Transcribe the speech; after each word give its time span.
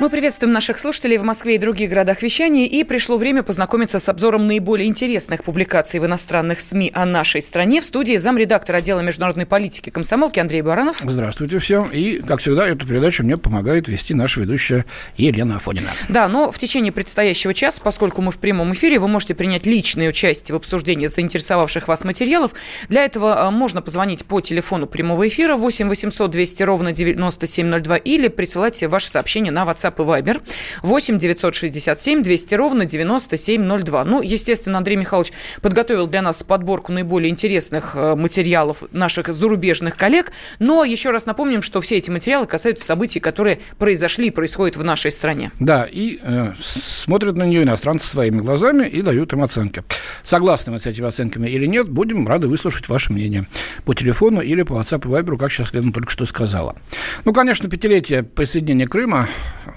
Мы 0.00 0.10
приветствуем 0.10 0.52
наших 0.52 0.78
слушателей 0.78 1.18
в 1.18 1.24
Москве 1.24 1.56
и 1.56 1.58
других 1.58 1.90
городах 1.90 2.22
вещания. 2.22 2.66
И 2.66 2.84
пришло 2.84 3.16
время 3.16 3.42
познакомиться 3.42 3.98
с 3.98 4.08
обзором 4.08 4.46
наиболее 4.46 4.86
интересных 4.86 5.42
публикаций 5.42 5.98
в 5.98 6.06
иностранных 6.06 6.60
СМИ 6.60 6.92
о 6.94 7.04
нашей 7.04 7.42
стране. 7.42 7.80
В 7.80 7.84
студии 7.84 8.16
замредактор 8.16 8.76
отдела 8.76 9.00
международной 9.00 9.44
политики 9.44 9.90
комсомолки 9.90 10.38
Андрей 10.38 10.62
Баранов. 10.62 11.00
Здравствуйте 11.04 11.58
всем. 11.58 11.82
И, 11.92 12.22
как 12.22 12.38
всегда, 12.38 12.68
эту 12.68 12.86
передачу 12.86 13.24
мне 13.24 13.36
помогает 13.38 13.88
вести 13.88 14.14
наша 14.14 14.38
ведущая 14.38 14.84
Елена 15.16 15.56
Афонина. 15.56 15.90
Да, 16.08 16.28
но 16.28 16.52
в 16.52 16.58
течение 16.58 16.92
предстоящего 16.92 17.52
часа, 17.52 17.80
поскольку 17.82 18.22
мы 18.22 18.30
в 18.30 18.38
прямом 18.38 18.74
эфире, 18.74 19.00
вы 19.00 19.08
можете 19.08 19.34
принять 19.34 19.66
личное 19.66 20.10
участие 20.10 20.52
в 20.52 20.58
обсуждении 20.58 21.08
заинтересовавших 21.08 21.88
вас 21.88 22.04
материалов. 22.04 22.52
Для 22.88 23.04
этого 23.04 23.40
а, 23.40 23.50
можно 23.50 23.82
позвонить 23.82 24.24
по 24.26 24.40
телефону 24.40 24.86
прямого 24.86 25.26
эфира 25.26 25.56
8 25.56 25.88
800 25.88 26.30
200 26.30 26.62
ровно 26.62 26.92
9702 26.92 27.96
или 27.96 28.28
присылать 28.28 28.80
ваши 28.84 29.10
сообщения 29.10 29.50
на 29.50 29.64
WhatsApp 29.64 29.87
WhatsApp 29.88 29.94
и 29.98 30.22
Viber 30.22 30.40
8 30.82 31.18
967 31.18 32.22
200 32.22 32.54
ровно 32.54 32.84
9702. 32.84 34.04
Ну, 34.04 34.22
естественно, 34.22 34.78
Андрей 34.78 34.96
Михайлович 34.96 35.32
подготовил 35.62 36.06
для 36.06 36.22
нас 36.22 36.42
подборку 36.42 36.92
наиболее 36.92 37.30
интересных 37.30 37.94
э, 37.94 38.14
материалов 38.14 38.84
наших 38.92 39.32
зарубежных 39.32 39.96
коллег. 39.96 40.32
Но 40.58 40.84
еще 40.84 41.10
раз 41.10 41.26
напомним, 41.26 41.62
что 41.62 41.80
все 41.80 41.96
эти 41.96 42.10
материалы 42.10 42.46
касаются 42.46 42.86
событий, 42.86 43.20
которые 43.20 43.58
произошли 43.78 44.28
и 44.28 44.30
происходят 44.30 44.76
в 44.76 44.84
нашей 44.84 45.10
стране. 45.10 45.50
Да, 45.58 45.86
и 45.90 46.18
э, 46.22 46.52
смотрят 46.58 47.36
на 47.36 47.44
нее 47.44 47.62
иностранцы 47.62 48.06
своими 48.06 48.40
глазами 48.40 48.86
и 48.86 49.02
дают 49.02 49.32
им 49.32 49.42
оценки. 49.42 49.82
Согласны 50.22 50.72
мы 50.72 50.80
с 50.80 50.86
этими 50.86 51.06
оценками 51.06 51.48
или 51.48 51.66
нет, 51.66 51.88
будем 51.88 52.26
рады 52.26 52.48
выслушать 52.48 52.88
ваше 52.88 53.12
мнение 53.12 53.46
по 53.84 53.94
телефону 53.94 54.40
или 54.40 54.62
по 54.62 54.74
WhatsApp 54.74 55.06
и 55.06 55.08
Viber, 55.08 55.38
как 55.38 55.52
сейчас 55.52 55.72
Лена 55.72 55.92
только 55.92 56.10
что 56.10 56.26
сказала. 56.26 56.76
Ну, 57.24 57.32
конечно, 57.32 57.68
пятилетие 57.68 58.22
присоединения 58.22 58.86
Крыма 58.86 59.28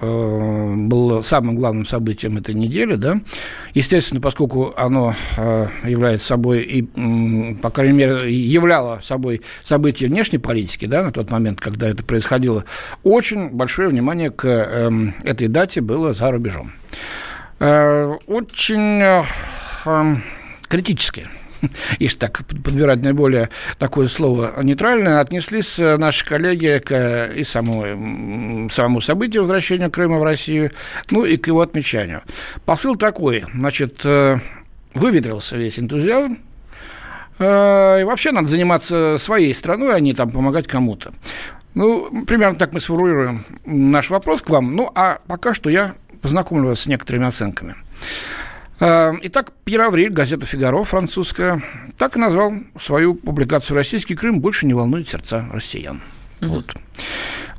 Э, 0.04 0.74
было 0.76 1.22
самым 1.22 1.58
главным 1.58 1.86
событием 1.86 2.38
этой 2.38 2.56
недели, 2.56 2.96
да. 2.96 3.22
Естественно, 3.76 4.20
поскольку 4.20 4.74
оно 4.76 5.14
э, 5.38 5.68
является 5.86 6.26
собой 6.26 6.62
и, 6.62 6.82
по 7.62 7.70
крайней 7.70 7.98
мере, 7.98 8.34
являло 8.34 9.00
собой 9.04 9.42
событие 9.64 10.10
внешней 10.10 10.40
политики, 10.40 10.86
да, 10.88 11.04
на 11.04 11.12
тот 11.12 11.30
момент, 11.30 11.62
когда 11.62 11.88
это 11.88 12.04
происходило, 12.04 12.66
очень 13.04 13.50
большое 13.52 13.90
внимание 13.90 14.32
к 14.32 14.48
эм, 14.48 15.14
этой 15.24 15.48
дате 15.48 15.82
было 15.82 16.14
за 16.14 16.32
рубежом. 16.32 16.72
Э, 17.60 18.16
очень 18.26 19.04
критически 20.68 21.28
если 22.00 22.18
так 22.20 22.46
подбирать 22.46 23.02
наиболее 23.02 23.50
такое 23.78 24.08
слово 24.08 24.54
нейтральное, 24.62 25.20
отнеслись 25.20 25.80
э, 25.80 25.98
наши 25.98 26.26
коллеги 26.26 26.82
к 26.84 26.92
э, 26.92 27.34
и 27.36 27.44
самому, 27.44 28.70
самому 28.70 29.02
событию 29.02 29.44
возвращения 29.44 29.90
Крыма 29.90 30.20
в 30.20 30.24
Россию, 30.24 30.72
ну 31.10 31.26
и 31.26 31.38
к 31.38 31.48
его 31.48 31.62
отмечанию. 31.62 32.22
Посыл 32.66 32.96
такой, 32.96 33.44
значит, 33.54 34.02
э, 34.04 34.38
выветрился 34.94 35.58
весь 35.58 35.80
энтузиазм, 35.80 36.38
и 37.40 38.04
вообще 38.04 38.32
надо 38.32 38.48
заниматься 38.50 39.18
своей 39.18 39.52
страной, 39.56 39.96
а 39.96 40.00
не 40.00 40.14
там 40.14 40.30
помогать 40.30 40.68
кому-то. 40.68 41.12
Ну, 41.74 42.24
примерно 42.26 42.56
так 42.56 42.74
мы 42.74 42.80
сформулируем 42.80 43.46
наш 43.66 44.12
вопрос 44.12 44.44
к 44.44 44.50
вам. 44.52 44.76
Ну, 44.76 44.92
а 44.94 45.20
пока 45.28 45.54
что 45.56 45.70
я 45.70 45.96
познакомлю 46.22 46.70
вас 46.70 46.82
с 46.82 46.88
некоторыми 46.88 47.28
оценками. 47.28 47.76
Эм, 48.82 49.20
итак, 49.22 49.52
Пьер 49.64 49.82
Авриль, 49.82 50.10
газета 50.10 50.48
«Фигаро» 50.48 50.82
французская, 50.84 51.62
так 52.00 52.18
и 52.18 52.20
назвал 52.20 52.54
свою 52.80 53.14
публикацию 53.14 53.76
«Российский 53.78 54.16
Крым 54.16 54.40
больше 54.40 54.66
не 54.66 54.74
волнует 54.74 55.08
сердца 55.08 55.48
россиян». 55.54 56.02
Угу. 56.42 56.50
Вот. 56.50 56.74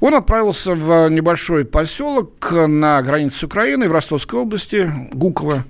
Он 0.01 0.17
отправился 0.17 0.75
в 0.75 1.09
небольшой 1.11 1.65
поселок 1.65 2.51
на 2.51 3.01
границе 3.03 3.39
с 3.39 3.45
Украиной 3.45 3.87
в 3.87 3.93
Ростовской 3.93 4.41
области, 4.41 4.93
Гуково, 5.13 5.63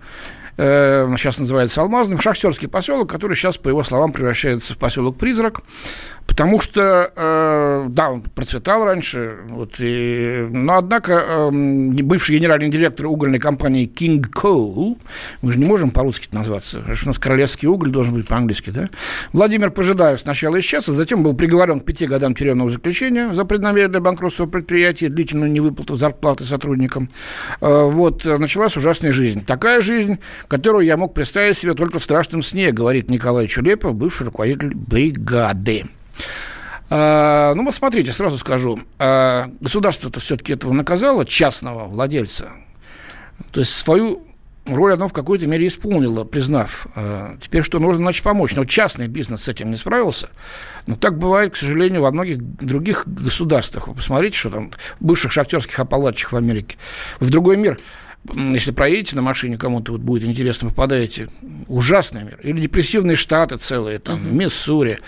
э, 0.56 1.14
сейчас 1.18 1.36
называется 1.36 1.82
Алмазным, 1.82 2.18
шахтерский 2.18 2.68
поселок, 2.68 3.10
который 3.10 3.36
сейчас, 3.36 3.58
по 3.58 3.68
его 3.68 3.82
словам, 3.84 4.12
превращается 4.12 4.72
в 4.72 4.78
поселок 4.78 5.18
Призрак. 5.18 5.60
Потому 6.26 6.60
что, 6.60 7.12
э, 7.14 7.86
да, 7.90 8.10
он 8.10 8.22
процветал 8.22 8.84
раньше, 8.84 9.36
вот, 9.48 9.74
и, 9.78 10.48
но, 10.50 10.78
однако, 10.78 11.12
э, 11.12 11.50
бывший 11.50 12.38
генеральный 12.38 12.70
директор 12.70 13.06
угольной 13.06 13.38
компании 13.38 13.86
King 13.86 14.24
Coal, 14.30 14.96
мы 15.42 15.52
же 15.52 15.58
не 15.58 15.66
можем 15.66 15.90
по-русски 15.90 16.28
назваться, 16.32 16.78
потому 16.78 16.94
что 16.94 17.06
у 17.06 17.10
нас 17.10 17.18
королевский 17.18 17.68
уголь 17.68 17.90
должен 17.90 18.14
быть 18.14 18.26
по-английски, 18.26 18.70
да? 18.70 18.88
Владимир 19.32 19.70
Пожидаев 19.70 20.20
сначала 20.20 20.58
исчез, 20.60 20.88
а 20.88 20.92
затем 20.92 21.22
был 21.22 21.34
приговорен 21.34 21.80
к 21.80 21.84
пяти 21.84 22.06
годам 22.06 22.34
тюремного 22.34 22.70
заключения 22.70 23.32
за 23.34 23.44
преднамеренное 23.44 24.00
банкротство 24.00 24.46
предприятия, 24.46 25.08
длительную 25.08 25.50
невыплату 25.52 25.96
зарплаты 25.96 26.44
сотрудникам. 26.44 27.10
Э, 27.60 27.84
вот, 27.90 28.24
началась 28.24 28.76
ужасная 28.76 29.12
жизнь. 29.12 29.44
Такая 29.44 29.80
жизнь, 29.80 30.18
которую 30.48 30.86
я 30.86 30.96
мог 30.96 31.14
представить 31.14 31.58
себе 31.58 31.74
только 31.74 31.98
в 31.98 32.02
страшном 32.02 32.42
сне, 32.42 32.72
говорит 32.72 33.10
Николай 33.10 33.48
Чулепов, 33.48 33.94
бывший 33.94 34.26
руководитель 34.26 34.74
бригады. 34.74 35.84
А, 36.90 37.54
ну, 37.54 37.64
вот 37.64 37.74
смотрите, 37.74 38.12
сразу 38.12 38.36
скажу. 38.36 38.78
А, 38.98 39.50
государство-то 39.60 40.20
все-таки 40.20 40.52
этого 40.52 40.72
наказало, 40.72 41.24
частного 41.24 41.86
владельца. 41.86 42.50
То 43.50 43.60
есть 43.60 43.72
свою 43.74 44.24
роль 44.66 44.92
оно 44.92 45.08
в 45.08 45.12
какой-то 45.12 45.46
мере 45.46 45.68
исполнило, 45.68 46.24
признав. 46.24 46.86
А, 46.94 47.36
теперь 47.40 47.62
что, 47.62 47.78
нужно, 47.78 48.02
значит, 48.02 48.22
помочь. 48.22 48.54
Но 48.54 48.64
частный 48.64 49.08
бизнес 49.08 49.44
с 49.44 49.48
этим 49.48 49.70
не 49.70 49.76
справился. 49.76 50.28
Но 50.86 50.96
так 50.96 51.18
бывает, 51.18 51.54
к 51.54 51.56
сожалению, 51.56 52.02
во 52.02 52.10
многих 52.10 52.42
других 52.42 53.04
государствах. 53.06 53.88
Вы 53.88 53.94
посмотрите, 53.94 54.36
что 54.36 54.50
там 54.50 54.70
в 55.00 55.04
бывших 55.04 55.32
шахтерских 55.32 55.78
аппалачах 55.78 56.32
в 56.32 56.36
Америке. 56.36 56.76
В 57.20 57.30
другой 57.30 57.56
мир 57.56 57.78
если 58.34 58.70
проедете 58.70 59.16
на 59.16 59.22
машине, 59.22 59.56
кому-то 59.56 59.92
вот 59.92 60.00
будет 60.00 60.24
интересно, 60.24 60.68
попадаете, 60.68 61.28
ужасный 61.66 62.22
мир. 62.22 62.38
Или 62.42 62.60
депрессивные 62.60 63.16
штаты 63.16 63.56
целые, 63.56 63.98
там, 63.98 64.18
uh-huh. 64.18 64.32
Миссури, 64.32 64.98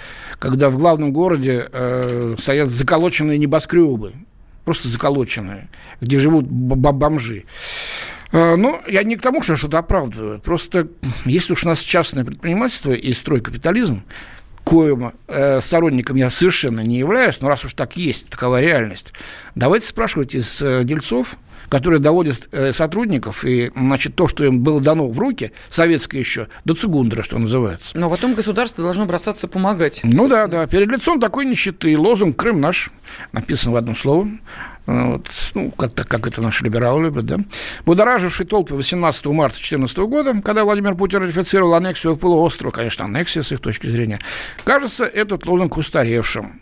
когда 0.45 0.69
в 0.69 0.77
главном 0.77 1.11
городе 1.11 1.69
э, 1.73 2.35
стоят 2.39 2.69
заколоченные 2.69 3.39
небоскребы, 3.39 4.13
просто 4.67 4.89
заколоченные, 4.89 5.71
где 6.03 6.19
живут 6.19 6.45
бомжи. 6.45 7.45
Э, 8.31 8.55
ну, 8.55 8.79
я 8.87 9.05
не 9.05 9.17
к 9.17 9.23
тому, 9.23 9.41
что 9.41 9.57
что-то 9.57 9.79
оправдываю. 9.79 10.41
Просто 10.41 10.89
если 11.25 11.55
уж 11.55 11.65
у 11.65 11.69
нас 11.69 11.81
частное 11.81 12.27
предпринимательство 12.27 12.93
и 12.93 13.15
стройкапитализм, 13.15 14.03
коим 14.65 15.15
э, 15.29 15.63
сторонником 15.63 16.17
я 16.17 16.29
совершенно 16.29 16.81
не 16.81 16.99
являюсь, 16.99 17.41
но 17.41 17.49
раз 17.49 17.65
уж 17.65 17.73
так 17.73 17.97
есть, 17.97 18.29
такова 18.29 18.61
реальность, 18.61 19.15
давайте 19.55 19.89
спрашивать 19.89 20.35
из 20.35 20.61
э, 20.61 20.83
дельцов, 20.85 21.39
которые 21.69 22.01
доводят 22.01 22.49
э, 22.53 22.73
сотрудников, 22.73 23.45
и, 23.45 23.71
значит, 23.75 24.15
то, 24.15 24.29
что 24.29 24.45
им 24.45 24.61
было 24.61 24.81
дано 24.81 25.09
в 25.09 25.19
руки, 25.19 25.53
советское 25.69 26.19
еще, 26.19 26.49
до 26.65 26.75
цигундра, 26.75 27.23
что 27.23 27.39
называется. 27.39 27.97
Но 27.97 28.11
потом 28.11 28.35
государство 28.35 28.83
должно 28.83 29.07
бросаться 29.07 29.49
помогать. 29.49 30.01
Ну 30.03 30.11
собственно. 30.11 30.29
да, 30.29 30.47
да. 30.47 30.67
Перед 30.67 30.89
лицом 30.91 31.21
такой 31.21 31.45
нищеты. 31.45 31.97
Лозунг 31.99 32.37
«Крым 32.37 32.61
наш» 32.61 32.91
написан 33.33 33.73
в 33.73 33.77
одном 33.77 33.97
слове. 33.97 34.39
Вот, 34.87 35.31
ну, 35.55 35.71
как, 35.71 35.95
как 35.95 36.27
это 36.27 36.43
наши 36.43 36.63
либералы 36.63 37.05
любят, 37.05 37.25
да. 37.25 37.39
Будораживший 37.87 38.45
толпы 38.45 38.75
18 38.75 39.27
марта 39.27 39.57
2014 39.57 39.99
года, 39.99 40.43
когда 40.43 40.65
Владимир 40.65 40.95
Путин 40.95 41.23
ратифицировал 41.23 41.75
аннексию 41.75 42.17
полуострова, 42.17 42.71
конечно, 42.71 43.07
аннексия 43.07 43.43
с 43.43 43.51
их 43.51 43.61
точки 43.61 43.87
зрения, 43.87 44.21
кажется 44.65 45.05
этот 45.05 45.47
лозунг 45.47 45.79
устаревшим. 45.79 46.61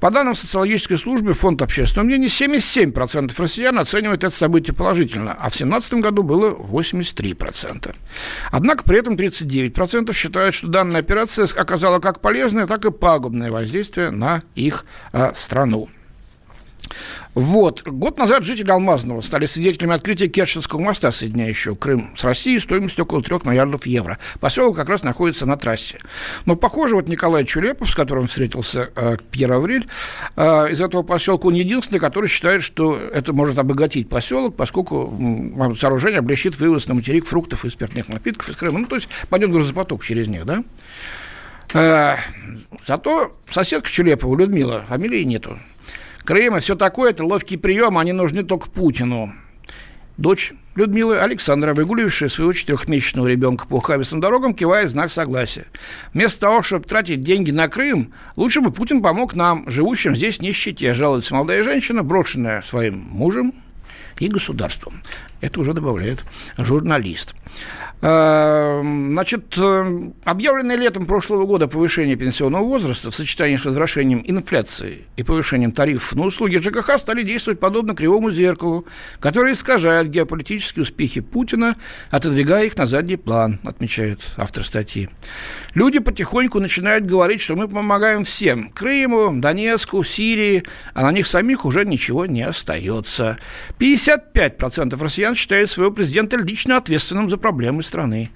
По 0.00 0.10
данным 0.10 0.34
социологической 0.34 0.96
службы 0.96 1.34
Фонд 1.34 1.60
общественного 1.60 2.06
мнения, 2.06 2.28
77% 2.28 3.34
россиян 3.36 3.78
оценивают 3.78 4.24
это 4.24 4.34
событие 4.34 4.74
положительно, 4.74 5.32
а 5.32 5.50
в 5.50 5.58
2017 5.58 5.94
году 5.94 6.22
было 6.22 6.50
83%. 6.50 7.94
Однако 8.50 8.84
при 8.84 8.98
этом 8.98 9.14
39% 9.14 10.14
считают, 10.14 10.54
что 10.54 10.68
данная 10.68 11.00
операция 11.00 11.46
оказала 11.54 11.98
как 11.98 12.20
полезное, 12.20 12.66
так 12.66 12.84
и 12.86 12.90
пагубное 12.90 13.50
воздействие 13.50 14.10
на 14.10 14.42
их 14.54 14.86
а, 15.12 15.34
страну. 15.34 15.88
Вот. 17.38 17.86
Год 17.86 18.18
назад 18.18 18.42
жители 18.42 18.68
Алмазного 18.68 19.20
стали 19.20 19.46
свидетелями 19.46 19.94
открытия 19.94 20.26
Керченского 20.26 20.80
моста, 20.80 21.12
соединяющего 21.12 21.76
Крым 21.76 22.10
с 22.16 22.24
Россией, 22.24 22.58
стоимостью 22.58 23.04
около 23.04 23.22
3 23.22 23.36
миллиардов 23.44 23.86
евро. 23.86 24.18
Поселок 24.40 24.74
как 24.74 24.88
раз 24.88 25.04
находится 25.04 25.46
на 25.46 25.56
трассе. 25.56 26.00
Но, 26.46 26.56
похоже, 26.56 26.96
вот 26.96 27.08
Николай 27.08 27.44
Чулепов, 27.44 27.90
с 27.90 27.94
которым 27.94 28.26
встретился 28.26 28.90
э, 28.96 29.18
Пьер 29.30 29.52
Авриль, 29.52 29.86
э, 30.34 30.72
из 30.72 30.80
этого 30.80 31.04
поселка 31.04 31.46
он 31.46 31.54
единственный, 31.54 32.00
который 32.00 32.28
считает, 32.28 32.64
что 32.64 32.98
это 32.98 33.32
может 33.32 33.56
обогатить 33.60 34.08
поселок, 34.08 34.56
поскольку 34.56 35.16
э, 35.16 35.74
сооружение 35.76 36.18
облегчит 36.18 36.58
вывоз 36.58 36.88
на 36.88 36.94
материк 36.94 37.24
фруктов 37.24 37.64
и 37.64 37.70
спиртных 37.70 38.08
напитков 38.08 38.48
из 38.48 38.56
Крыма. 38.56 38.80
Ну, 38.80 38.86
то 38.86 38.96
есть 38.96 39.08
пойдет 39.28 39.52
грузопоток 39.52 40.02
через 40.02 40.26
них, 40.26 40.44
да? 40.44 40.64
Э, 41.72 42.16
зато 42.84 43.30
соседка 43.48 43.88
Чулепова, 43.88 44.36
Людмила, 44.36 44.84
фамилии 44.88 45.22
нету, 45.22 45.56
Крым 46.28 46.58
и 46.58 46.60
все 46.60 46.74
такое, 46.76 47.12
это 47.12 47.24
ловкий 47.24 47.56
прием, 47.56 47.96
они 47.96 48.12
нужны 48.12 48.42
только 48.42 48.68
Путину. 48.68 49.32
Дочь 50.18 50.52
Людмила 50.74 51.22
Александра, 51.22 51.72
выгуливавшая 51.72 52.28
своего 52.28 52.52
четырехмесячного 52.52 53.26
ребенка 53.26 53.66
по 53.66 53.76
ухабистым 53.76 54.20
дорогам, 54.20 54.52
кивает 54.52 54.90
знак 54.90 55.10
согласия. 55.10 55.64
Вместо 56.12 56.40
того, 56.40 56.60
чтобы 56.60 56.84
тратить 56.84 57.22
деньги 57.22 57.50
на 57.50 57.68
Крым, 57.68 58.12
лучше 58.36 58.60
бы 58.60 58.70
Путин 58.70 59.00
помог 59.00 59.34
нам, 59.34 59.70
живущим 59.70 60.14
здесь 60.14 60.36
в 60.36 60.42
нищете, 60.42 60.92
жалуется 60.92 61.32
молодая 61.32 61.62
женщина, 61.64 62.02
брошенная 62.02 62.60
своим 62.60 62.98
мужем 63.10 63.54
и 64.18 64.28
государством. 64.28 65.02
Это 65.40 65.60
уже 65.60 65.72
добавляет 65.72 66.24
журналист. 66.56 67.34
Э, 68.00 68.80
значит, 68.82 69.58
э, 69.58 70.10
объявленное 70.24 70.76
летом 70.76 71.04
прошлого 71.06 71.46
года 71.46 71.66
повышение 71.66 72.14
пенсионного 72.14 72.62
возраста 72.62 73.10
в 73.10 73.14
сочетании 73.14 73.56
с 73.56 73.64
возвращением 73.64 74.22
инфляции 74.24 75.06
и 75.16 75.24
повышением 75.24 75.72
тарифов 75.72 76.14
на 76.14 76.26
услуги 76.26 76.58
ЖКХ 76.58 76.96
стали 76.98 77.22
действовать 77.22 77.58
подобно 77.58 77.96
кривому 77.96 78.30
зеркалу, 78.30 78.86
которое 79.18 79.54
искажает 79.54 80.10
геополитические 80.10 80.84
успехи 80.84 81.20
Путина, 81.20 81.74
отодвигая 82.10 82.66
их 82.66 82.76
на 82.76 82.86
задний 82.86 83.16
план, 83.16 83.58
отмечает 83.64 84.20
автор 84.36 84.64
статьи. 84.64 85.08
Люди 85.74 85.98
потихоньку 85.98 86.60
начинают 86.60 87.04
говорить, 87.04 87.40
что 87.40 87.56
мы 87.56 87.66
помогаем 87.66 88.22
всем– 88.22 88.70
Крыму, 88.74 89.40
Донецку, 89.40 90.04
Сирии, 90.04 90.62
а 90.94 91.02
на 91.02 91.10
них 91.10 91.26
самих 91.26 91.64
уже 91.64 91.84
ничего 91.84 92.26
не 92.26 92.42
остается. 92.42 93.38
55% 93.80 95.02
россиян 95.02 95.27
считают 95.34 95.70
своего 95.70 95.92
президента 95.92 96.36
лично 96.36 96.76
ответственным 96.76 97.28
за 97.28 97.36
проблемы 97.36 97.82
страны. 97.82 98.30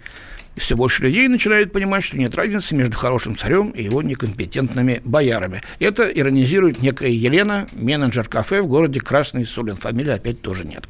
И 0.54 0.60
все 0.60 0.76
больше 0.76 1.02
людей 1.02 1.28
начинают 1.28 1.72
понимать, 1.72 2.04
что 2.04 2.18
нет 2.18 2.34
разницы 2.34 2.74
между 2.74 2.96
хорошим 2.96 3.36
царем 3.36 3.70
и 3.70 3.82
его 3.82 4.02
некомпетентными 4.02 5.00
боярами. 5.04 5.62
Это 5.78 6.04
иронизирует 6.04 6.82
некая 6.82 7.10
Елена, 7.10 7.66
менеджер 7.72 8.28
кафе 8.28 8.60
в 8.60 8.66
городе 8.66 9.00
Красный 9.00 9.46
Сулин. 9.46 9.76
Фамилии 9.76 10.12
опять 10.12 10.42
тоже 10.42 10.66
нет. 10.66 10.86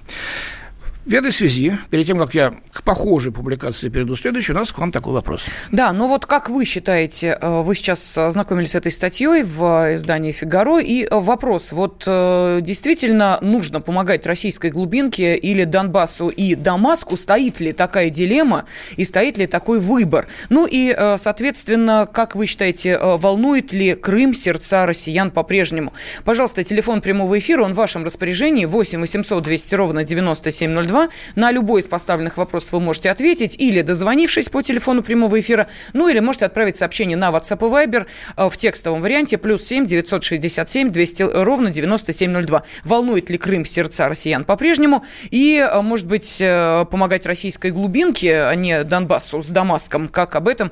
В 1.04 1.12
этой 1.12 1.32
связи, 1.32 1.76
перед 1.90 2.06
тем, 2.06 2.16
как 2.19 2.32
я 2.32 2.54
к 2.72 2.84
похожей 2.84 3.32
публикации 3.32 3.88
перейду 3.88 4.14
следующей, 4.14 4.52
у 4.52 4.54
нас 4.54 4.70
к 4.70 4.78
вам 4.78 4.93
такой 4.93 5.14
вопрос. 5.14 5.44
Да, 5.72 5.93
ну 5.93 6.06
вот 6.06 6.26
как 6.26 6.49
вы 6.49 6.64
считаете, 6.64 7.37
э, 7.40 7.62
вы 7.62 7.75
сейчас 7.75 8.16
ознакомились 8.16 8.70
с 8.70 8.75
этой 8.76 8.93
статьей 8.93 9.43
в 9.43 9.96
издании 9.96 10.31
«Фигаро», 10.31 10.78
и 10.78 11.08
вопрос, 11.10 11.72
вот 11.72 12.04
э, 12.06 12.60
действительно 12.62 13.40
нужно 13.43 13.81
помогать 13.81 14.26
российской 14.26 14.70
глубинке 14.70 15.37
или 15.37 15.64
Донбассу 15.64 16.28
и 16.28 16.54
Дамаску? 16.54 17.16
Стоит 17.16 17.58
ли 17.58 17.72
такая 17.72 18.08
дилемма 18.08 18.66
и 18.96 19.05
стоит 19.05 19.38
ли 19.38 19.48
такой 19.48 19.81
выбор? 19.81 20.28
Ну 20.50 20.69
и, 20.70 20.94
э, 20.96 21.16
соответственно, 21.19 22.08
как 22.10 22.37
вы 22.37 22.46
считаете, 22.46 22.96
волнует 22.96 23.72
ли 23.72 23.96
Крым 23.96 24.34
сердца 24.34 24.87
россиян 24.87 25.32
по-прежнему? 25.32 25.93
Пожалуйста, 26.25 26.62
телефон 26.62 27.00
прямого 27.00 27.37
эфира, 27.40 27.64
он 27.64 27.72
в 27.72 27.76
вашем 27.76 28.05
распоряжении, 28.05 28.66
8 28.66 29.00
800 29.00 29.43
200 29.43 29.75
ровно 29.75 30.05
9702. 30.05 30.92
2. 30.93 31.09
На 31.37 31.50
любой 31.50 31.81
из 31.81 31.87
поставленных 31.87 32.37
вопросов 32.37 32.73
вы 32.73 32.81
можете 32.81 33.11
ответить 33.11 33.56
или 33.59 33.81
дозвонившись 33.81 34.50
по 34.50 34.62
телефону 34.62 35.03
прямого 35.03 35.41
эфира, 35.41 35.67
ну 35.94 36.06
или 36.09 36.21
можете 36.21 36.44
отправить 36.44 36.77
сообщение 36.77 37.17
на 37.17 37.31
WhatsApp 37.31 37.67
и 37.67 37.87
Viber 37.87 38.06
э, 38.37 38.50
в 38.50 38.56
текстовом 38.59 39.00
варианте 39.00 39.39
плюс 39.39 39.65
7 39.65 39.87
967 39.87 40.91
200 40.91 41.23
ровно 41.44 41.71
9702. 41.71 42.62
Волнует 42.85 43.31
ли 43.31 43.39
Крым 43.39 43.65
сердца 43.65 44.09
россиян 44.09 44.44
по-прежнему? 44.44 45.03
И, 45.31 45.56
э, 45.59 45.81
может 45.81 46.06
быть, 46.06 46.37
э, 46.41 46.85
помогать 46.91 47.25
российской 47.25 47.71
глубинке, 47.71 48.43
а 48.43 48.55
не 48.55 48.85
Донбассу 48.85 49.41
с 49.41 49.49
Дамаском, 49.49 50.09
как 50.09 50.37
об 50.37 50.49
этом 50.49 50.71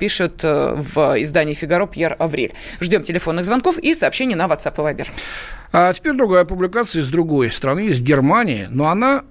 пишет 0.00 0.42
в 0.42 1.22
издании 1.22 1.54
«Фигаро» 1.54 1.86
Пьер 1.86 2.16
Аврель. 2.18 2.52
Ждем 2.80 3.04
телефонных 3.04 3.44
звонков 3.44 3.78
и 3.78 3.94
сообщений 3.94 4.34
на 4.34 4.46
WhatsApp 4.46 4.74
и 4.74 4.94
Viber. 4.94 5.06
А 5.72 5.92
теперь 5.92 6.14
другая 6.14 6.44
публикация 6.44 7.02
из 7.02 7.08
другой 7.08 7.50
страны, 7.50 7.86
из 7.86 8.00
Германии, 8.00 8.66
но 8.70 8.88
она 8.88 9.22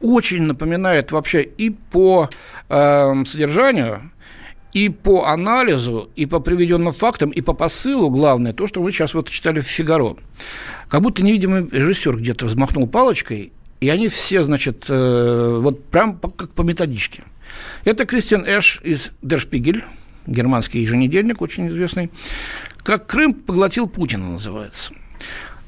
очень 0.00 0.42
напоминает 0.42 1.12
вообще 1.12 1.42
и 1.42 1.70
по 1.70 2.28
э, 2.68 3.24
содержанию, 3.24 4.10
и 4.72 4.88
по 4.88 5.26
анализу, 5.26 6.10
и 6.14 6.26
по 6.26 6.40
приведенным 6.40 6.92
фактам, 6.92 7.30
и 7.30 7.40
по 7.40 7.52
посылу, 7.52 8.10
главное, 8.10 8.52
то, 8.52 8.66
что 8.66 8.82
мы 8.82 8.92
сейчас 8.92 9.14
вот 9.14 9.28
читали 9.28 9.60
в 9.60 9.66
«Фигаро». 9.66 10.16
Как 10.88 11.02
будто 11.02 11.22
невидимый 11.22 11.68
режиссер 11.68 12.16
где-то 12.16 12.46
взмахнул 12.46 12.86
палочкой, 12.86 13.52
и 13.80 13.88
они 13.88 14.08
все, 14.08 14.42
значит, 14.42 14.86
э, 14.88 15.58
вот 15.60 15.84
прям 15.86 16.18
как 16.18 16.50
по 16.50 16.62
методичке. 16.62 17.24
Это 17.84 18.04
Кристиан 18.04 18.44
Эш 18.46 18.80
из 18.82 19.10
Дершпигель, 19.22 19.84
германский 20.26 20.80
еженедельник, 20.80 21.40
очень 21.40 21.68
известный. 21.68 22.10
«Как 22.82 23.06
Крым 23.06 23.34
поглотил 23.34 23.88
Путина» 23.88 24.30
называется. 24.30 24.92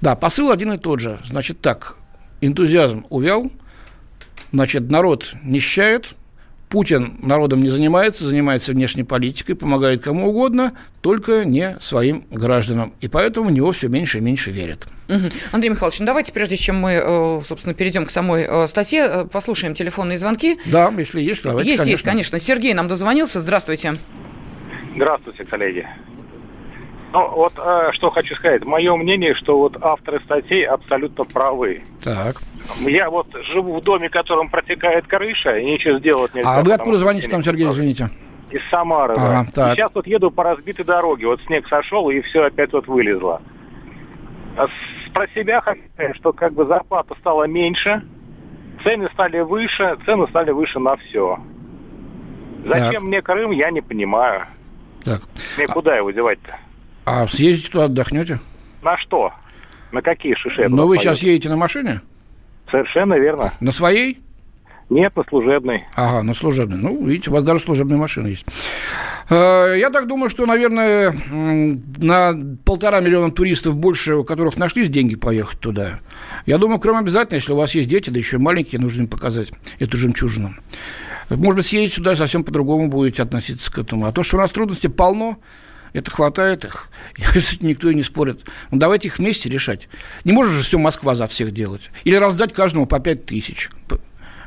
Да, 0.00 0.16
посыл 0.16 0.50
один 0.50 0.72
и 0.72 0.78
тот 0.78 1.00
же. 1.00 1.18
Значит 1.24 1.60
так, 1.60 1.96
энтузиазм 2.40 3.06
увял, 3.10 3.50
Значит, 4.52 4.90
народ 4.90 5.34
нищает, 5.42 6.14
Путин 6.70 7.18
народом 7.20 7.60
не 7.60 7.68
занимается, 7.68 8.24
занимается 8.24 8.70
внешней 8.72 9.02
политикой, 9.02 9.54
помогает 9.54 10.04
кому 10.04 10.28
угодно, 10.28 10.72
только 11.02 11.44
не 11.44 11.76
своим 11.80 12.24
гражданам. 12.30 12.92
И 13.00 13.08
поэтому 13.08 13.48
в 13.48 13.52
него 13.52 13.72
все 13.72 13.88
меньше 13.88 14.18
и 14.18 14.20
меньше 14.20 14.52
верят. 14.52 14.86
Угу. 15.08 15.30
Андрей 15.50 15.70
Михайлович, 15.70 15.98
ну 15.98 16.06
давайте, 16.06 16.32
прежде 16.32 16.56
чем 16.56 16.76
мы, 16.76 16.92
э, 16.92 17.40
собственно, 17.44 17.74
перейдем 17.74 18.06
к 18.06 18.10
самой 18.10 18.46
э, 18.48 18.68
статье, 18.68 19.00
э, 19.02 19.24
послушаем 19.24 19.74
телефонные 19.74 20.16
звонки. 20.16 20.58
Да, 20.66 20.92
если 20.96 21.20
есть, 21.20 21.42
давайте, 21.42 21.70
Есть, 21.70 21.82
конечно. 21.82 21.90
есть, 21.90 22.04
конечно. 22.04 22.38
Сергей 22.38 22.72
нам 22.72 22.86
дозвонился. 22.86 23.40
Здравствуйте. 23.40 23.94
Здравствуйте, 24.94 25.44
коллеги. 25.44 25.88
Ну, 27.12 27.28
вот 27.28 27.54
э, 27.58 27.90
что 27.92 28.10
хочу 28.10 28.34
сказать. 28.36 28.64
Мое 28.64 28.94
мнение, 28.96 29.34
что 29.34 29.58
вот 29.58 29.76
авторы 29.80 30.20
статей 30.20 30.62
абсолютно 30.62 31.24
правы. 31.24 31.82
Так. 32.02 32.36
Я 32.80 33.10
вот 33.10 33.26
живу 33.52 33.80
в 33.80 33.82
доме, 33.82 34.08
в 34.08 34.12
котором 34.12 34.48
протекает 34.48 35.06
крыша, 35.06 35.58
и 35.58 35.72
ничего 35.72 35.98
сделать 35.98 36.34
нельзя. 36.34 36.58
А 36.58 36.62
вы 36.62 36.72
откуда 36.72 36.98
звоните 36.98 37.28
там, 37.28 37.42
Сергей, 37.42 37.68
извините? 37.68 38.10
Из 38.50 38.60
Самары, 38.70 39.14
ага, 39.14 39.46
да. 39.54 39.68
Так. 39.68 39.76
сейчас 39.76 39.90
вот 39.94 40.06
еду 40.06 40.30
по 40.30 40.44
разбитой 40.44 40.84
дороге. 40.84 41.26
Вот 41.26 41.40
снег 41.46 41.68
сошел, 41.68 42.10
и 42.10 42.20
все 42.20 42.44
опять 42.44 42.72
вот 42.72 42.86
вылезло. 42.86 43.42
А 44.56 44.66
про 45.12 45.26
себя 45.28 45.60
хочу 45.60 45.82
сказать, 45.94 46.16
что 46.16 46.32
как 46.32 46.52
бы 46.52 46.66
зарплата 46.66 47.14
стала 47.20 47.44
меньше, 47.44 48.02
цены 48.82 49.08
стали 49.12 49.40
выше, 49.40 49.96
цены 50.04 50.26
стали 50.28 50.50
выше 50.50 50.78
на 50.78 50.96
все. 50.96 51.38
Зачем 52.66 52.92
так. 52.92 53.02
мне 53.02 53.22
Крым, 53.22 53.50
я 53.52 53.70
не 53.70 53.80
понимаю. 53.80 54.46
Так. 55.04 55.22
Мне 55.56 55.66
а... 55.66 55.72
куда 55.72 55.96
его 55.96 56.10
девать-то? 56.10 56.56
А 57.04 57.26
съездите 57.28 57.70
туда, 57.70 57.84
отдохнете? 57.84 58.38
На 58.82 58.96
что? 58.98 59.32
На 59.92 60.02
какие 60.02 60.34
шиши? 60.34 60.68
Но 60.68 60.86
вы 60.86 60.98
сейчас 60.98 61.22
едете 61.22 61.48
на 61.48 61.56
машине? 61.56 62.00
Совершенно 62.70 63.14
верно. 63.14 63.52
На 63.60 63.72
своей? 63.72 64.20
Нет, 64.88 65.14
на 65.14 65.22
служебной. 65.24 65.84
Ага, 65.94 66.22
на 66.22 66.34
служебной. 66.34 66.78
Ну, 66.78 67.06
видите, 67.06 67.30
у 67.30 67.32
вас 67.32 67.44
даже 67.44 67.60
служебная 67.60 67.96
машина 67.96 68.26
есть. 68.26 68.44
Э, 69.28 69.76
я 69.78 69.88
так 69.90 70.08
думаю, 70.08 70.28
что, 70.28 70.46
наверное, 70.46 71.14
на 71.30 72.34
полтора 72.64 73.00
миллиона 73.00 73.30
туристов 73.30 73.76
больше, 73.76 74.16
у 74.16 74.24
которых 74.24 74.56
нашлись 74.56 74.88
деньги 74.88 75.14
поехать 75.14 75.60
туда. 75.60 76.00
Я 76.44 76.58
думаю, 76.58 76.80
кроме 76.80 76.98
обязательно, 76.98 77.36
если 77.36 77.52
у 77.52 77.56
вас 77.56 77.72
есть 77.76 77.88
дети, 77.88 78.10
да 78.10 78.18
еще 78.18 78.38
маленькие, 78.38 78.80
нужно 78.80 79.02
им 79.02 79.08
показать 79.08 79.52
эту 79.78 79.96
жемчужину. 79.96 80.54
Может 81.28 81.56
быть, 81.56 81.66
съездить 81.66 81.94
сюда 81.94 82.16
совсем 82.16 82.42
по-другому 82.42 82.88
будете 82.88 83.22
относиться 83.22 83.72
к 83.72 83.78
этому. 83.78 84.06
А 84.06 84.12
то, 84.12 84.24
что 84.24 84.36
у 84.36 84.40
нас 84.40 84.50
трудностей 84.50 84.88
полно, 84.88 85.38
это 85.92 86.10
хватает 86.10 86.64
их. 86.64 86.88
Никто 87.60 87.90
и 87.90 87.94
не 87.94 88.02
спорит. 88.02 88.44
Ну, 88.70 88.78
давайте 88.78 89.08
их 89.08 89.18
вместе 89.18 89.48
решать. 89.48 89.88
Не 90.24 90.32
может 90.32 90.54
же 90.54 90.64
все 90.64 90.78
Москва 90.78 91.14
за 91.14 91.26
всех 91.26 91.52
делать. 91.52 91.90
Или 92.04 92.16
раздать 92.16 92.52
каждому 92.52 92.86
по 92.86 93.00
5 93.00 93.26
тысяч 93.26 93.68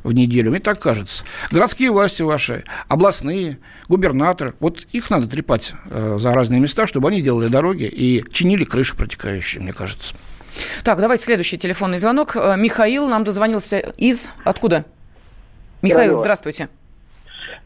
в 0.04 0.14
неделю. 0.14 0.52
Мне 0.52 0.60
так 0.60 0.80
кажется. 0.80 1.24
Городские 1.52 1.92
власти 1.92 2.22
ваши, 2.22 2.64
областные, 2.88 3.60
губернаторы, 3.88 4.54
вот 4.60 4.86
их 4.92 5.10
надо 5.10 5.28
трепать 5.28 5.74
э, 5.90 6.18
за 6.20 6.34
разные 6.34 6.60
места, 6.60 6.88
чтобы 6.88 7.08
они 7.10 7.22
делали 7.22 7.48
дороги 7.48 7.86
и 7.86 8.24
чинили 8.32 8.66
крыши 8.66 8.96
протекающие, 8.96 9.62
мне 9.62 9.74
кажется. 9.74 10.16
Так, 10.84 11.00
давайте 11.00 11.24
следующий 11.24 11.58
телефонный 11.58 11.98
звонок. 11.98 12.36
Э, 12.36 12.56
Михаил 12.58 13.08
нам 13.08 13.24
дозвонился 13.24 13.80
из... 13.80 14.28
Откуда? 14.44 14.86
Михаил, 15.82 16.16
здравствуйте. 16.16 16.70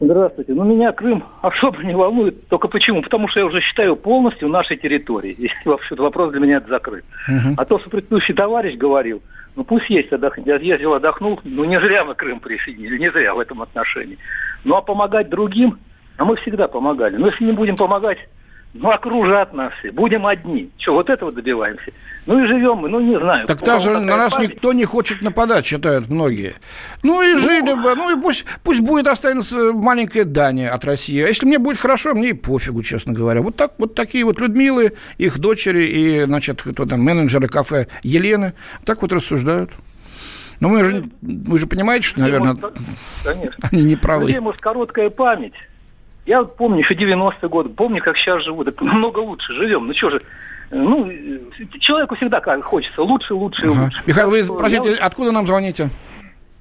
Здравствуйте. 0.00 0.54
Ну, 0.54 0.64
меня 0.64 0.92
Крым 0.92 1.24
особо 1.42 1.82
не 1.82 1.94
волнует. 1.94 2.46
Только 2.48 2.68
почему? 2.68 3.02
Потому 3.02 3.28
что 3.28 3.40
я 3.40 3.46
уже 3.46 3.60
считаю 3.60 3.96
полностью 3.96 4.48
нашей 4.48 4.76
территорией. 4.76 5.34
И 5.38 5.68
вообще 5.68 5.94
вопрос 5.96 6.32
для 6.32 6.40
меня 6.40 6.62
закрыт. 6.68 7.04
Угу. 7.28 7.54
А 7.56 7.64
то, 7.64 7.78
что 7.78 7.90
предыдущий 7.90 8.34
товарищ 8.34 8.76
говорил, 8.76 9.22
ну 9.56 9.64
пусть 9.64 9.90
есть, 9.90 10.12
отдохнет. 10.12 10.46
Я 10.46 10.56
ездил, 10.56 10.94
отдохнул. 10.94 11.40
Ну 11.44 11.64
не 11.64 11.80
зря 11.80 12.04
мы 12.04 12.14
Крым 12.14 12.40
присоединили, 12.40 12.98
не 12.98 13.10
зря 13.10 13.34
в 13.34 13.40
этом 13.40 13.62
отношении. 13.62 14.18
Ну 14.64 14.76
а 14.76 14.82
помогать 14.82 15.28
другим, 15.28 15.78
а 16.16 16.24
мы 16.24 16.36
всегда 16.36 16.68
помогали. 16.68 17.16
Но 17.16 17.26
если 17.26 17.44
не 17.44 17.52
будем 17.52 17.76
помогать 17.76 18.18
ну, 18.74 18.90
окружат 18.90 19.52
нас 19.52 19.72
все, 19.78 19.90
будем 19.90 20.26
одни. 20.26 20.70
Что, 20.78 20.94
вот 20.94 21.10
этого 21.10 21.32
добиваемся? 21.32 21.90
Ну 22.26 22.44
и 22.44 22.46
живем 22.46 22.76
мы, 22.76 22.90
ну 22.90 23.00
не 23.00 23.18
знаю. 23.18 23.46
Так 23.46 23.62
даже 23.62 23.98
на 23.98 24.16
нас 24.16 24.34
память. 24.34 24.50
никто 24.50 24.74
не 24.74 24.84
хочет 24.84 25.22
нападать, 25.22 25.64
считают 25.64 26.08
многие. 26.08 26.52
Ну 27.02 27.22
и 27.22 27.32
ну, 27.32 27.38
жили 27.38 27.72
бы, 27.72 27.94
ну 27.94 28.16
и 28.16 28.20
пусть, 28.20 28.44
пусть 28.62 28.80
будет 28.82 29.06
останется 29.06 29.72
маленькая 29.72 30.24
Дания 30.24 30.68
от 30.68 30.84
России. 30.84 31.22
А 31.22 31.28
если 31.28 31.46
мне 31.46 31.58
будет 31.58 31.78
хорошо, 31.78 32.14
мне 32.14 32.30
и 32.30 32.32
пофигу, 32.34 32.82
честно 32.82 33.14
говоря. 33.14 33.40
Вот, 33.40 33.56
так, 33.56 33.72
вот 33.78 33.94
такие 33.94 34.24
вот 34.24 34.40
Людмилы, 34.40 34.92
их 35.16 35.38
дочери 35.38 35.84
и, 35.84 36.24
значит, 36.24 36.60
кто 36.60 36.84
там, 36.84 37.00
менеджеры 37.00 37.48
кафе 37.48 37.88
Елены, 38.02 38.52
так 38.84 39.00
вот 39.00 39.12
рассуждают. 39.12 39.70
Но 40.60 40.68
вы 40.68 40.84
же, 40.84 41.08
вы 41.22 41.58
же 41.58 41.66
понимаете, 41.66 42.08
что, 42.08 42.20
наверное, 42.20 42.56
конечно. 43.24 43.68
они 43.70 43.84
не 43.84 43.96
правы. 43.96 44.38
Может, 44.40 44.60
короткая 44.60 45.08
память. 45.08 45.54
Я 46.28 46.42
вот 46.42 46.56
помню 46.56 46.80
еще 46.80 46.92
90-е 46.92 47.48
годы, 47.48 47.70
помню, 47.70 48.02
как 48.02 48.18
сейчас 48.18 48.44
живу. 48.44 48.62
Так 48.62 48.78
намного 48.82 49.20
лучше 49.20 49.50
живем. 49.54 49.86
Ну 49.86 49.94
что 49.94 50.10
же, 50.10 50.20
ну, 50.70 51.10
человеку 51.80 52.16
всегда 52.16 52.40
как 52.40 52.62
хочется 52.62 53.00
лучше, 53.00 53.32
лучше 53.32 53.64
и 53.64 53.68
ага. 53.70 53.84
лучше. 53.84 54.02
Михаил, 54.04 54.28
вы, 54.28 54.42
простите, 54.58 54.90
вот... 54.90 54.98
откуда 55.00 55.32
нам 55.32 55.46
звоните? 55.46 55.88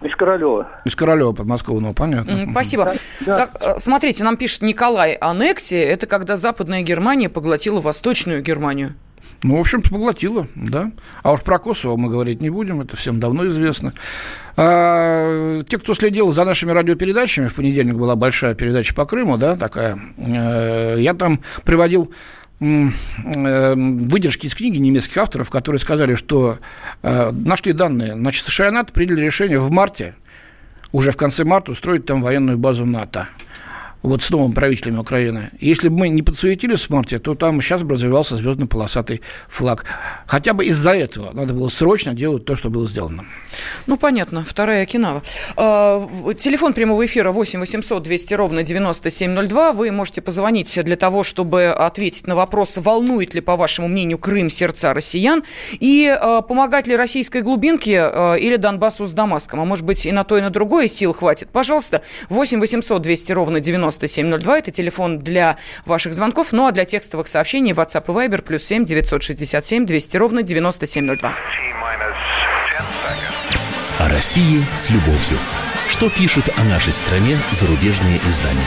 Из 0.01 0.15
Королева. 0.15 0.69
Из 0.85 0.95
Королева, 0.95 1.33
подмосковного, 1.33 1.91
понятно. 1.91 2.47
Спасибо. 2.49 2.93
Да. 3.25 3.37
Так, 3.45 3.61
э, 3.61 3.77
смотрите, 3.77 4.23
нам 4.23 4.37
пишет 4.37 4.61
Николай, 4.61 5.15
аннексия– 5.15 5.85
это 5.89 6.07
когда 6.07 6.37
Западная 6.37 6.81
Германия 6.81 7.27
поглотила 7.27 7.81
Восточную 7.81 8.41
Германию. 8.41 8.93
Ну, 9.43 9.57
в 9.57 9.59
общем-то, 9.59 9.89
поглотила, 9.89 10.47
да. 10.55 10.91
А 11.23 11.33
уж 11.33 11.43
про 11.43 11.59
Косово 11.59 11.97
мы 11.97 12.09
говорить 12.09 12.41
не 12.41 12.49
будем, 12.49 12.79
это 12.79 12.95
всем 12.95 13.19
давно 13.19 13.45
известно. 13.47 13.93
А, 14.59 15.61
те, 15.63 15.77
кто 15.77 15.93
следил 15.93 16.31
за 16.31 16.43
нашими 16.43 16.71
радиопередачами, 16.71 17.47
в 17.47 17.53
понедельник 17.53 17.93
была 17.93 18.15
большая 18.15 18.55
передача 18.55 18.95
по 18.95 19.05
Крыму, 19.05 19.37
да, 19.37 19.55
такая. 19.55 19.99
Э, 20.17 20.95
я 20.99 21.13
там 21.13 21.41
приводил 21.63 22.11
э, 22.59 23.75
выдержки 23.75 24.47
из 24.47 24.55
книги 24.55 24.77
немецких 24.77 25.15
авторов, 25.17 25.51
которые 25.51 25.79
сказали, 25.79 26.15
что 26.15 26.57
э, 27.03 27.31
нашли 27.31 27.71
данные. 27.71 28.13
Значит, 28.13 28.45
США 28.45 28.69
и 28.69 28.71
НАТО 28.71 28.93
приняли 28.93 29.21
решение 29.21 29.59
в 29.59 29.69
марте, 29.69 30.15
уже 30.91 31.11
в 31.11 31.17
конце 31.17 31.43
марта, 31.43 31.71
устроить 31.71 32.07
там 32.07 32.23
военную 32.23 32.57
базу 32.57 32.83
НАТО 32.83 33.29
вот 34.03 34.21
с 34.21 34.29
новым 34.29 34.53
правителем 34.53 34.99
Украины. 34.99 35.49
Если 35.59 35.89
бы 35.89 35.97
мы 35.97 36.09
не 36.09 36.21
подсуетились 36.21 36.85
в 36.85 36.89
марте, 36.89 37.19
то 37.19 37.35
там 37.35 37.61
сейчас 37.61 37.83
бы 37.83 37.95
развивался 37.95 38.35
звездно-полосатый 38.35 39.21
флаг. 39.47 39.85
Хотя 40.25 40.53
бы 40.53 40.65
из-за 40.65 40.91
этого 40.91 41.33
надо 41.33 41.53
было 41.53 41.69
срочно 41.69 42.13
делать 42.13 42.45
то, 42.45 42.55
что 42.55 42.69
было 42.69 42.87
сделано. 42.87 43.25
Ну, 43.87 43.97
понятно. 43.97 44.43
Вторая 44.43 44.83
Окинава. 44.83 45.23
А, 45.55 46.07
телефон 46.37 46.73
прямого 46.73 47.05
эфира 47.05 47.31
8 47.31 47.59
800 47.59 48.03
200 48.03 48.33
ровно 48.33 48.63
9702. 48.63 49.71
Вы 49.73 49.91
можете 49.91 50.21
позвонить 50.21 50.79
для 50.83 50.95
того, 50.95 51.23
чтобы 51.23 51.67
ответить 51.67 52.27
на 52.27 52.35
вопрос, 52.35 52.77
волнует 52.77 53.33
ли, 53.33 53.41
по 53.41 53.55
вашему 53.55 53.87
мнению, 53.87 54.17
Крым 54.17 54.49
сердца 54.49 54.93
россиян, 54.93 55.43
и 55.71 56.07
а, 56.07 56.41
помогать 56.41 56.87
ли 56.87 56.95
российской 56.95 57.41
глубинке 57.41 58.01
а, 58.01 58.35
или 58.35 58.57
Донбассу 58.57 59.05
с 59.05 59.13
Дамаском. 59.13 59.59
А 59.59 59.65
может 59.65 59.85
быть, 59.85 60.05
и 60.05 60.11
на 60.11 60.23
то, 60.23 60.37
и 60.37 60.41
на 60.41 60.49
другое 60.49 60.87
сил 60.87 61.13
хватит. 61.13 61.49
Пожалуйста, 61.49 62.03
8 62.29 62.59
800 62.59 63.01
200 63.01 63.31
ровно 63.31 63.59
97 63.59 63.86
9702. 63.91 64.59
Это 64.59 64.71
телефон 64.71 65.19
для 65.19 65.57
ваших 65.85 66.13
звонков. 66.13 66.51
Ну 66.51 66.67
а 66.67 66.71
для 66.71 66.85
текстовых 66.85 67.27
сообщений 67.27 67.71
WhatsApp 67.71 68.05
и 68.07 68.11
Viber 68.11 68.41
плюс 68.41 68.63
7 68.63 68.85
967 68.85 69.85
200 69.85 70.17
ровно 70.17 70.43
9702. 70.43 71.33
О 73.99 74.09
России 74.09 74.65
с 74.75 74.89
любовью. 74.89 75.39
Что 75.87 76.09
пишут 76.09 76.49
о 76.55 76.63
нашей 76.63 76.93
стране 76.93 77.37
зарубежные 77.51 78.19
издания? 78.27 78.61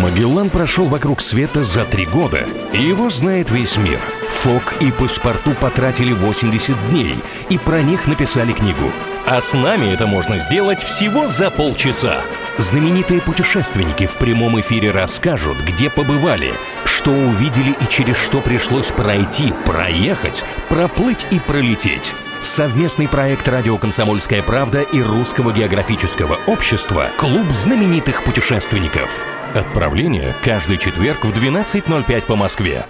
Магеллан 0.00 0.48
прошел 0.48 0.86
вокруг 0.86 1.20
света 1.20 1.62
за 1.62 1.84
три 1.84 2.06
года, 2.06 2.46
и 2.72 2.82
его 2.82 3.10
знает 3.10 3.50
весь 3.50 3.76
мир. 3.76 4.00
Фок 4.28 4.76
и 4.80 4.90
паспорту 4.92 5.52
потратили 5.52 6.12
80 6.12 6.88
дней, 6.88 7.16
и 7.50 7.58
про 7.58 7.82
них 7.82 8.06
написали 8.06 8.52
книгу. 8.52 8.90
А 9.26 9.40
с 9.42 9.52
нами 9.52 9.92
это 9.92 10.06
можно 10.06 10.38
сделать 10.38 10.82
всего 10.82 11.28
за 11.28 11.50
полчаса. 11.50 12.22
Знаменитые 12.58 13.20
путешественники 13.20 14.06
в 14.06 14.16
прямом 14.16 14.60
эфире 14.60 14.90
расскажут, 14.90 15.58
где 15.62 15.88
побывали, 15.88 16.52
что 16.84 17.10
увидели 17.10 17.70
и 17.80 17.88
через 17.88 18.16
что 18.16 18.40
пришлось 18.40 18.88
пройти, 18.88 19.52
проехать, 19.64 20.44
проплыть 20.68 21.26
и 21.30 21.40
пролететь. 21.40 22.14
Совместный 22.40 23.08
проект 23.08 23.46
«Радио 23.48 23.76
Комсомольская 23.76 24.42
правда» 24.42 24.80
и 24.80 25.00
Русского 25.00 25.52
географического 25.52 26.38
общества 26.46 27.08
«Клуб 27.18 27.46
знаменитых 27.50 28.24
путешественников». 28.24 29.24
Отправление 29.54 30.34
каждый 30.42 30.78
четверг 30.78 31.24
в 31.24 31.32
12.05 31.32 32.22
по 32.22 32.36
Москве. 32.36 32.86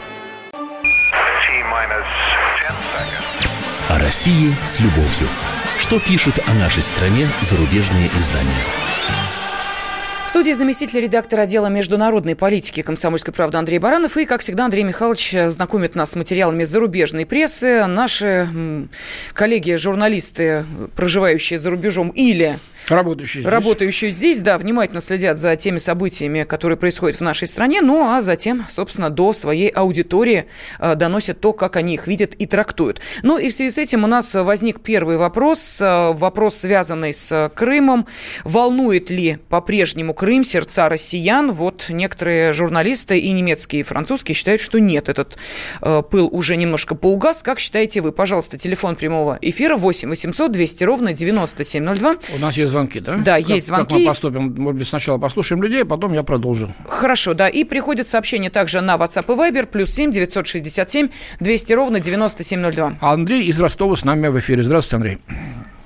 О 3.89 3.99
России 3.99 4.55
с 4.65 4.79
любовью. 4.79 5.29
Что 5.79 5.99
пишут 5.99 6.39
о 6.47 6.55
нашей 6.55 6.83
стране 6.83 7.29
зарубежные 7.41 8.09
издания? 8.17 8.65
В 10.31 10.33
студии 10.33 10.53
заместитель 10.53 11.01
редактора 11.01 11.43
отдела 11.43 11.67
международной 11.67 12.37
политики 12.37 12.83
«Комсомольской 12.83 13.35
правды» 13.35 13.59
Андрей 13.59 13.81
Баранов. 13.81 14.17
И, 14.17 14.27
как 14.27 14.43
всегда, 14.43 14.67
Андрей 14.67 14.85
Михайлович 14.85 15.35
знакомит 15.49 15.97
нас 15.97 16.13
с 16.13 16.15
материалами 16.15 16.63
зарубежной 16.63 17.27
прессы. 17.27 17.85
Наши 17.87 18.49
коллеги-журналисты, 19.35 20.65
проживающие 20.95 21.59
за 21.59 21.71
рубежом 21.71 22.11
или 22.11 22.61
Работающие 22.89 23.43
здесь. 23.43 23.53
Работающие 23.53 24.11
здесь, 24.11 24.43
да, 24.43 24.59
внимательно 24.59 25.01
следят 25.01 25.39
за 25.39 25.57
теми 25.57 25.79
событиями, 25.79 26.45
которые 26.45 26.77
происходят 26.77 27.19
в 27.19 27.21
нашей 27.21 27.49
стране, 27.49 27.83
ну 27.83 28.09
а 28.09 28.23
затем, 28.23 28.65
собственно, 28.69 29.11
до 29.11 29.33
своей 29.33 29.69
аудитории 29.69 30.47
э, 30.79 30.95
доносят 30.95 31.41
то, 31.41 31.53
как 31.53 31.77
они 31.77 31.95
их 31.95 32.07
видят 32.07 32.35
и 32.35 32.47
трактуют. 32.47 33.01
Ну 33.23 33.39
и 33.39 33.49
в 33.49 33.55
связи 33.55 33.71
с 33.71 33.79
этим 33.79 34.05
у 34.05 34.07
нас 34.07 34.35
возник 34.35 34.81
первый 34.81 35.17
вопрос, 35.17 35.81
э, 35.81 36.13
вопрос, 36.13 36.57
связанный 36.57 37.15
с 37.15 37.51
Крымом. 37.55 38.07
Волнует 38.45 39.11
ли 39.11 39.39
по-прежнему 39.49 40.15
Крым 40.15 40.45
сердца 40.45 40.89
россиян? 40.89 41.53
Вот 41.53 41.87
некоторые 41.89 42.53
журналисты 42.53 43.19
и 43.19 43.31
немецкие, 43.33 43.81
и 43.81 43.83
французские 43.83 44.35
считают, 44.35 44.61
что 44.61 44.79
нет, 44.79 45.09
этот 45.09 45.39
э, 45.83 46.03
пыл 46.11 46.29
уже 46.31 46.57
немножко 46.57 46.95
поугас. 46.95 47.43
Как 47.43 47.59
считаете 47.59 48.01
вы? 48.01 48.13
Пожалуйста, 48.13 48.59
телефон 48.59 48.97
прямого 48.97 49.39
эфира 49.41 49.77
8 49.77 50.09
800 50.09 50.53
200 50.53 50.85
ровно 50.85 51.13
9702. 51.13 52.17
У 52.37 52.39
нас 52.39 52.57
есть 52.57 52.70
звонки, 52.71 53.01
да? 53.01 53.17
Да, 53.17 53.37
как, 53.37 53.49
есть 53.49 53.67
звонки. 53.67 53.95
Как 53.95 53.99
мы 53.99 54.07
поступим? 54.07 54.55
Может 54.57 54.79
быть, 54.79 54.89
сначала 54.89 55.19
послушаем 55.19 55.63
людей, 55.63 55.83
а 55.83 55.87
потом 55.87 56.13
я 56.13 56.23
продолжу. 56.23 56.69
Хорошо, 56.89 57.35
да. 57.35 57.49
И 57.49 57.65
приходит 57.65 58.09
сообщение 58.09 58.51
также 58.51 58.81
на 58.81 58.97
WhatsApp 58.97 59.25
и 59.27 59.37
Viber, 59.37 59.67
плюс 59.67 59.91
7 59.91 60.13
967 60.13 61.09
200 61.41 61.73
ровно 61.73 62.01
9702. 62.01 62.95
А 63.01 63.13
Андрей 63.13 63.45
из 63.45 63.61
Ростова 63.61 63.97
с 63.97 64.05
нами 64.05 64.29
в 64.29 64.39
эфире. 64.39 64.63
Здравствуйте, 64.63 64.97
Андрей. 64.97 65.19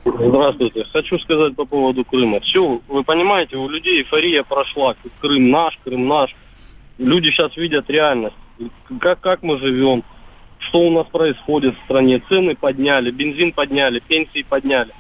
Здравствуйте. 0.05 0.85
Хочу 0.93 1.19
сказать 1.19 1.57
по 1.57 1.65
поводу 1.65 2.05
Крыма. 2.05 2.41
Все, 2.41 2.81
вы 2.89 3.05
понимаете, 3.05 3.57
у 3.57 3.69
людей 3.69 4.01
эйфория 4.03 4.43
прошла. 4.43 4.95
Крым 5.21 5.51
наш, 5.51 5.79
Крым 5.83 6.07
наш. 6.07 6.35
Люди 6.99 7.31
сейчас 7.31 7.57
видят 7.57 7.89
реальность. 7.89 8.37
Как, 9.01 9.21
как 9.21 9.43
мы 9.43 9.59
живем, 9.59 10.05
что 10.69 10.81
у 10.81 10.91
нас 10.91 11.07
происходит 11.07 11.75
в 11.75 11.85
стране. 11.85 12.23
Цены 12.29 12.55
подняли, 12.55 13.11
бензин 13.11 13.53
подняли, 13.53 14.01
пенсии 14.01 14.45
подняли. 14.49 14.93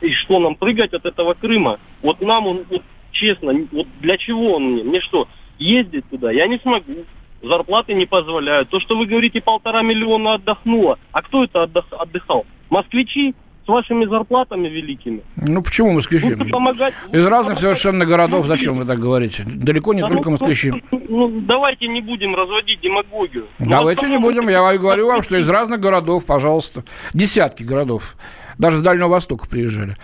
И 0.00 0.12
что 0.12 0.38
нам 0.38 0.54
прыгать 0.54 0.92
от 0.92 1.04
этого 1.06 1.34
Крыма? 1.34 1.78
Вот 2.02 2.20
нам 2.20 2.46
он, 2.46 2.64
вот, 2.70 2.82
честно, 3.12 3.52
вот 3.72 3.86
для 4.00 4.16
чего 4.16 4.54
он 4.54 4.72
мне? 4.72 4.82
Мне 4.82 5.00
что, 5.00 5.28
ездить 5.58 6.08
туда? 6.10 6.30
Я 6.30 6.46
не 6.46 6.58
смогу. 6.58 7.04
Зарплаты 7.42 7.94
не 7.94 8.06
позволяют. 8.06 8.68
То, 8.68 8.78
что 8.80 8.96
вы 8.96 9.06
говорите, 9.06 9.40
полтора 9.40 9.82
миллиона 9.82 10.34
отдохнуло. 10.34 10.98
А 11.10 11.22
кто 11.22 11.44
это 11.44 11.62
отдых, 11.64 11.86
отдыхал? 11.90 12.46
Москвичи? 12.70 13.34
с 13.64 13.68
вашими 13.68 14.06
зарплатами 14.06 14.68
великими. 14.68 15.22
Ну, 15.36 15.62
почему 15.62 15.92
москвичи? 15.92 16.34
помогать. 16.50 16.94
Из 17.12 17.24
разных 17.26 17.58
совершенно 17.58 18.04
городов, 18.04 18.46
зачем 18.46 18.76
вы 18.76 18.84
так 18.84 18.98
говорите? 18.98 19.44
Далеко 19.46 19.94
не 19.94 20.00
да, 20.00 20.08
только 20.08 20.30
ну, 20.30 20.30
москвичи. 20.32 20.82
Ну, 20.90 21.02
ну, 21.08 21.40
давайте 21.42 21.86
не 21.86 22.00
будем 22.00 22.34
разводить 22.34 22.80
демагогию. 22.80 23.46
Давайте 23.58 24.08
не 24.08 24.18
будем. 24.18 24.48
Я 24.48 24.76
говорю 24.76 25.06
вам, 25.06 25.22
что 25.22 25.36
из 25.36 25.48
разных 25.48 25.80
городов, 25.80 26.26
пожалуйста. 26.26 26.84
Десятки 27.14 27.62
городов. 27.62 28.16
Даже 28.58 28.78
с 28.78 28.82
Дальнего 28.82 29.08
Востока 29.08 29.46
приезжали. 29.48 29.96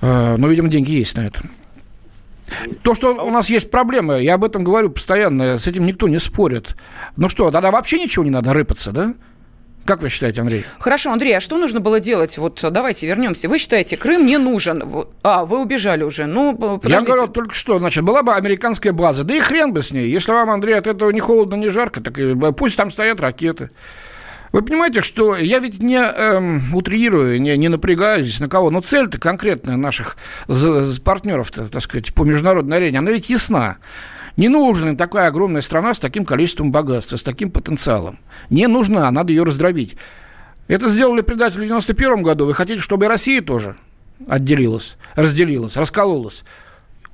Э, 0.00 0.36
но, 0.36 0.48
видимо, 0.48 0.68
деньги 0.68 0.92
есть 0.92 1.16
на 1.16 1.26
это. 1.26 1.40
То, 2.82 2.94
что 2.94 3.14
у 3.24 3.30
нас 3.30 3.50
есть 3.50 3.70
проблемы, 3.70 4.22
я 4.22 4.34
об 4.34 4.44
этом 4.44 4.64
говорю 4.64 4.90
постоянно, 4.90 5.58
с 5.58 5.66
этим 5.66 5.84
никто 5.84 6.08
не 6.08 6.18
спорит. 6.18 6.76
Ну 7.16 7.28
что, 7.28 7.50
тогда 7.50 7.70
вообще 7.70 7.98
ничего 7.98 8.24
не 8.24 8.30
надо 8.30 8.52
рыпаться, 8.54 8.92
да? 8.92 9.14
Как 9.84 10.02
вы 10.02 10.10
считаете, 10.10 10.42
Андрей? 10.42 10.66
Хорошо, 10.78 11.12
Андрей, 11.12 11.34
а 11.34 11.40
что 11.40 11.56
нужно 11.56 11.80
было 11.80 11.98
делать? 11.98 12.36
Вот 12.36 12.62
давайте 12.62 13.06
вернемся. 13.06 13.48
Вы 13.48 13.56
считаете, 13.56 13.96
Крым 13.96 14.26
не 14.26 14.36
нужен. 14.36 14.82
А, 15.22 15.46
вы 15.46 15.62
убежали 15.62 16.02
уже. 16.02 16.26
Ну, 16.26 16.54
подождите. 16.54 16.92
Я 16.92 17.00
говорил 17.00 17.28
только 17.28 17.54
что, 17.54 17.78
значит, 17.78 18.04
была 18.04 18.22
бы 18.22 18.34
американская 18.34 18.92
база. 18.92 19.24
Да 19.24 19.34
и 19.34 19.40
хрен 19.40 19.72
бы 19.72 19.80
с 19.80 19.90
ней. 19.90 20.10
Если 20.10 20.30
вам, 20.30 20.50
Андрей, 20.50 20.74
от 20.74 20.86
этого 20.86 21.08
не 21.08 21.20
холодно, 21.20 21.54
не 21.54 21.70
жарко, 21.70 22.02
так 22.02 22.18
пусть 22.58 22.76
там 22.76 22.90
стоят 22.90 23.20
ракеты. 23.20 23.70
Вы 24.52 24.62
понимаете, 24.62 25.02
что 25.02 25.36
я 25.36 25.58
ведь 25.58 25.82
не 25.82 25.98
эм, 25.98 26.74
утрирую, 26.74 27.40
не, 27.40 27.56
не 27.56 27.68
напрягаю 27.68 28.24
здесь 28.24 28.40
на 28.40 28.48
кого, 28.48 28.70
но 28.70 28.80
цель-то 28.80 29.18
конкретная 29.18 29.76
наших 29.76 30.16
партнеров, 31.04 31.50
так 31.50 31.82
сказать, 31.82 32.14
по 32.14 32.24
международной 32.24 32.78
арене, 32.78 32.98
она 32.98 33.10
ведь 33.10 33.28
ясна. 33.30 33.78
Не 34.36 34.48
нужна 34.48 34.94
такая 34.94 35.28
огромная 35.28 35.62
страна 35.62 35.94
с 35.94 35.98
таким 35.98 36.24
количеством 36.24 36.70
богатства, 36.70 37.16
с 37.16 37.22
таким 37.22 37.50
потенциалом. 37.50 38.20
Не 38.50 38.68
нужна, 38.68 39.10
надо 39.10 39.32
ее 39.32 39.42
раздробить. 39.42 39.96
Это 40.68 40.88
сделали 40.88 41.22
предатели 41.22 41.62
в 41.62 41.64
91 41.64 42.22
году. 42.22 42.46
Вы 42.46 42.54
хотите, 42.54 42.78
чтобы 42.78 43.06
и 43.06 43.08
Россия 43.08 43.42
тоже 43.42 43.76
отделилась, 44.28 44.96
разделилась, 45.16 45.76
раскололась. 45.76 46.44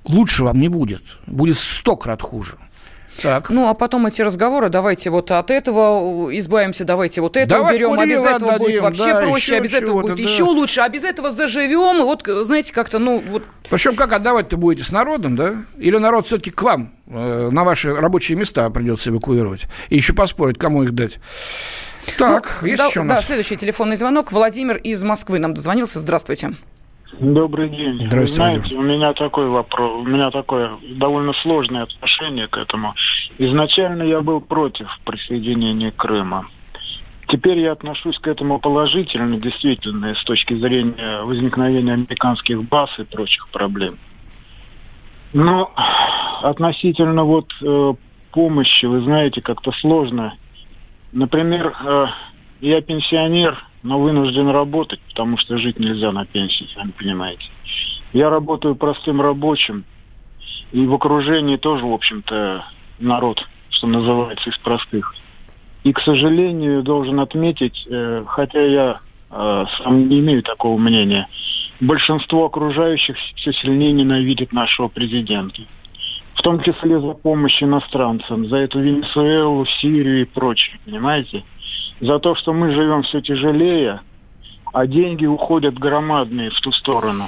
Лучше 0.05 0.45
вам 0.45 0.61
не 0.61 0.69
будет. 0.69 1.03
Будет 1.27 1.57
сто 1.57 1.97
крат 1.97 2.21
хуже. 2.21 2.59
Так. 3.23 3.51
Ну, 3.51 3.69
а 3.69 3.75
потом 3.75 4.07
эти 4.07 4.23
разговоры, 4.23 4.69
давайте 4.69 5.11
вот 5.11 5.31
от 5.31 5.51
этого 5.51 6.37
избавимся, 6.37 6.85
давайте 6.85 7.21
вот 7.21 7.37
это 7.37 7.49
Давай 7.49 7.75
уберем, 7.75 7.99
а 7.99 8.07
без 8.07 8.25
этого 8.25 8.55
отдадим, 8.55 8.59
будет 8.59 8.81
вообще 8.81 9.13
да, 9.13 9.21
проще, 9.21 9.57
а 9.57 9.61
без 9.61 9.75
этого 9.75 10.03
будет 10.03 10.17
да. 10.17 10.23
еще 10.23 10.43
лучше, 10.43 10.81
а 10.81 10.89
без 10.89 11.05
этого 11.05 11.31
заживем, 11.31 11.99
и 11.99 12.03
вот, 12.03 12.23
знаете, 12.47 12.73
как-то, 12.73 12.99
ну, 12.99 13.23
вот... 13.31 13.43
Причем 13.71 13.97
как 13.97 14.13
отдавать-то 14.13 14.57
будете 14.57 14.85
с 14.85 14.93
народом, 14.93 15.37
да? 15.37 15.65
Или 15.79 15.97
народ 15.97 16.27
все-таки 16.27 16.51
к 16.51 16.63
вам 16.63 16.93
э, 17.07 17.49
на 17.51 17.65
ваши 17.65 17.95
рабочие 17.95 18.37
места 18.37 18.69
придется 18.71 19.11
эвакуировать? 19.11 19.67
И 19.89 19.97
еще 19.97 20.13
поспорить, 20.13 20.59
кому 20.59 20.83
их 20.83 20.93
дать? 20.93 21.19
Так, 22.19 22.59
ну, 22.63 22.69
есть 22.69 22.79
да, 22.79 22.87
еще 22.87 23.01
у 23.01 23.05
нас? 23.05 23.19
Да, 23.19 23.23
следующий 23.23 23.57
телефонный 23.57 23.97
звонок. 23.97 24.33
Владимир 24.33 24.77
из 24.77 25.03
Москвы 25.03 25.39
нам 25.39 25.55
дозвонился. 25.55 25.99
Здравствуйте. 25.99 26.55
Добрый 27.21 27.69
день. 27.69 27.97
Здравствуйте. 28.07 28.19
Вы 28.19 28.27
знаете, 28.27 28.77
у 28.77 28.83
меня 28.83 29.13
такой 29.13 29.49
вопрос, 29.49 30.01
у 30.01 30.05
меня 30.05 30.31
такое 30.31 30.73
довольно 30.97 31.33
сложное 31.43 31.85
отношение 31.85 32.49
к 32.49 32.57
этому. 32.57 32.95
Изначально 33.39 34.03
я 34.03 34.21
был 34.21 34.41
против 34.41 34.89
присоединения 35.05 35.93
Крыма. 35.93 36.49
Теперь 37.29 37.59
я 37.59 37.73
отношусь 37.73 38.19
к 38.19 38.27
этому 38.27 38.59
положительно, 38.59 39.37
действительно, 39.39 40.15
с 40.15 40.25
точки 40.25 40.55
зрения 40.55 41.23
возникновения 41.23 41.93
американских 41.93 42.63
баз 42.65 42.91
и 42.99 43.05
прочих 43.05 43.49
проблем. 43.49 43.99
Но 45.33 45.73
относительно 46.43 47.25
вот 47.25 47.53
э, 47.63 47.95
помощи, 48.33 48.87
вы 48.87 49.01
знаете, 49.03 49.41
как-то 49.41 49.73
сложно. 49.73 50.35
Например, 51.13 51.75
э, 51.85 52.07
я 52.61 52.81
пенсионер, 52.83 53.65
но 53.85 54.01
вынужден 54.01 54.49
работать, 54.49 54.99
потому 55.11 55.37
что 55.37 55.59
жить 55.59 55.79
нельзя 55.79 56.11
на 56.11 56.25
пенсии, 56.25 56.67
сами 56.75 56.91
понимаете. 56.91 57.45
Я 58.13 58.31
работаю 58.31 58.75
простым 58.75 59.21
рабочим, 59.21 59.85
и 60.73 60.87
в 60.87 60.95
окружении 60.95 61.57
тоже, 61.57 61.87
в 61.87 61.93
общем-то, 61.93 62.65
народ, 62.99 63.47
что 63.69 63.87
называется, 63.87 64.49
из 64.51 64.59
простых. 64.59 65.15
И, 65.85 65.93
к 65.93 66.01
сожалению, 66.01 66.83
должен 66.83 67.21
отметить, 67.21 67.87
э, 67.87 68.25
хотя 68.27 68.63
я 68.63 69.01
э, 69.31 69.65
сам 69.79 70.09
не 70.09 70.21
имею 70.21 70.43
такого 70.43 70.79
мнения, 70.79 71.29
большинство 71.79 72.47
окружающих 72.47 73.17
все 73.37 73.53
сильнее 73.53 73.93
ненавидит 73.93 74.55
нашего 74.55 74.89
президента. 74.89 75.61
В 76.37 76.43
том 76.43 76.61
числе 76.63 77.01
за 77.01 77.13
помощь 77.13 77.63
иностранцам, 77.63 78.47
за 78.49 78.57
эту 78.57 78.81
Венесуэлу, 78.81 79.67
Сирию 79.67 80.23
и 80.23 80.25
прочее, 80.25 80.81
понимаете? 80.87 81.45
За 82.01 82.19
то, 82.19 82.35
что 82.35 82.53
мы 82.53 82.73
живем 82.73 83.03
все 83.03 83.21
тяжелее, 83.21 84.01
а 84.73 84.87
деньги 84.87 85.27
уходят 85.27 85.79
громадные 85.79 86.51
в 86.51 86.61
ту 86.61 86.73
сторону. 86.73 87.25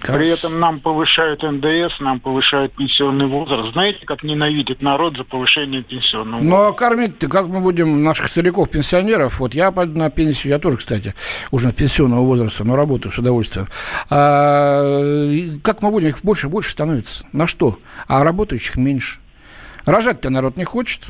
Как... 0.00 0.16
При 0.16 0.28
этом 0.28 0.60
нам 0.60 0.78
повышают 0.78 1.42
НДС, 1.42 1.98
нам 1.98 2.20
повышают 2.20 2.72
пенсионный 2.72 3.26
возраст. 3.26 3.72
Знаете, 3.72 4.06
как 4.06 4.22
ненавидит 4.22 4.80
народ 4.80 5.16
за 5.16 5.24
повышение 5.24 5.82
пенсионного 5.82 6.40
возраста? 6.40 6.56
Ну, 6.56 6.68
а 6.68 6.72
кормить-то 6.72 7.28
как 7.28 7.48
мы 7.48 7.60
будем 7.60 8.04
наших 8.04 8.28
стариков, 8.28 8.70
пенсионеров? 8.70 9.40
Вот 9.40 9.54
я 9.54 9.72
пойду 9.72 9.98
на 9.98 10.08
пенсию, 10.10 10.52
я 10.52 10.60
тоже, 10.60 10.76
кстати, 10.76 11.14
уже 11.50 11.72
пенсионного 11.72 12.20
возраста, 12.20 12.62
но 12.62 12.76
работаю 12.76 13.10
с 13.10 13.18
удовольствием. 13.18 13.66
А, 14.08 15.58
как 15.64 15.82
мы 15.82 15.90
будем? 15.90 16.08
Их 16.08 16.20
больше 16.22 16.46
и 16.46 16.50
больше 16.50 16.70
становится. 16.70 17.26
На 17.32 17.48
что? 17.48 17.78
А 18.06 18.22
работающих 18.22 18.76
меньше. 18.76 19.18
Рожать-то 19.84 20.30
народ 20.30 20.56
не 20.56 20.64
хочет. 20.64 21.00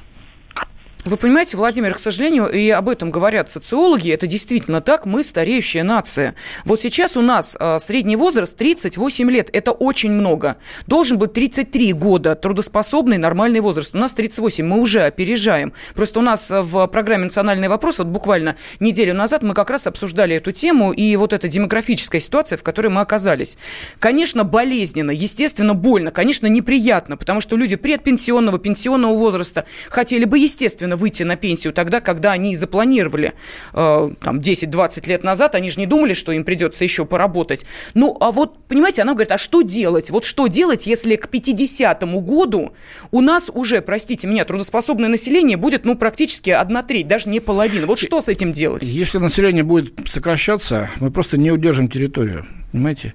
Вы 1.04 1.16
понимаете, 1.16 1.56
Владимир, 1.56 1.94
к 1.94 1.98
сожалению, 2.00 2.50
и 2.50 2.68
об 2.70 2.88
этом 2.88 3.12
говорят 3.12 3.48
социологи, 3.48 4.10
это 4.10 4.26
действительно 4.26 4.80
так, 4.80 5.06
мы 5.06 5.22
стареющая 5.22 5.84
нация. 5.84 6.34
Вот 6.64 6.80
сейчас 6.80 7.16
у 7.16 7.22
нас 7.22 7.56
э, 7.58 7.78
средний 7.78 8.16
возраст 8.16 8.56
38 8.56 9.30
лет, 9.30 9.48
это 9.52 9.70
очень 9.70 10.10
много. 10.10 10.56
Должен 10.88 11.16
быть 11.18 11.32
33 11.32 11.92
года, 11.92 12.34
трудоспособный, 12.34 13.16
нормальный 13.16 13.60
возраст. 13.60 13.94
У 13.94 13.98
нас 13.98 14.12
38, 14.12 14.66
мы 14.66 14.80
уже 14.80 15.02
опережаем. 15.02 15.72
Просто 15.94 16.18
у 16.18 16.22
нас 16.22 16.50
в 16.50 16.88
программе 16.88 17.24
«Национальный 17.24 17.68
вопрос», 17.68 17.98
вот 17.98 18.08
буквально 18.08 18.56
неделю 18.80 19.14
назад 19.14 19.44
мы 19.44 19.54
как 19.54 19.70
раз 19.70 19.86
обсуждали 19.86 20.34
эту 20.34 20.50
тему 20.50 20.92
и 20.92 21.14
вот 21.14 21.32
эта 21.32 21.46
демографическая 21.46 22.20
ситуация, 22.20 22.58
в 22.58 22.64
которой 22.64 22.88
мы 22.88 23.02
оказались. 23.02 23.56
Конечно, 24.00 24.42
болезненно, 24.42 25.12
естественно, 25.12 25.74
больно, 25.74 26.10
конечно, 26.10 26.48
неприятно, 26.48 27.16
потому 27.16 27.40
что 27.40 27.56
люди 27.56 27.76
предпенсионного, 27.76 28.58
пенсионного 28.58 29.14
возраста 29.14 29.64
хотели 29.90 30.24
бы, 30.24 30.40
естественно, 30.40 30.87
выйти 30.96 31.22
на 31.22 31.36
пенсию 31.36 31.72
тогда, 31.72 32.00
когда 32.00 32.32
они 32.32 32.56
запланировали 32.56 33.34
э, 33.74 34.10
там 34.20 34.38
10-20 34.40 35.08
лет 35.08 35.24
назад, 35.24 35.54
они 35.54 35.70
же 35.70 35.80
не 35.80 35.86
думали, 35.86 36.14
что 36.14 36.32
им 36.32 36.44
придется 36.44 36.84
еще 36.84 37.04
поработать. 37.04 37.64
Ну, 37.94 38.16
а 38.20 38.30
вот, 38.30 38.58
понимаете, 38.66 39.02
она 39.02 39.12
говорит, 39.12 39.32
а 39.32 39.38
что 39.38 39.62
делать? 39.62 40.10
Вот 40.10 40.24
что 40.24 40.46
делать, 40.46 40.86
если 40.86 41.16
к 41.16 41.26
50-му 41.26 42.20
году 42.20 42.72
у 43.10 43.20
нас 43.20 43.50
уже, 43.52 43.80
простите 43.80 44.26
меня, 44.26 44.44
трудоспособное 44.44 45.08
население 45.08 45.56
будет, 45.56 45.84
ну, 45.84 45.96
практически 45.96 46.50
одна 46.50 46.82
треть, 46.82 47.06
даже 47.06 47.28
не 47.28 47.40
половина. 47.40 47.86
Вот 47.86 47.98
что 47.98 48.20
с 48.20 48.28
этим 48.28 48.52
делать? 48.52 48.82
Если 48.82 49.18
население 49.18 49.62
будет 49.62 49.94
сокращаться, 50.08 50.90
мы 51.00 51.10
просто 51.10 51.38
не 51.38 51.50
удержим 51.50 51.88
территорию, 51.88 52.46
понимаете? 52.72 53.14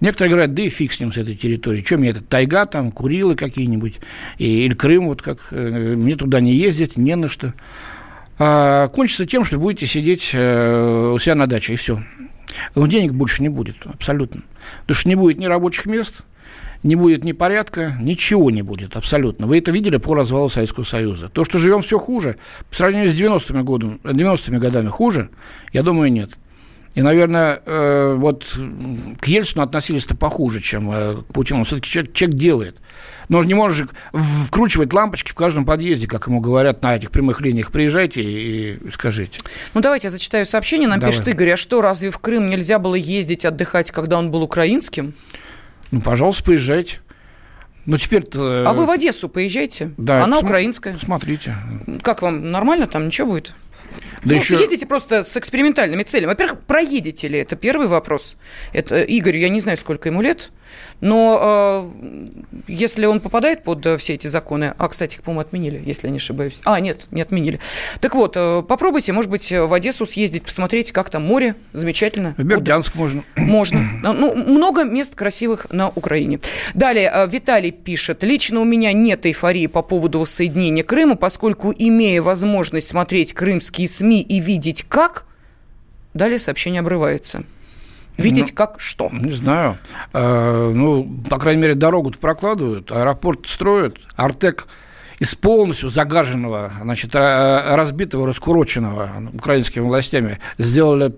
Некоторые 0.00 0.30
говорят, 0.30 0.54
да 0.54 0.62
и 0.62 0.68
фиг 0.68 0.92
с 0.92 1.00
ним, 1.00 1.12
с 1.12 1.18
этой 1.18 1.34
территорией. 1.36 1.84
Чем 1.84 2.00
мне 2.00 2.10
это 2.10 2.22
тайга, 2.22 2.66
там, 2.66 2.92
Курилы 2.92 3.36
какие-нибудь, 3.36 4.00
или 4.38 4.74
Крым, 4.74 5.06
вот 5.06 5.22
как, 5.22 5.38
э, 5.50 5.94
мне 5.96 6.16
туда 6.16 6.40
не 6.40 6.54
ездить, 6.54 6.96
не 6.96 7.16
на 7.16 7.28
что. 7.28 7.54
А 8.38 8.88
кончится 8.88 9.26
тем, 9.26 9.44
что 9.44 9.58
будете 9.58 9.86
сидеть 9.86 10.30
э, 10.32 11.12
у 11.14 11.18
себя 11.18 11.34
на 11.34 11.46
даче, 11.46 11.74
и 11.74 11.76
все. 11.76 12.02
Но 12.74 12.86
денег 12.86 13.12
больше 13.12 13.42
не 13.42 13.48
будет, 13.48 13.76
абсолютно. 13.84 14.42
Потому 14.82 14.96
что 14.96 15.08
не 15.08 15.14
будет 15.14 15.38
ни 15.38 15.46
рабочих 15.46 15.86
мест, 15.86 16.22
не 16.82 16.96
будет 16.96 17.24
ни 17.24 17.32
порядка, 17.32 17.96
ничего 18.00 18.50
не 18.50 18.62
будет, 18.62 18.96
абсолютно. 18.96 19.46
Вы 19.46 19.58
это 19.58 19.70
видели 19.70 19.96
по 19.98 20.14
развалу 20.14 20.48
Советского 20.48 20.84
Союза. 20.84 21.28
То, 21.28 21.44
что 21.44 21.58
живем 21.58 21.82
все 21.82 21.98
хуже, 21.98 22.36
по 22.68 22.74
сравнению 22.74 23.10
с 23.10 23.14
90-ми, 23.14 23.62
годами, 23.62 23.98
90 24.04 24.52
годами 24.58 24.88
хуже, 24.88 25.30
я 25.72 25.82
думаю, 25.82 26.12
нет. 26.12 26.30
И, 26.94 27.00
наверное, 27.00 27.62
э, 27.64 28.14
вот 28.18 28.44
к 29.20 29.26
Ельцину 29.26 29.62
относились-то 29.62 30.14
похуже, 30.14 30.60
чем 30.60 30.90
э, 30.92 31.16
к 31.22 31.32
Путину. 31.32 31.64
Все-таки 31.64 31.88
человек, 31.88 32.12
человек 32.12 32.38
делает. 32.38 32.76
Но 33.28 33.38
он 33.38 33.46
не 33.46 33.54
может 33.54 33.88
вкручивать 34.12 34.92
лампочки 34.92 35.30
в 35.30 35.34
каждом 35.34 35.64
подъезде, 35.64 36.06
как 36.06 36.26
ему 36.26 36.40
говорят 36.40 36.82
на 36.82 36.94
этих 36.94 37.10
прямых 37.10 37.40
линиях. 37.40 37.72
Приезжайте 37.72 38.22
и 38.22 38.78
скажите. 38.92 39.40
Ну, 39.72 39.80
давайте 39.80 40.08
я 40.08 40.10
зачитаю 40.10 40.44
сообщение. 40.44 40.86
Нам 40.86 41.00
Давай. 41.00 41.12
пишет 41.12 41.28
Игорь, 41.28 41.52
а 41.52 41.56
что, 41.56 41.80
разве 41.80 42.10
в 42.10 42.18
Крым 42.18 42.50
нельзя 42.50 42.78
было 42.78 42.94
ездить 42.94 43.46
отдыхать, 43.46 43.90
когда 43.90 44.18
он 44.18 44.30
был 44.30 44.42
украинским? 44.42 45.14
Ну, 45.92 46.02
пожалуйста, 46.02 46.44
поезжайте. 46.44 46.98
Ну, 47.86 47.96
теперь 47.96 48.24
А 48.34 48.72
вы 48.72 48.84
в 48.84 48.90
Одессу 48.90 49.28
поезжайте. 49.28 49.92
Да, 49.96 50.22
Она 50.22 50.36
см... 50.36 50.46
украинская. 50.46 50.98
Смотрите. 50.98 51.56
Как 52.02 52.22
вам, 52.22 52.50
нормально 52.50 52.86
там? 52.86 53.06
Ничего 53.06 53.28
будет? 53.28 53.54
Да 54.24 54.34
ну, 54.34 54.34
еще... 54.34 54.56
Съездите 54.56 54.86
просто 54.86 55.24
с 55.24 55.36
экспериментальными 55.36 56.02
целями. 56.02 56.30
Во-первых, 56.30 56.60
проедете 56.60 57.28
ли? 57.28 57.38
Это 57.38 57.56
первый 57.56 57.88
вопрос. 57.88 58.36
Это 58.72 59.02
Игорь, 59.02 59.38
я 59.38 59.48
не 59.48 59.60
знаю, 59.60 59.76
сколько 59.78 60.08
ему 60.08 60.22
лет, 60.22 60.50
но 61.00 61.90
э, 62.02 62.30
если 62.68 63.06
он 63.06 63.20
попадает 63.20 63.64
под 63.64 63.84
э, 63.86 63.96
все 63.98 64.14
эти 64.14 64.28
законы, 64.28 64.74
а, 64.78 64.88
кстати, 64.88 65.16
их, 65.16 65.22
по-моему, 65.22 65.40
отменили, 65.40 65.82
если 65.84 66.06
я 66.06 66.12
не 66.12 66.18
ошибаюсь. 66.18 66.60
А, 66.64 66.78
нет, 66.78 67.06
не 67.10 67.22
отменили. 67.22 67.58
Так 68.00 68.14
вот, 68.14 68.36
э, 68.36 68.62
попробуйте, 68.62 69.12
может 69.12 69.30
быть, 69.30 69.50
в 69.50 69.72
Одессу 69.72 70.06
съездить, 70.06 70.44
посмотреть, 70.44 70.92
как 70.92 71.10
там 71.10 71.24
море, 71.24 71.56
замечательно. 71.72 72.34
В 72.36 72.44
Бердянск 72.44 72.94
можно. 72.94 73.24
Можно. 73.36 73.80
Ну, 74.02 74.34
много 74.34 74.84
мест 74.84 75.14
красивых 75.14 75.66
на 75.70 75.88
Украине. 75.88 76.38
Далее, 76.74 77.10
э, 77.12 77.26
Виталий 77.26 77.72
пишет, 77.72 78.22
лично 78.22 78.60
у 78.60 78.64
меня 78.64 78.92
нет 78.92 79.26
эйфории 79.26 79.66
по 79.66 79.82
поводу 79.82 80.20
воссоединения 80.20 80.84
Крыма, 80.84 81.16
поскольку, 81.16 81.74
имея 81.76 82.22
возможность 82.22 82.86
смотреть 82.86 83.32
крымские 83.62 83.86
СМИ 83.88 84.22
и 84.22 84.40
видеть 84.40 84.84
как, 84.88 85.24
далее 86.14 86.38
сообщение 86.38 86.80
обрывается. 86.80 87.44
Видеть 88.18 88.50
ну, 88.50 88.56
как 88.56 88.80
что? 88.80 89.08
Не 89.10 89.30
знаю. 89.30 89.78
Э, 90.12 90.72
ну, 90.74 91.04
по 91.30 91.38
крайней 91.38 91.62
мере, 91.62 91.74
дорогу 91.74 92.10
прокладывают, 92.10 92.90
аэропорт 92.90 93.46
строят, 93.46 93.96
Артек 94.16 94.66
из 95.18 95.34
полностью 95.36 95.88
загаженного, 95.88 96.72
значит, 96.82 97.14
разбитого, 97.14 98.26
раскуроченного 98.26 99.30
украинскими 99.32 99.84
властями 99.84 100.38
сделали 100.58 101.14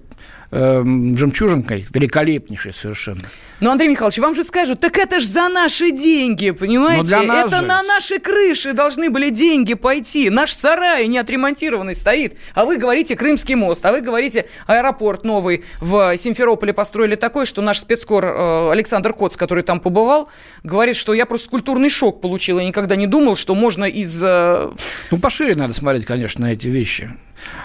э, 0.50 0.82
жемчужинкой, 1.16 1.86
великолепнейшей 1.92 2.72
совершенно. 2.72 3.28
Ну, 3.60 3.70
Андрей 3.70 3.88
Михайлович, 3.88 4.18
вам 4.18 4.34
же 4.34 4.44
скажут, 4.44 4.80
так 4.80 4.98
это 4.98 5.20
ж 5.20 5.24
за 5.24 5.48
наши 5.48 5.90
деньги, 5.90 6.50
понимаете? 6.50 7.16
Это 7.16 7.60
же. 7.60 7.64
на 7.64 7.82
наши 7.82 8.18
крыши 8.18 8.72
должны 8.72 9.10
были 9.10 9.30
деньги 9.30 9.74
пойти. 9.74 10.28
Наш 10.28 10.52
сарай 10.52 11.06
не 11.06 11.18
отремонтированный 11.18 11.94
стоит. 11.94 12.36
А 12.54 12.64
вы 12.64 12.76
говорите 12.76 13.16
Крымский 13.16 13.54
мост, 13.54 13.84
а 13.86 13.92
вы 13.92 14.00
говорите 14.00 14.46
аэропорт 14.66 15.24
новый 15.24 15.64
в 15.80 16.16
Симферополе 16.16 16.72
построили 16.72 17.14
такой, 17.14 17.46
что 17.46 17.62
наш 17.62 17.78
спецкор 17.78 18.24
э, 18.24 18.70
Александр 18.72 19.12
Коц, 19.14 19.36
который 19.36 19.62
там 19.62 19.80
побывал, 19.80 20.28
говорит, 20.62 20.96
что 20.96 21.14
я 21.14 21.24
просто 21.24 21.48
культурный 21.48 21.88
шок 21.88 22.20
получил. 22.20 22.58
Я 22.58 22.66
никогда 22.66 22.96
не 22.96 23.06
думал, 23.06 23.36
что 23.36 23.54
можно 23.54 23.84
из... 23.84 24.20
Э... 24.22 24.70
Ну, 25.10 25.18
пошире 25.18 25.54
надо 25.54 25.74
смотреть, 25.74 26.06
конечно, 26.06 26.46
на 26.46 26.52
эти 26.52 26.68
вещи. 26.68 27.10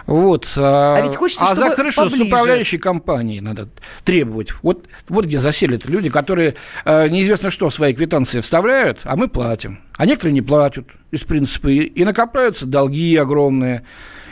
Вот. 0.06 0.52
А, 0.58 0.98
а 0.98 1.02
ведь 1.02 1.15
хочется, 1.15 1.46
а 1.46 1.56
за 1.56 1.70
крышу 1.72 2.02
поближе. 2.02 2.24
с 2.24 2.28
управляющей 2.28 2.78
компанией 2.78 3.42
надо 3.42 3.70
требовать. 4.04 4.54
Вот, 4.63 4.88
вот 5.08 5.26
где 5.26 5.39
засели 5.39 5.80
люди, 5.86 6.10
которые 6.10 6.56
э, 6.86 7.08
неизвестно 7.10 7.52
что 7.52 7.70
в 7.70 7.74
свои 7.74 7.94
квитанции 7.94 8.42
вставляют, 8.42 9.02
а 9.04 9.15
мы 9.15 9.28
платим. 9.28 9.80
А 9.98 10.06
некоторые 10.06 10.34
не 10.34 10.42
платят 10.42 10.86
из 11.12 11.22
принципа. 11.22 11.68
И, 11.68 11.80
и 11.80 12.04
накопляются 12.04 12.65
долги 12.65 13.15
огромные. 13.15 13.84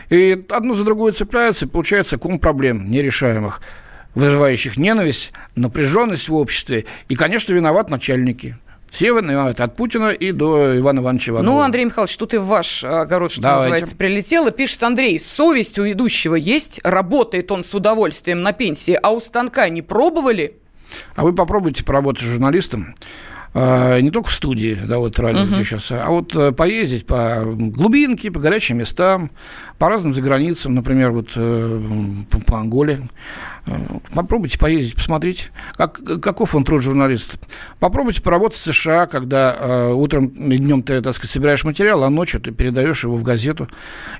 И 0.10 0.46
одно 0.50 0.74
за 0.74 0.84
другое 0.84 1.12
цепляются, 1.12 1.66
и 1.66 1.68
получается 1.68 2.18
ком 2.18 2.40
проблем 2.40 2.90
нерешаемых 2.90 3.62
вызывающих 4.16 4.78
ненависть, 4.78 5.32
напряженность 5.56 6.28
в 6.28 6.34
обществе. 6.34 6.86
И, 7.08 7.16
конечно, 7.16 7.54
виноват 7.54 7.90
начальники. 7.90 8.58
Все 8.90 9.14
виноваты, 9.14 9.64
от 9.64 9.76
Путина 9.76 10.10
и 10.10 10.32
до 10.32 10.78
Ивана 10.78 11.00
Ивановича 11.00 11.32
Иванова. 11.34 11.56
Ну, 11.56 11.62
Андрей 11.62 11.86
Михайлович, 11.86 12.18
тут 12.18 12.34
и 12.34 12.38
в 12.38 12.46
ваш 12.46 12.84
огород, 12.84 13.32
что 13.32 13.42
Давайте. 13.42 13.64
называется, 13.64 13.96
прилетело. 13.96 14.52
Пишет 14.52 14.82
Андрей, 14.84 15.20
совесть 15.20 15.78
у 15.78 15.90
идущего 15.90 16.36
есть, 16.36 16.80
работает 16.84 17.52
он 17.52 17.64
с 17.64 17.76
удовольствием 17.76 18.42
на 18.42 18.54
пенсии, 18.54 18.98
а 19.02 19.12
у 19.12 19.20
станка 19.20 19.70
не 19.70 19.82
пробовали? 19.82 20.56
А 21.16 21.24
вы 21.24 21.34
попробуйте 21.34 21.84
поработать 21.84 22.24
журналистом. 22.24 22.96
А, 23.54 24.00
не 24.00 24.12
только 24.12 24.30
в 24.30 24.34
студии, 24.34 24.78
да, 24.88 25.00
вот 25.00 25.18
радио 25.20 25.42
uh-huh. 25.42 25.64
сейчас, 25.64 25.92
а 25.92 26.08
вот 26.10 26.36
э, 26.36 26.52
поездить 26.52 27.06
по 27.06 27.44
глубинке, 27.46 28.32
по 28.32 28.40
горячим 28.40 28.78
местам, 28.78 29.32
по 29.78 29.90
разным 29.90 30.14
заграницам, 30.14 30.76
например, 30.76 31.12
вот 31.12 31.30
э, 31.36 31.82
по 32.46 32.58
Анголе. 32.58 33.00
Э, 33.68 33.72
попробуйте 34.14 34.58
поездить, 34.58 34.96
посмотреть, 34.96 35.52
как, 35.76 36.00
каков 36.22 36.56
он 36.56 36.64
труд 36.64 36.82
журналист. 36.82 37.38
Попробуйте 37.80 38.22
поработать 38.22 38.60
в 38.60 38.74
США, 38.74 39.08
когда 39.08 39.56
э, 39.60 39.92
утром 39.92 40.28
и 40.28 40.58
днем 40.58 40.84
ты, 40.84 41.02
так 41.02 41.16
сказать, 41.16 41.32
собираешь 41.32 41.64
материал, 41.64 42.04
а 42.04 42.10
ночью 42.10 42.42
ты 42.42 42.52
передаешь 42.52 43.04
его 43.04 43.18
в 43.18 43.24
газету, 43.24 43.68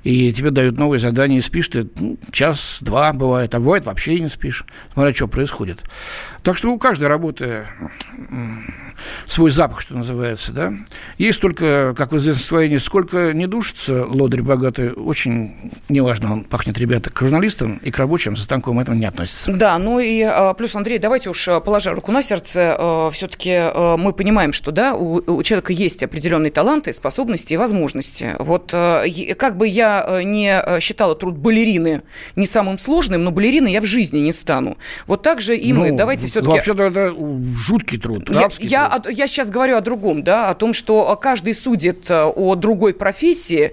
и 0.04 0.32
тебе 0.32 0.50
дают 0.50 0.76
новые 0.76 1.00
задания, 1.00 1.38
и 1.38 1.42
спишь 1.42 1.68
ты 1.68 1.88
ну, 1.96 2.18
час-два 2.30 3.12
бывает, 3.12 3.54
а 3.54 3.58
бывает 3.58 3.86
вообще 3.86 4.20
не 4.20 4.28
спишь, 4.28 4.64
смотря 4.92 5.14
что 5.14 5.28
происходит. 5.28 5.82
Так 6.42 6.56
что 6.56 6.70
у 6.70 6.78
каждой 6.78 7.08
работы 7.08 7.66
свой 9.26 9.50
запах, 9.50 9.80
что 9.80 9.94
называется, 9.94 10.52
да. 10.52 10.72
Есть 11.18 11.40
только, 11.40 11.94
как 11.96 12.12
в 12.12 12.16
известном 12.16 12.44
своении, 12.44 12.76
сколько 12.76 13.32
не 13.32 13.46
душится 13.46 14.06
лодырь 14.06 14.42
богатый, 14.42 14.92
очень 14.92 15.72
неважно, 15.88 16.32
он 16.32 16.44
пахнет, 16.44 16.78
ребята, 16.78 17.10
к 17.10 17.20
журналистам 17.20 17.80
и 17.82 17.90
к 17.90 17.98
рабочим 17.98 18.36
за 18.36 18.42
станком 18.42 18.80
это 18.80 18.92
не 18.92 19.06
относится. 19.06 19.52
Да, 19.52 19.78
ну 19.78 20.00
и 20.00 20.22
а, 20.22 20.54
плюс, 20.54 20.74
Андрей, 20.74 20.98
давайте 20.98 21.30
уж 21.30 21.48
а, 21.48 21.60
положа 21.60 21.92
руку 21.92 22.12
на 22.12 22.22
сердце, 22.22 22.76
а, 22.78 23.10
все-таки 23.10 23.58
мы 23.98 24.12
понимаем, 24.12 24.52
что, 24.52 24.70
да, 24.70 24.94
у, 24.94 25.16
у 25.16 25.42
человека 25.42 25.72
есть 25.72 26.02
определенные 26.02 26.50
таланты, 26.50 26.92
способности 26.92 27.54
и 27.54 27.56
возможности. 27.56 28.34
Вот 28.38 28.70
как 28.70 29.56
бы 29.56 29.68
я 29.68 30.22
не 30.24 30.80
считала 30.80 31.14
труд 31.14 31.36
балерины 31.36 32.02
не 32.36 32.46
самым 32.46 32.78
сложным, 32.78 33.24
но 33.24 33.30
балериной 33.30 33.72
я 33.72 33.80
в 33.80 33.86
жизни 33.86 34.18
не 34.18 34.32
стану. 34.32 34.78
Вот 35.06 35.22
так 35.22 35.40
же 35.40 35.56
и 35.56 35.72
ну, 35.72 35.80
мы. 35.80 35.92
Давайте 35.92 36.26
все-таки... 36.26 36.52
Вообще-то 36.52 36.82
это 36.84 37.14
жуткий 37.56 37.98
труд, 37.98 38.28
я, 38.30 38.48
я, 38.58 38.87
труд. 38.88 39.10
Я 39.10 39.26
сейчас 39.26 39.50
говорю 39.50 39.76
о 39.76 39.80
другом, 39.80 40.22
да, 40.22 40.50
о 40.50 40.54
том, 40.54 40.72
что 40.72 41.16
каждый 41.16 41.54
судит 41.54 42.10
о 42.10 42.54
другой 42.54 42.94
профессии, 42.94 43.72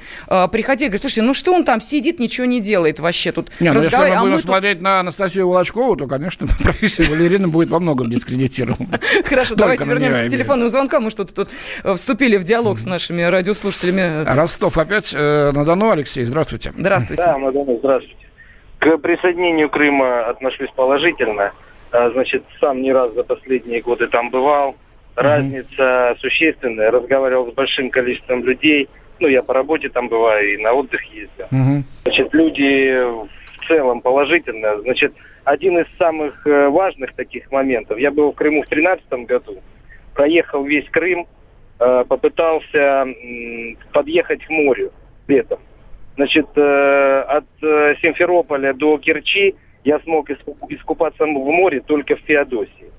приходя 0.51 0.85
и 0.85 0.89
говорит, 0.89 1.01
слушайте, 1.01 1.21
ну 1.21 1.33
что 1.33 1.53
он 1.53 1.63
там 1.63 1.81
сидит, 1.81 2.19
ничего 2.19 2.45
не 2.45 2.59
делает 2.59 2.99
вообще 2.99 3.31
тут. 3.31 3.51
Не, 3.59 3.71
ну 3.71 3.81
если 3.81 3.95
мы 3.97 4.09
а 4.09 4.21
будем 4.21 4.37
смотреть 4.39 4.77
тут... 4.77 4.83
на 4.83 4.99
Анастасию 4.99 5.47
Волочкову, 5.47 5.95
то, 5.95 6.07
конечно, 6.07 6.47
профессия 6.63 7.09
балерины 7.09 7.47
будет 7.47 7.69
во 7.69 7.79
многом 7.79 8.09
дискредитирована. 8.09 8.99
Хорошо, 9.25 9.55
давайте 9.55 9.85
вернемся 9.85 10.25
к 10.25 10.29
телефонным 10.29 10.69
звонкам. 10.69 11.03
Мы 11.03 11.11
что-то 11.11 11.33
тут 11.33 11.49
э, 11.83 11.95
вступили 11.95 12.37
в 12.37 12.43
диалог 12.43 12.79
с 12.79 12.85
нашими 12.85 13.21
радиослушателями. 13.21 14.23
Ростов 14.25 14.77
опять 14.77 15.13
э, 15.15 15.51
на 15.51 15.65
Дону. 15.65 15.91
Алексей, 15.91 16.23
здравствуйте. 16.23 16.73
Здравствуйте. 16.77 17.23
Да, 17.23 17.37
на 17.37 17.51
Дону, 17.51 17.77
здравствуйте. 17.79 18.25
К 18.79 18.97
присоединению 18.97 19.69
Крыма 19.69 20.27
отношусь 20.27 20.69
положительно. 20.75 21.51
А, 21.91 22.09
значит, 22.11 22.43
сам 22.59 22.81
не 22.81 22.91
раз 22.91 23.13
за 23.13 23.23
последние 23.23 23.81
годы 23.81 24.07
там 24.07 24.29
бывал. 24.29 24.75
Разница 25.15 26.15
существенная. 26.19 26.91
Разговаривал 26.91 27.51
с 27.51 27.53
большим 27.53 27.89
количеством 27.89 28.43
людей– 28.43 28.89
ну, 29.19 29.27
я 29.27 29.43
по 29.43 29.53
работе 29.53 29.89
там 29.89 30.07
бываю 30.07 30.53
и 30.53 30.57
на 30.57 30.73
отдых 30.73 31.01
ездил. 31.05 31.45
Угу. 31.51 31.83
Значит, 32.03 32.33
люди 32.33 32.91
в 33.01 33.67
целом 33.67 34.01
положительно. 34.01 34.81
Значит, 34.81 35.13
один 35.43 35.79
из 35.79 35.85
самых 35.97 36.45
э, 36.45 36.69
важных 36.69 37.13
таких 37.13 37.51
моментов. 37.51 37.97
Я 37.97 38.11
был 38.11 38.31
в 38.31 38.35
Крыму 38.35 38.63
в 38.63 38.67
2013 38.67 39.27
году, 39.27 39.61
проехал 40.13 40.63
весь 40.63 40.89
Крым, 40.89 41.27
э, 41.79 42.05
попытался 42.07 43.07
подъехать 43.93 44.45
к 44.45 44.49
морю 44.49 44.91
летом. 45.27 45.59
Значит, 46.15 46.47
э, 46.55 47.21
от 47.21 47.45
Симферополя 48.01 48.73
до 48.73 48.97
Керчи 48.97 49.55
я 49.83 49.99
смог 49.99 50.29
искупаться 50.29 51.25
в 51.25 51.27
море 51.27 51.81
только 51.81 52.15
в 52.15 52.21
Феодосии. 52.21 52.91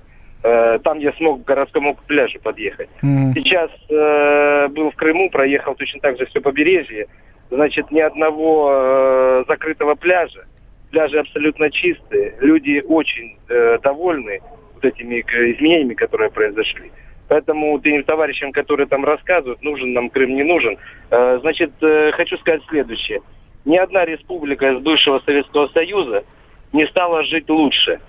Э, 0.47 0.79
там 0.81 0.99
я 0.99 1.11
смог 1.13 1.43
к 1.43 1.47
городскому 1.47 1.97
пляжу 2.07 2.39
подъехать. 2.39 2.87
Mm. 3.03 3.33
Сейчас 3.33 3.69
э, 3.89 4.67
был 4.69 4.91
в 4.91 4.95
Крыму, 4.95 5.29
проехал 5.29 5.75
точно 5.75 5.99
так 5.99 6.17
же 6.17 6.25
все 6.27 6.39
побережье. 6.39 7.07
Значит, 7.49 7.91
ни 7.91 7.99
одного 7.99 8.71
э, 8.71 9.43
закрытого 9.49 9.95
пляжа. 9.95 10.45
Пляжи 10.91 11.19
абсолютно 11.19 11.69
чистые. 11.69 12.35
Люди 12.39 12.81
очень 12.87 13.37
э, 13.49 13.77
довольны 13.83 14.39
вот 14.75 14.85
этими 14.85 15.19
изменениями, 15.19 15.95
которые 15.95 16.31
произошли. 16.31 16.91
Поэтому 17.27 17.77
тем 17.81 18.03
товарищам, 18.03 18.53
которые 18.53 18.87
там 18.87 19.03
рассказывают, 19.03 19.61
нужен 19.63 19.91
нам 19.91 20.09
Крым, 20.09 20.33
не 20.33 20.43
нужен. 20.43 20.77
Э, 21.09 21.39
значит, 21.41 21.71
э, 21.81 22.11
хочу 22.13 22.37
сказать 22.37 22.61
следующее. 22.69 23.19
Ни 23.65 23.75
одна 23.75 24.05
республика 24.05 24.71
из 24.71 24.79
бывшего 24.79 25.19
Советского 25.25 25.67
Союза 25.73 26.23
не 26.71 26.87
стала 26.87 27.23
жить 27.23 27.49
лучше. 27.49 27.99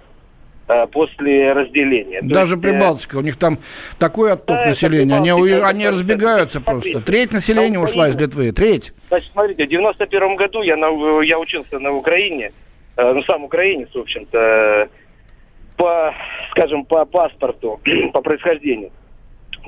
Э, 0.68 0.86
после 0.86 1.52
разделения. 1.54 2.20
Даже 2.20 2.56
есть, 2.56 2.62
Прибалтика, 2.62 3.16
у 3.16 3.22
них 3.22 3.38
там 3.38 3.58
такой 3.98 4.32
отток 4.32 4.58
да, 4.58 4.66
населения, 4.66 5.16
они, 5.16 5.32
уезж... 5.32 5.62
они 5.62 5.88
разбегаются 5.88 6.60
смотрите, 6.60 6.92
просто. 6.92 7.10
Треть 7.10 7.32
населения 7.32 7.78
ушла 7.78 8.08
из 8.08 8.16
Литвы, 8.20 8.52
треть. 8.52 8.92
Значит, 9.08 9.30
смотрите, 9.32 9.64
в 9.64 9.68
91 9.68 10.36
году 10.36 10.60
я, 10.60 10.76
на, 10.76 11.22
я 11.22 11.38
учился 11.38 11.78
на 11.78 11.92
Украине, 11.92 12.52
э, 12.98 13.12
ну, 13.12 13.22
сам 13.22 13.44
украинец, 13.44 13.88
в 13.94 13.98
общем-то, 13.98 14.90
по, 15.78 16.14
скажем, 16.50 16.84
по 16.84 17.06
паспорту, 17.06 17.80
по 18.12 18.20
происхождению. 18.20 18.90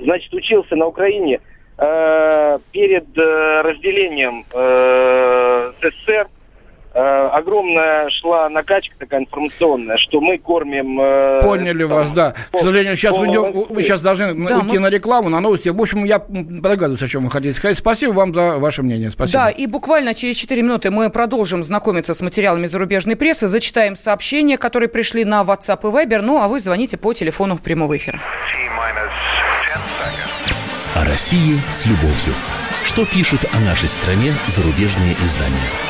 Значит, 0.03 0.35
учился 0.35 0.77
на 0.77 0.85
Украине 0.85 1.41
э, 1.79 2.59
перед 2.73 3.07
э, 3.17 3.61
разделением 3.63 4.45
э, 4.53 5.73
СССР, 5.81 6.27
Э, 6.27 6.40
огромная 6.93 8.11
шла 8.11 8.49
накачка 8.49 8.95
такая 8.99 9.21
информационная, 9.21 9.97
что 9.97 10.21
мы 10.21 10.39
кормим... 10.39 11.01
Э, 11.01 11.41
Поняли 11.43 11.85
там, 11.85 11.91
вас, 11.91 12.11
да. 12.11 12.35
К 12.53 12.59
сожалению, 12.59 12.97
сейчас 12.97 13.17
уйдем, 13.17 13.67
мы 13.71 13.83
сейчас 13.83 14.01
должны 14.01 14.35
да, 14.35 14.59
уйти 14.59 14.75
мы... 14.75 14.81
на 14.81 14.91
рекламу, 14.91 15.29
на 15.29 15.41
новости. 15.41 15.69
В 15.69 15.81
общем, 15.81 16.05
я 16.05 16.21
догадываюсь, 16.29 17.03
о 17.03 17.07
чем 17.09 17.25
вы 17.25 17.31
хотите 17.31 17.55
сказать. 17.55 17.79
Спасибо 17.79 18.13
вам 18.13 18.35
за 18.35 18.59
ваше 18.59 18.83
мнение. 18.83 19.11
Спасибо. 19.11 19.45
Да, 19.45 19.51
и 19.51 19.67
буквально 19.67 20.15
через 20.15 20.37
4 20.37 20.63
минуты 20.63 20.91
мы 20.91 21.11
продолжим 21.11 21.63
знакомиться 21.63 22.13
с 22.13 22.21
материалами 22.21 22.67
зарубежной 22.67 23.17
прессы, 23.17 23.47
зачитаем 23.47 23.95
сообщения, 23.95 24.59
которые 24.59 24.89
пришли 24.89 25.25
на 25.25 25.43
WhatsApp 25.43 25.81
и 25.83 26.07
Viber, 26.07 26.23
ну 26.23 26.43
а 26.43 26.49
вы 26.49 26.61
звоните 26.61 26.97
по 26.97 27.13
телефону 27.13 27.59
прямого 27.59 27.97
эфира. 27.97 28.21
О 30.95 31.05
России 31.05 31.61
с 31.71 31.87
любовью. 31.87 32.35
Что 32.85 33.07
пишут 33.07 33.45
о 33.53 33.61
нашей 33.61 33.89
стране 33.89 34.33
зарубежные 34.49 35.15
издания? 35.23 35.90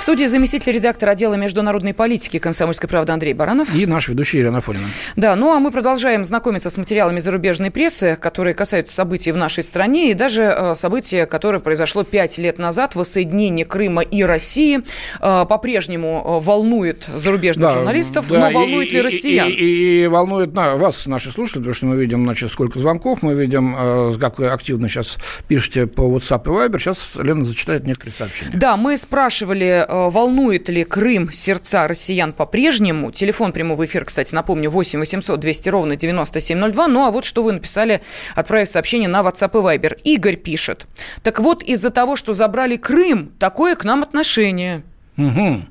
В 0.00 0.02
студии 0.02 0.24
заместитель 0.24 0.72
редактора 0.72 1.10
отдела 1.10 1.34
международной 1.34 1.92
политики 1.92 2.38
«Комсомольской 2.38 2.88
правды» 2.88 3.12
Андрей 3.12 3.34
Баранов. 3.34 3.74
И 3.74 3.84
наш 3.84 4.08
ведущий 4.08 4.38
Ирина 4.38 4.62
Фолина. 4.62 4.86
Да, 5.14 5.36
ну 5.36 5.54
а 5.54 5.60
мы 5.60 5.70
продолжаем 5.70 6.24
знакомиться 6.24 6.70
с 6.70 6.78
материалами 6.78 7.20
зарубежной 7.20 7.70
прессы, 7.70 8.16
которые 8.18 8.54
касаются 8.54 8.94
событий 8.94 9.30
в 9.30 9.36
нашей 9.36 9.62
стране 9.62 10.10
и 10.10 10.14
даже 10.14 10.44
э, 10.44 10.74
события, 10.74 11.26
которое 11.26 11.58
произошло 11.58 12.02
пять 12.02 12.38
лет 12.38 12.56
назад, 12.56 12.94
воссоединение 12.94 13.66
Крыма 13.66 14.00
и 14.00 14.22
России, 14.22 14.78
э, 14.78 14.82
по-прежнему 15.20 16.24
э, 16.24 16.44
волнует 16.46 17.06
зарубежных 17.14 17.66
да, 17.66 17.74
журналистов, 17.74 18.26
да, 18.30 18.38
но 18.38 18.50
волнует 18.50 18.88
и, 18.88 18.92
ли 18.92 19.02
россиян? 19.02 19.48
И, 19.48 19.52
и, 19.52 20.04
и 20.04 20.06
волнует 20.06 20.54
на, 20.54 20.76
вас, 20.76 21.06
наши 21.08 21.30
слушатели, 21.30 21.58
потому 21.58 21.74
что 21.74 21.84
мы 21.84 21.96
видим, 21.96 22.24
значит, 22.24 22.50
сколько 22.50 22.78
звонков, 22.78 23.20
мы 23.20 23.34
видим, 23.34 24.16
как 24.18 24.38
вы 24.38 24.48
активно 24.48 24.88
сейчас 24.88 25.18
пишете 25.46 25.86
по 25.86 26.10
WhatsApp 26.10 26.44
и 26.46 26.48
Viber. 26.48 26.78
Сейчас 26.78 27.16
Лена 27.16 27.44
зачитает 27.44 27.86
некоторые 27.86 28.14
сообщения. 28.14 28.52
Да, 28.54 28.78
мы 28.78 28.96
спрашивали 28.96 29.89
волнует 29.90 30.68
ли 30.68 30.84
Крым 30.84 31.32
сердца 31.32 31.88
россиян 31.88 32.32
по-прежнему? 32.32 33.10
Телефон 33.10 33.52
прямого 33.52 33.84
эфира, 33.86 34.04
кстати, 34.04 34.34
напомню, 34.34 34.70
8 34.70 34.98
800 34.98 35.40
200 35.40 35.68
ровно 35.68 35.96
9702. 35.96 36.88
Ну, 36.88 37.04
а 37.06 37.10
вот 37.10 37.24
что 37.24 37.42
вы 37.42 37.52
написали, 37.52 38.00
отправив 38.34 38.68
сообщение 38.68 39.08
на 39.08 39.20
WhatsApp 39.20 39.50
и 39.50 39.78
Viber. 39.78 40.00
Игорь 40.04 40.36
пишет. 40.36 40.86
Так 41.22 41.40
вот, 41.40 41.62
из-за 41.62 41.90
того, 41.90 42.16
что 42.16 42.34
забрали 42.34 42.76
Крым, 42.76 43.32
такое 43.38 43.76
к 43.76 43.84
нам 43.84 44.02
отношение. 44.02 44.82
Угу. 45.16 45.62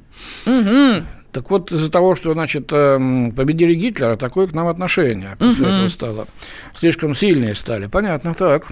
Угу. 0.46 1.04
Так 1.32 1.52
вот, 1.52 1.72
из-за 1.72 1.92
того, 1.92 2.16
что, 2.16 2.34
значит, 2.34 2.72
эм, 2.72 3.32
победили 3.32 3.76
Гитлера, 3.76 4.16
такое 4.16 4.48
к 4.48 4.54
нам 4.54 4.68
отношение 4.68 5.36
после 5.38 5.66
угу. 5.66 5.74
этого 5.74 5.90
стало. 5.90 6.28
Слишком 6.76 7.16
сильные 7.16 7.54
стали. 7.54 7.86
Понятно, 7.86 8.34
так. 8.34 8.66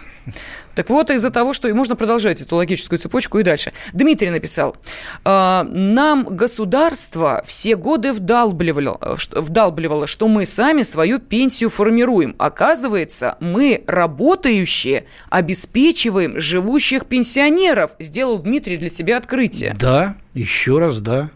Так 0.74 0.90
вот, 0.90 1.10
из-за 1.10 1.30
того, 1.30 1.54
что... 1.54 1.68
И 1.68 1.74
можно 1.74 1.96
продолжать 1.96 2.42
эту 2.42 2.56
логическую 2.56 3.00
цепочку 3.00 3.40
и 3.40 3.44
дальше. 3.44 3.74
Дмитрий 3.94 4.30
написал. 4.30 4.76
«А, 5.24 5.64
нам 5.70 6.24
государство 6.24 7.44
все 7.46 7.76
годы 7.76 8.12
вдалбливало, 8.12 9.18
вдалбливало, 9.32 10.08
что 10.08 10.28
мы 10.28 10.46
сами 10.46 10.82
свою 10.82 11.20
пенсию 11.20 11.70
формируем. 11.70 12.36
Оказывается, 12.40 13.38
мы, 13.40 13.84
работающие, 13.88 15.06
обеспечиваем 15.30 16.40
живущих 16.40 17.06
пенсионеров. 17.06 17.92
Сделал 18.00 18.40
Дмитрий 18.40 18.78
для 18.78 18.90
себя 18.90 19.18
открытие. 19.18 19.76
Да, 19.80 20.16
еще 20.34 20.80
раз 20.80 21.00
да. 21.00 21.30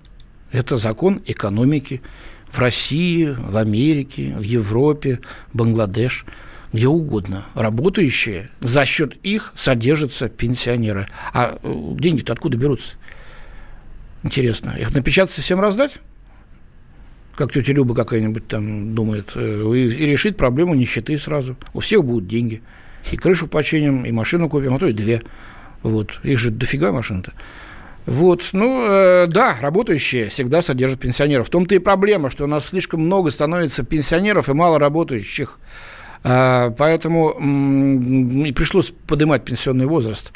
Это 0.51 0.77
закон 0.77 1.21
экономики 1.25 2.01
в 2.49 2.59
России, 2.59 3.33
в 3.37 3.55
Америке, 3.57 4.35
в 4.37 4.41
Европе, 4.41 5.19
Бангладеш, 5.53 6.25
где 6.73 6.87
угодно. 6.87 7.45
Работающие, 7.53 8.49
за 8.59 8.85
счет 8.85 9.15
их 9.23 9.53
содержатся 9.55 10.29
пенсионеры. 10.29 11.07
А 11.33 11.57
э, 11.61 11.95
деньги-то 11.97 12.33
откуда 12.33 12.57
берутся? 12.57 12.95
Интересно. 14.23 14.75
Их 14.79 14.93
напечататься 14.93 15.41
всем 15.41 15.59
раздать? 15.59 15.97
Как 17.35 17.51
тетя 17.51 17.73
Люба 17.73 17.95
какая-нибудь 17.95 18.47
там 18.47 18.93
думает. 18.93 19.31
Э, 19.35 19.73
и, 19.75 20.05
решить 20.05 20.37
проблему 20.37 20.75
нищеты 20.75 21.17
сразу. 21.17 21.57
У 21.73 21.79
всех 21.79 22.03
будут 22.03 22.27
деньги. 22.27 22.61
И 23.11 23.17
крышу 23.17 23.47
починим, 23.47 24.03
и 24.03 24.11
машину 24.11 24.49
купим, 24.49 24.75
а 24.75 24.79
то 24.79 24.87
и 24.87 24.93
две. 24.93 25.21
Вот. 25.81 26.19
Их 26.23 26.39
же 26.39 26.51
дофига 26.51 26.91
машин-то. 26.91 27.33
Вот, 28.05 28.49
ну, 28.53 28.83
э, 28.83 29.27
да, 29.27 29.57
работающие 29.61 30.29
всегда 30.29 30.61
содержат 30.61 30.99
пенсионеров. 30.99 31.47
В 31.47 31.49
том-то 31.51 31.75
и 31.75 31.79
проблема, 31.79 32.29
что 32.29 32.45
у 32.45 32.47
нас 32.47 32.67
слишком 32.67 33.01
много 33.01 33.29
становится 33.29 33.83
пенсионеров 33.83 34.49
и 34.49 34.53
мало 34.53 34.79
работающих. 34.79 35.59
Э, 36.23 36.71
поэтому 36.77 37.35
м- 37.39 38.45
и 38.45 38.51
пришлось 38.51 38.91
поднимать 39.07 39.45
пенсионный 39.45 39.85
возраст. 39.85 40.31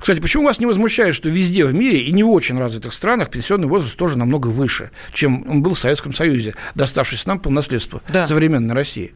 Кстати, 0.00 0.18
почему 0.20 0.44
вас 0.44 0.58
не 0.58 0.66
возмущает, 0.66 1.14
что 1.14 1.28
везде 1.28 1.66
в 1.66 1.74
мире 1.74 2.00
и 2.00 2.12
не 2.12 2.22
в 2.22 2.30
очень 2.30 2.58
развитых 2.58 2.94
странах 2.94 3.28
пенсионный 3.28 3.68
возраст 3.68 3.96
тоже 3.96 4.16
намного 4.16 4.48
выше, 4.48 4.90
чем 5.12 5.48
он 5.48 5.62
был 5.62 5.74
в 5.74 5.78
Советском 5.78 6.14
Союзе, 6.14 6.54
доставшись 6.74 7.26
нам 7.26 7.38
по 7.38 7.50
наследству 7.50 8.00
да. 8.08 8.26
современной 8.26 8.74
России? 8.74 9.12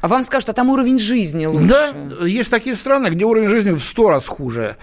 А 0.00 0.08
вам 0.08 0.24
скажут, 0.24 0.48
а 0.48 0.52
там 0.54 0.70
уровень 0.70 0.98
жизни 0.98 1.46
лучше. 1.46 1.68
Да, 1.68 2.26
есть 2.26 2.50
такие 2.50 2.76
страны, 2.76 3.08
где 3.08 3.24
уровень 3.24 3.48
жизни 3.48 3.72
в 3.72 3.80
сто 3.80 4.08
раз 4.08 4.26
хуже. 4.26 4.76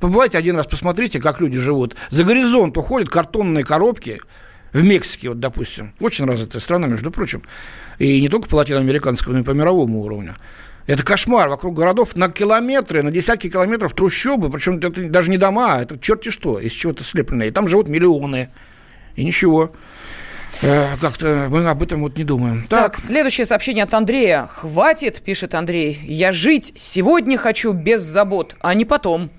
Побывайте 0.00 0.38
один 0.38 0.56
раз, 0.56 0.66
посмотрите, 0.66 1.20
как 1.20 1.40
люди 1.40 1.58
живут. 1.58 1.94
За 2.08 2.24
горизонт 2.24 2.76
уходят 2.76 3.08
картонные 3.08 3.64
коробки, 3.64 4.20
в 4.72 4.82
Мексике, 4.82 5.30
вот, 5.30 5.40
допустим, 5.40 5.94
очень 6.00 6.24
развитая 6.26 6.60
страна, 6.60 6.86
между 6.86 7.10
прочим, 7.10 7.42
и 7.98 8.20
не 8.20 8.28
только 8.28 8.48
по 8.48 8.56
латиноамериканскому, 8.56 9.34
но 9.34 9.40
и 9.40 9.44
по 9.44 9.50
мировому 9.50 10.00
уровню. 10.00 10.36
Это 10.86 11.04
кошмар. 11.04 11.48
Вокруг 11.48 11.76
городов 11.76 12.16
на 12.16 12.30
километры, 12.30 13.02
на 13.02 13.10
десятки 13.10 13.48
километров 13.48 13.94
трущобы, 13.94 14.50
причем 14.50 14.78
это 14.78 14.90
даже 15.08 15.30
не 15.30 15.36
дома, 15.36 15.80
это 15.80 15.98
черти 15.98 16.30
что, 16.30 16.58
из 16.58 16.72
чего-то 16.72 17.04
слепленное. 17.04 17.48
И 17.48 17.50
там 17.50 17.68
живут 17.68 17.88
миллионы. 17.88 18.48
И 19.14 19.24
ничего. 19.24 19.72
Э, 20.62 20.96
как-то 21.00 21.46
мы 21.48 21.68
об 21.68 21.82
этом 21.82 22.00
вот 22.00 22.16
не 22.16 22.24
думаем. 22.24 22.66
Так. 22.68 22.92
так, 22.92 22.96
следующее 22.96 23.44
сообщение 23.44 23.84
от 23.84 23.94
Андрея. 23.94 24.48
«Хватит,— 24.50 25.22
пишет 25.24 25.54
Андрей,— 25.54 25.98
я 26.02 26.32
жить 26.32 26.72
сегодня 26.74 27.38
хочу 27.38 27.72
без 27.72 28.02
забот, 28.02 28.56
а 28.60 28.74
не 28.74 28.84
потом». 28.84 29.30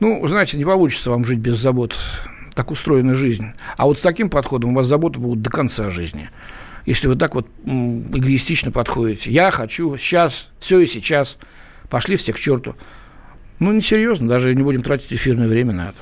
Ну, 0.00 0.26
знаете, 0.28 0.56
не 0.56 0.64
получится 0.64 1.10
вам 1.10 1.24
жить 1.24 1.38
без 1.38 1.56
забот. 1.56 1.96
Так 2.54 2.70
устроена 2.70 3.14
жизнь. 3.14 3.52
А 3.76 3.86
вот 3.86 3.98
с 3.98 4.02
таким 4.02 4.30
подходом 4.30 4.70
у 4.70 4.74
вас 4.74 4.86
заботы 4.86 5.18
будут 5.18 5.42
до 5.42 5.50
конца 5.50 5.90
жизни. 5.90 6.30
Если 6.86 7.06
вы 7.06 7.16
так 7.16 7.34
вот 7.34 7.46
эгоистично 7.64 8.70
подходите. 8.72 9.30
Я 9.30 9.50
хочу 9.50 9.96
сейчас, 9.96 10.50
все 10.58 10.80
и 10.80 10.86
сейчас. 10.86 11.38
Пошли 11.90 12.16
все 12.16 12.32
к 12.32 12.38
черту. 12.38 12.76
Ну, 13.58 13.72
несерьезно, 13.72 14.28
даже 14.28 14.54
не 14.54 14.62
будем 14.62 14.82
тратить 14.82 15.12
эфирное 15.12 15.48
время 15.48 15.72
на 15.72 15.88
это. 15.88 15.98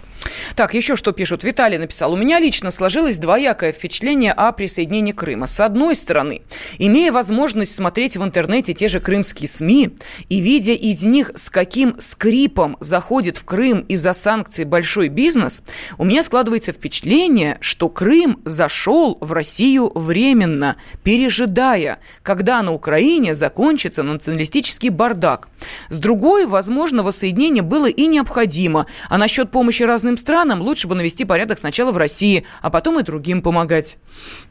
Так, 0.54 0.74
еще 0.74 0.96
что 0.96 1.12
пишут. 1.12 1.44
Виталий 1.44 1.78
написал. 1.78 2.12
У 2.12 2.16
меня 2.16 2.40
лично 2.40 2.70
сложилось 2.70 3.18
двоякое 3.18 3.72
впечатление 3.72 4.32
о 4.32 4.52
присоединении 4.52 5.12
Крыма. 5.12 5.46
С 5.46 5.60
одной 5.60 5.94
стороны, 5.96 6.42
имея 6.78 7.12
возможность 7.12 7.74
смотреть 7.74 8.16
в 8.16 8.24
интернете 8.24 8.74
те 8.74 8.88
же 8.88 9.00
крымские 9.00 9.48
СМИ 9.48 9.96
и 10.28 10.40
видя 10.40 10.72
из 10.72 11.02
них, 11.02 11.32
с 11.34 11.50
каким 11.50 12.00
скрипом 12.00 12.76
заходит 12.80 13.36
в 13.36 13.44
Крым 13.44 13.80
из-за 13.80 14.12
санкций 14.12 14.64
большой 14.64 15.08
бизнес, 15.08 15.62
у 15.98 16.04
меня 16.04 16.22
складывается 16.22 16.72
впечатление, 16.72 17.58
что 17.60 17.88
Крым 17.88 18.40
зашел 18.44 19.18
в 19.20 19.32
Россию 19.32 19.92
временно, 19.94 20.76
пережидая, 21.04 21.98
когда 22.22 22.62
на 22.62 22.72
Украине 22.72 23.34
закончится 23.34 24.02
националистический 24.02 24.88
бардак. 24.88 25.48
С 25.88 25.98
другой, 25.98 26.46
возможно, 26.46 27.02
воссоединение 27.02 27.62
было 27.62 27.86
и 27.86 28.06
необходимо, 28.06 28.86
а 29.08 29.18
насчет 29.18 29.50
помощи 29.50 29.82
разным 29.82 30.15
развитым 30.16 30.26
странам 30.26 30.60
лучше 30.60 30.88
бы 30.88 30.94
навести 30.94 31.24
порядок 31.24 31.58
сначала 31.58 31.92
в 31.92 31.96
России, 31.96 32.44
а 32.62 32.70
потом 32.70 32.98
и 32.98 33.02
другим 33.02 33.42
помогать. 33.42 33.98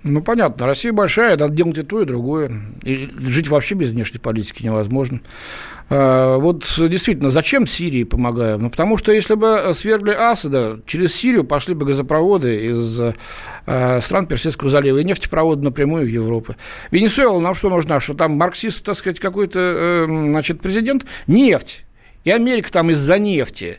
Ну, 0.04 0.22
понятно. 0.22 0.66
Россия 0.66 0.94
большая, 0.94 1.38
надо 1.38 1.54
делать 1.54 1.78
и 1.78 1.84
то, 1.84 2.02
и 2.02 2.06
другое. 2.06 2.52
И 2.84 3.10
жить 3.18 3.50
вообще 3.50 3.76
без 3.76 3.92
внешней 3.92 4.20
политики 4.20 4.64
невозможно. 4.64 5.20
А, 5.90 6.38
вот 6.38 6.64
действительно, 6.78 7.30
зачем 7.30 7.68
Сирии 7.68 8.04
помогаем? 8.04 8.62
Ну, 8.62 8.70
потому 8.70 8.98
что 8.98 9.12
если 9.12 9.36
бы 9.36 9.72
свергли 9.74 10.12
Асада, 10.12 10.80
через 10.86 11.16
Сирию 11.16 11.44
пошли 11.44 11.76
бы 11.76 11.86
газопроводы 11.86 12.66
из 12.68 13.00
э, 13.66 14.02
стран 14.02 14.28
Персидского 14.28 14.70
залива 14.70 15.00
и 15.00 15.04
нефтепроводы 15.04 15.64
напрямую 15.64 16.06
в 16.06 16.10
Европу. 16.10 16.56
Венесуэла 16.92 17.40
нам 17.40 17.56
что 17.56 17.70
нужна? 17.70 18.00
Что 18.00 18.14
там 18.14 18.34
марксист, 18.34 18.84
так 18.84 18.98
сказать, 18.98 19.20
какой-то, 19.20 19.60
э, 19.60 20.06
значит, 20.06 20.62
президент? 20.62 21.06
Нефть. 21.28 21.86
И 22.24 22.32
Америка 22.32 22.72
там 22.72 22.90
из-за 22.90 23.20
нефти. 23.20 23.78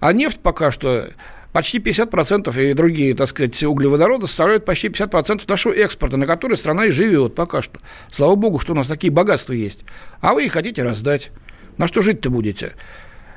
А 0.00 0.12
нефть 0.12 0.40
пока 0.40 0.70
что 0.70 1.10
почти 1.52 1.78
50% 1.78 2.70
и 2.70 2.74
другие, 2.74 3.14
так 3.14 3.28
сказать, 3.28 3.62
углеводороды 3.62 4.26
составляют 4.26 4.64
почти 4.64 4.88
50% 4.88 5.44
нашего 5.48 5.72
экспорта, 5.72 6.16
на 6.16 6.26
который 6.26 6.56
страна 6.56 6.86
и 6.86 6.90
живет 6.90 7.34
пока 7.34 7.62
что. 7.62 7.78
Слава 8.10 8.34
богу, 8.34 8.58
что 8.58 8.72
у 8.72 8.76
нас 8.76 8.88
такие 8.88 9.12
богатства 9.12 9.52
есть. 9.52 9.84
А 10.20 10.34
вы 10.34 10.46
их 10.46 10.52
хотите 10.52 10.82
раздать. 10.82 11.30
На 11.78 11.86
что 11.86 12.02
жить-то 12.02 12.28
будете? 12.28 12.72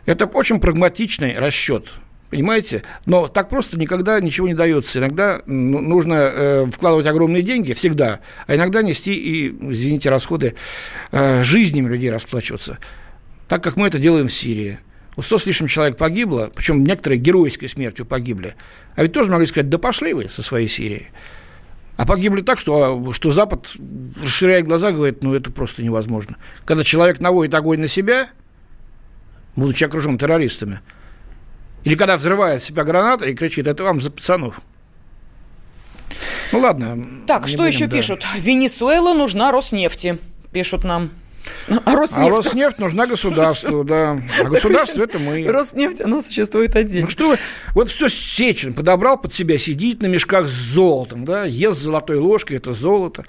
Это 0.05 0.25
очень 0.25 0.59
прагматичный 0.59 1.37
расчет. 1.37 1.89
Понимаете? 2.29 2.83
Но 3.05 3.27
так 3.27 3.49
просто 3.49 3.79
никогда 3.79 4.19
ничего 4.19 4.47
не 4.47 4.53
дается. 4.53 4.99
Иногда 4.99 5.41
ну, 5.45 5.79
нужно 5.79 6.13
э, 6.13 6.65
вкладывать 6.65 7.05
огромные 7.05 7.41
деньги, 7.41 7.73
всегда, 7.73 8.19
а 8.47 8.55
иногда 8.55 8.81
нести 8.81 9.13
и, 9.13 9.49
извините, 9.71 10.09
расходы 10.09 10.55
э, 11.11 11.43
жизнями 11.43 11.87
людей 11.87 12.11
расплачиваться. 12.11 12.79
Так 13.47 13.63
как 13.63 13.77
мы 13.77 13.87
это 13.87 13.97
делаем 13.97 14.27
в 14.27 14.33
Сирии. 14.33 14.79
Вот 15.17 15.25
сто 15.25 15.39
с 15.39 15.47
лишним 15.47 15.67
человек 15.67 15.97
погибло, 15.97 16.51
причем 16.55 16.83
некоторые 16.83 17.19
геройской 17.19 17.67
смертью 17.67 18.05
погибли. 18.05 18.53
А 18.95 19.01
ведь 19.01 19.13
тоже 19.13 19.31
могли 19.31 19.47
сказать, 19.47 19.67
да 19.67 19.79
пошли 19.79 20.13
вы 20.13 20.29
со 20.29 20.43
своей 20.43 20.67
Сирией. 20.67 21.07
А 21.97 22.05
погибли 22.05 22.41
так, 22.43 22.59
что, 22.59 23.11
что 23.13 23.31
Запад 23.31 23.73
расширяет 24.21 24.67
глаза, 24.67 24.91
говорит, 24.91 25.23
ну 25.23 25.33
это 25.33 25.51
просто 25.51 25.83
невозможно. 25.83 26.37
Когда 26.65 26.83
человек 26.83 27.19
наводит 27.19 27.55
огонь 27.55 27.79
на 27.79 27.87
себя, 27.87 28.29
будучи 29.55 29.83
окружен 29.83 30.19
террористами, 30.19 30.81
или 31.83 31.95
когда 31.95 32.15
взрывает 32.15 32.61
себя 32.61 32.83
граната 32.83 33.25
и 33.25 33.33
кричит, 33.33 33.65
это 33.65 33.83
вам 33.83 33.99
за 33.99 34.11
пацанов. 34.11 34.61
Ну 36.51 36.59
ладно. 36.59 37.23
Так, 37.25 37.47
что 37.47 37.65
еще 37.65 37.87
да. 37.87 37.97
пишут? 37.97 38.23
Венесуэла 38.37 39.13
нужна 39.15 39.51
Роснефти, 39.51 40.19
пишут 40.53 40.83
нам. 40.83 41.09
А 41.67 41.95
Роснефть, 41.95 42.27
а 42.27 42.29
Роснефть 42.29 42.79
нужна 42.79 43.07
государству, 43.07 43.83
да. 43.83 44.19
А 44.41 44.43
государство 44.45 45.03
это 45.03 45.19
мы. 45.19 45.45
Роснефть, 45.47 46.01
оно 46.01 46.21
существует 46.21 46.75
отдельно. 46.75 47.05
Ну 47.05 47.11
что 47.11 47.29
вы, 47.29 47.37
вот 47.73 47.89
все 47.89 48.09
Сечин 48.09 48.73
подобрал 48.73 49.17
под 49.17 49.33
себя, 49.33 49.57
сидит 49.57 50.01
на 50.01 50.07
мешках 50.07 50.47
с 50.47 50.51
золотом, 50.51 51.25
да, 51.25 51.45
ест 51.45 51.79
золотой 51.79 52.17
ложкой, 52.17 52.57
это 52.57 52.73
золото. 52.73 53.25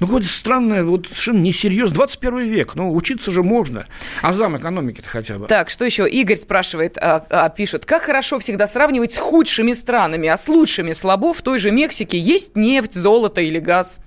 Ну, 0.00 0.06
какое-то 0.06 0.28
странное, 0.28 0.84
вот 0.84 1.06
совершенно 1.06 1.40
несерьезно. 1.40 1.96
21 1.96 2.38
век, 2.38 2.74
ну, 2.76 2.94
учиться 2.94 3.32
же 3.32 3.42
можно. 3.42 3.86
А 4.22 4.32
зам 4.32 4.56
экономики-то 4.56 5.08
хотя 5.08 5.38
бы. 5.38 5.46
Так, 5.46 5.70
что 5.70 5.84
еще? 5.84 6.08
Игорь 6.08 6.36
спрашивает, 6.36 6.98
а, 6.98 7.26
а, 7.30 7.48
пишет, 7.48 7.84
как 7.84 8.02
хорошо 8.02 8.38
всегда 8.38 8.68
сравнивать 8.68 9.12
с 9.12 9.18
худшими 9.18 9.72
странами, 9.72 10.28
а 10.28 10.36
с 10.36 10.46
лучшими 10.46 10.92
слабо 10.92 11.34
в 11.34 11.42
той 11.42 11.58
же 11.58 11.72
Мексике 11.72 12.16
есть 12.16 12.54
нефть, 12.54 12.94
золото 12.94 13.40
или 13.40 13.58
газ? 13.58 14.00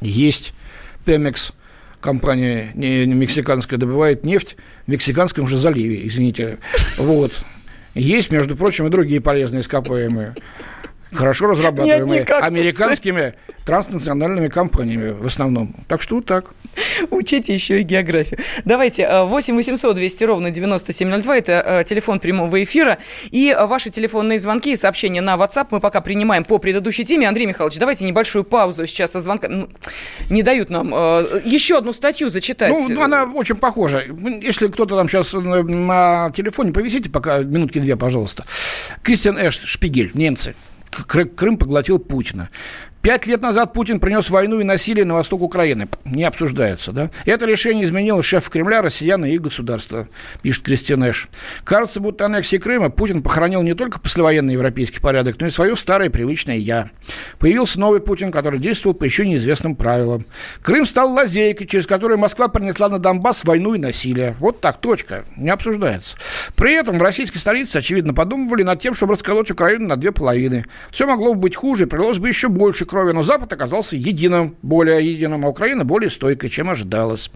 Есть. 0.00 0.52
Пемекс 1.04 1.52
компания 2.02 2.72
не, 2.74 3.06
не 3.06 3.14
мексиканская 3.14 3.78
добывает 3.78 4.24
нефть 4.24 4.56
в 4.86 4.90
Мексиканском 4.90 5.46
же 5.46 5.56
заливе, 5.56 6.06
извините. 6.06 6.58
Вот. 6.98 7.32
Есть, 7.94 8.30
между 8.30 8.56
прочим, 8.56 8.86
и 8.86 8.90
другие 8.90 9.20
полезные 9.20 9.60
ископаемые 9.62 10.34
хорошо 11.12 11.46
разрабатываемые 11.46 12.24
американскими 12.24 13.34
транснациональными 13.64 14.48
компаниями 14.48 15.10
в 15.10 15.26
основном. 15.26 15.74
Так 15.88 16.02
что 16.02 16.16
вот 16.16 16.26
так. 16.26 16.46
Учите 17.10 17.52
еще 17.52 17.80
и 17.80 17.82
географию. 17.82 18.40
Давайте, 18.64 19.08
8 19.08 19.54
800 19.54 19.94
200 19.94 20.24
ровно 20.24 20.50
9702, 20.50 21.36
это 21.36 21.64
э, 21.64 21.84
телефон 21.84 22.18
прямого 22.18 22.62
эфира. 22.62 22.98
И 23.30 23.54
ваши 23.58 23.90
телефонные 23.90 24.38
звонки 24.38 24.72
и 24.72 24.76
сообщения 24.76 25.20
на 25.20 25.34
WhatsApp 25.34 25.68
мы 25.70 25.80
пока 25.80 26.00
принимаем 26.00 26.44
по 26.44 26.58
предыдущей 26.58 27.04
теме. 27.04 27.28
Андрей 27.28 27.46
Михайлович, 27.46 27.78
давайте 27.78 28.04
небольшую 28.04 28.44
паузу 28.44 28.86
сейчас 28.86 29.12
со 29.12 29.20
звонка. 29.20 29.48
Не 30.30 30.42
дают 30.42 30.70
нам 30.70 30.92
э, 30.94 31.42
еще 31.44 31.78
одну 31.78 31.92
статью 31.92 32.30
зачитать. 32.30 32.72
Ну, 32.88 33.00
она 33.02 33.24
очень 33.24 33.56
похожа. 33.56 34.02
Если 34.42 34.68
кто-то 34.68 34.96
там 34.96 35.08
сейчас 35.08 35.32
на 35.34 36.32
телефоне, 36.34 36.72
повисите 36.72 37.10
пока 37.10 37.38
минутки 37.40 37.78
две, 37.78 37.96
пожалуйста. 37.96 38.44
Кристиан 39.02 39.38
Эш, 39.38 39.60
Шпигель, 39.60 40.10
немцы. 40.14 40.54
Крым 40.92 41.56
поглотил 41.56 41.98
Путина. 41.98 42.48
Пять 43.02 43.26
лет 43.26 43.42
назад 43.42 43.72
Путин 43.72 43.98
принес 43.98 44.30
войну 44.30 44.60
и 44.60 44.64
насилие 44.64 45.04
на 45.04 45.14
восток 45.14 45.42
Украины. 45.42 45.88
Не 46.04 46.22
обсуждается, 46.22 46.92
да? 46.92 47.10
Это 47.26 47.46
решение 47.46 47.84
изменило 47.84 48.22
шеф 48.22 48.48
Кремля, 48.48 48.80
россиян 48.80 49.24
и 49.24 49.38
государства, 49.38 50.08
пишет 50.40 50.62
Кристин 50.62 51.02
Эш. 51.02 51.28
Кажется, 51.64 51.98
будто 51.98 52.26
аннексии 52.26 52.58
Крыма 52.58 52.90
Путин 52.90 53.24
похоронил 53.24 53.62
не 53.62 53.74
только 53.74 53.98
послевоенный 53.98 54.52
европейский 54.52 55.00
порядок, 55.00 55.34
но 55.40 55.48
и 55.48 55.50
свое 55.50 55.74
старое 55.74 56.10
привычное 56.10 56.58
«я». 56.58 56.90
Появился 57.40 57.80
новый 57.80 58.00
Путин, 58.00 58.30
который 58.30 58.60
действовал 58.60 58.94
по 58.94 59.02
еще 59.02 59.26
неизвестным 59.26 59.74
правилам. 59.74 60.24
Крым 60.62 60.86
стал 60.86 61.12
лазейкой, 61.12 61.66
через 61.66 61.88
которую 61.88 62.18
Москва 62.18 62.46
принесла 62.46 62.88
на 62.88 63.00
Донбасс 63.00 63.44
войну 63.44 63.74
и 63.74 63.78
насилие. 63.78 64.36
Вот 64.38 64.60
так, 64.60 64.80
точка. 64.80 65.24
Не 65.36 65.50
обсуждается. 65.50 66.16
При 66.54 66.72
этом 66.74 66.98
в 66.98 67.02
российской 67.02 67.38
столице, 67.38 67.78
очевидно, 67.78 68.14
подумывали 68.14 68.62
над 68.62 68.80
тем, 68.80 68.94
чтобы 68.94 69.14
расколоть 69.14 69.50
Украину 69.50 69.88
на 69.88 69.96
две 69.96 70.12
половины. 70.12 70.66
Все 70.92 71.04
могло 71.04 71.34
бы 71.34 71.40
быть 71.40 71.56
хуже, 71.56 71.88
прилилось 71.88 72.20
бы 72.20 72.28
еще 72.28 72.48
больше 72.48 72.84
крови, 72.92 73.12
но 73.12 73.22
Запад 73.22 73.50
оказался 73.54 73.96
единым, 73.96 74.56
более 74.60 75.10
единым, 75.10 75.46
а 75.46 75.48
Украина 75.48 75.82
более 75.82 76.10
стойкой, 76.10 76.50
чем 76.50 76.68
ожидалось. 76.68 77.30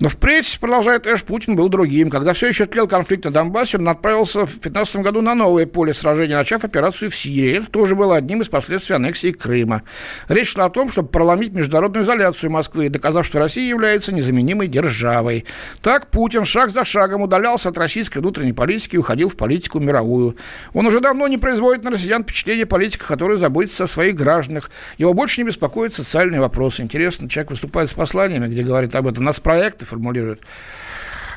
Но 0.00 0.08
впредь, 0.08 0.58
продолжает 0.60 1.06
Эш, 1.06 1.22
Путин 1.22 1.56
был 1.56 1.68
другим. 1.68 2.10
Когда 2.10 2.32
все 2.32 2.48
еще 2.48 2.66
тлел 2.66 2.88
конфликт 2.88 3.24
на 3.24 3.30
Донбассе, 3.30 3.78
он 3.78 3.88
отправился 3.88 4.40
в 4.40 4.50
2015 4.50 4.96
году 4.96 5.20
на 5.20 5.34
новое 5.34 5.66
поле 5.66 5.94
сражения, 5.94 6.36
начав 6.36 6.64
операцию 6.64 7.10
в 7.10 7.16
Сирии. 7.16 7.58
Это 7.58 7.70
тоже 7.70 7.94
было 7.94 8.16
одним 8.16 8.42
из 8.42 8.48
последствий 8.48 8.96
аннексии 8.96 9.32
Крыма. 9.32 9.82
Речь 10.28 10.52
шла 10.52 10.66
о 10.66 10.70
том, 10.70 10.90
чтобы 10.90 11.08
проломить 11.08 11.52
международную 11.52 12.04
изоляцию 12.04 12.50
Москвы, 12.50 12.88
доказав, 12.88 13.26
что 13.26 13.38
Россия 13.38 13.68
является 13.68 14.12
незаменимой 14.12 14.66
державой. 14.66 15.44
Так 15.82 16.10
Путин 16.10 16.44
шаг 16.44 16.70
за 16.70 16.84
шагом 16.84 17.22
удалялся 17.22 17.68
от 17.68 17.78
российской 17.78 18.18
внутренней 18.18 18.52
политики 18.52 18.96
и 18.96 18.98
уходил 18.98 19.28
в 19.28 19.36
политику 19.36 19.78
мировую. 19.80 20.36
Он 20.72 20.86
уже 20.86 21.00
давно 21.00 21.28
не 21.28 21.38
производит 21.38 21.84
на 21.84 21.90
россиян 21.90 22.22
впечатление 22.22 22.66
политика, 22.66 23.06
который 23.06 23.36
заботится 23.36 23.84
о 23.84 23.86
своих 23.86 24.16
гражданах. 24.16 24.70
Его 24.98 25.14
больше 25.14 25.40
не 25.40 25.46
беспокоят 25.46 25.94
социальные 25.94 26.40
вопросы. 26.40 26.82
Интересно, 26.82 27.28
человек 27.28 27.50
выступает 27.50 27.90
с 27.90 27.94
посланиями, 27.94 28.48
где 28.48 28.62
говорит 28.62 28.94
об 28.94 29.06
этом. 29.06 29.24
Нас 29.24 29.40
проект 29.40 29.83
formuliert 29.84 30.40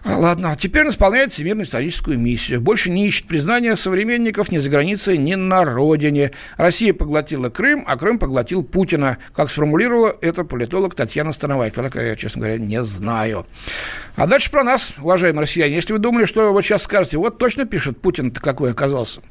Ладно, 0.09 0.55
теперь 0.57 0.83
он 0.85 0.91
исполняет 0.91 1.33
всемирную 1.33 1.65
историческую 1.65 2.17
миссию. 2.17 2.61
Больше 2.61 2.89
не 2.89 3.07
ищет 3.07 3.27
признания 3.27 3.75
современников 3.75 4.51
ни 4.51 4.57
за 4.57 4.69
границей, 4.69 5.17
ни 5.17 5.35
на 5.35 5.65
родине. 5.65 6.31
Россия 6.55 6.93
поглотила 6.93 7.49
Крым, 7.49 7.83
а 7.85 7.97
Крым 7.97 8.17
поглотил 8.17 8.63
Путина. 8.63 9.17
Как 9.35 9.51
сформулировала 9.51 10.15
это 10.21 10.45
политолог 10.45 10.95
Татьяна 10.95 11.33
Становая. 11.33 11.71
Кто 11.71 11.83
я, 11.99 12.15
честно 12.15 12.45
говоря, 12.45 12.57
не 12.57 12.81
знаю. 12.83 13.45
А 14.15 14.27
дальше 14.27 14.49
про 14.49 14.63
нас, 14.63 14.93
уважаемые 14.97 15.41
россияне. 15.41 15.75
Если 15.75 15.91
вы 15.91 15.99
думали, 15.99 16.23
что 16.23 16.53
вот 16.53 16.61
сейчас 16.63 16.83
скажете, 16.83 17.17
вот 17.17 17.37
точно 17.37 17.65
пишет 17.65 17.99
Путин-то 17.99 18.39
какой 18.39 18.71
оказался. 18.71 19.21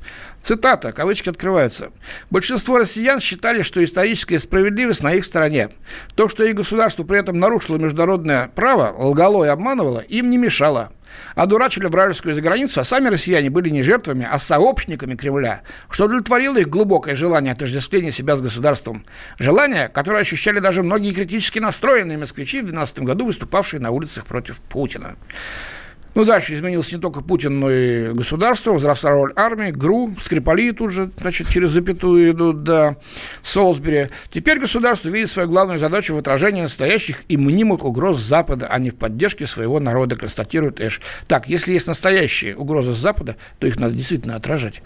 Цитата, 0.43 0.93
кавычки 0.93 1.31
открываются. 1.31 1.91
Большинство 2.31 2.79
россиян 2.79 3.19
считали, 3.19 3.63
что 3.63 3.83
историческая 3.83 4.39
справедливость 4.39 5.03
на 5.03 5.15
их 5.15 5.25
стороне. 5.25 5.71
То, 6.15 6.29
что 6.29 6.45
их 6.45 6.55
государство 6.55 7.03
при 7.03 7.19
этом 7.19 7.41
нарушило 7.41 7.79
международное 7.79 8.49
право, 8.55 8.95
лгало 8.97 9.45
и 9.45 9.49
обманывало, 9.49 10.01
им 10.01 10.31
не 10.31 10.37
мешало. 10.37 10.66
Одурачили 11.35 11.87
вражескую 11.87 12.35
заграницу, 12.35 12.81
а 12.81 12.85
сами 12.85 13.09
россияне 13.09 13.51
были 13.51 13.69
не 13.69 13.83
жертвами, 13.83 14.29
а 14.31 14.39
сообщниками 14.39 15.15
Кремля, 15.15 15.63
что 15.91 16.07
удовлетворило 16.07 16.59
их 16.59 16.69
глубокое 16.69 17.15
желание 17.15 17.53
отождествления 17.53 18.11
себя 18.11 18.37
с 18.37 18.41
государством. 18.41 19.05
Желание, 19.39 19.89
которое 19.89 20.21
ощущали 20.21 20.59
даже 20.59 20.83
многие 20.83 21.13
критически 21.13 21.59
настроенные 21.59 22.19
москвичи 22.19 22.61
в 22.61 22.67
2012 22.67 22.99
году, 23.01 23.27
выступавшие 23.27 23.81
на 23.81 23.91
улицах 23.91 24.27
против 24.27 24.61
Путина. 24.61 25.17
Ну, 26.17 26.25
дальше 26.25 26.55
изменился 26.55 26.95
не 26.95 27.01
только 27.03 27.21
Путин, 27.21 27.61
но 27.61 27.71
и 27.71 28.11
государство, 28.15 28.73
возросла 28.73 29.11
роль 29.11 29.35
армии, 29.37 29.71
ГРУ, 29.71 30.17
Скрипали 30.19 30.71
тут 30.71 30.91
же, 30.91 31.11
значит, 31.21 31.51
через 31.51 31.73
запятую 31.73 32.31
идут, 32.31 32.63
да, 32.63 32.97
Солсбери. 33.43 34.09
Теперь 34.31 34.59
государство 34.59 35.11
видит 35.11 35.29
свою 35.29 35.47
главную 35.47 35.79
задачу 35.79 36.15
в 36.15 36.19
отражении 36.19 36.63
настоящих 36.63 37.25
и 37.29 37.37
мнимых 37.37 37.85
угроз 37.85 38.19
Запада, 38.19 38.67
а 38.67 38.79
не 38.79 38.89
в 38.89 38.97
поддержке 38.97 39.47
своего 39.47 39.79
народа, 39.79 40.17
констатирует 40.17 40.81
Эш. 40.81 41.03
Так, 41.29 41.51
если 41.51 41.75
есть 41.75 41.87
настоящие 41.87 42.57
угрозы 42.57 42.95
с 42.95 42.97
Запада, 42.97 43.37
то 43.59 43.67
их 43.67 43.79
надо 43.79 43.95
действительно 43.95 44.37
отражать. 44.37 44.81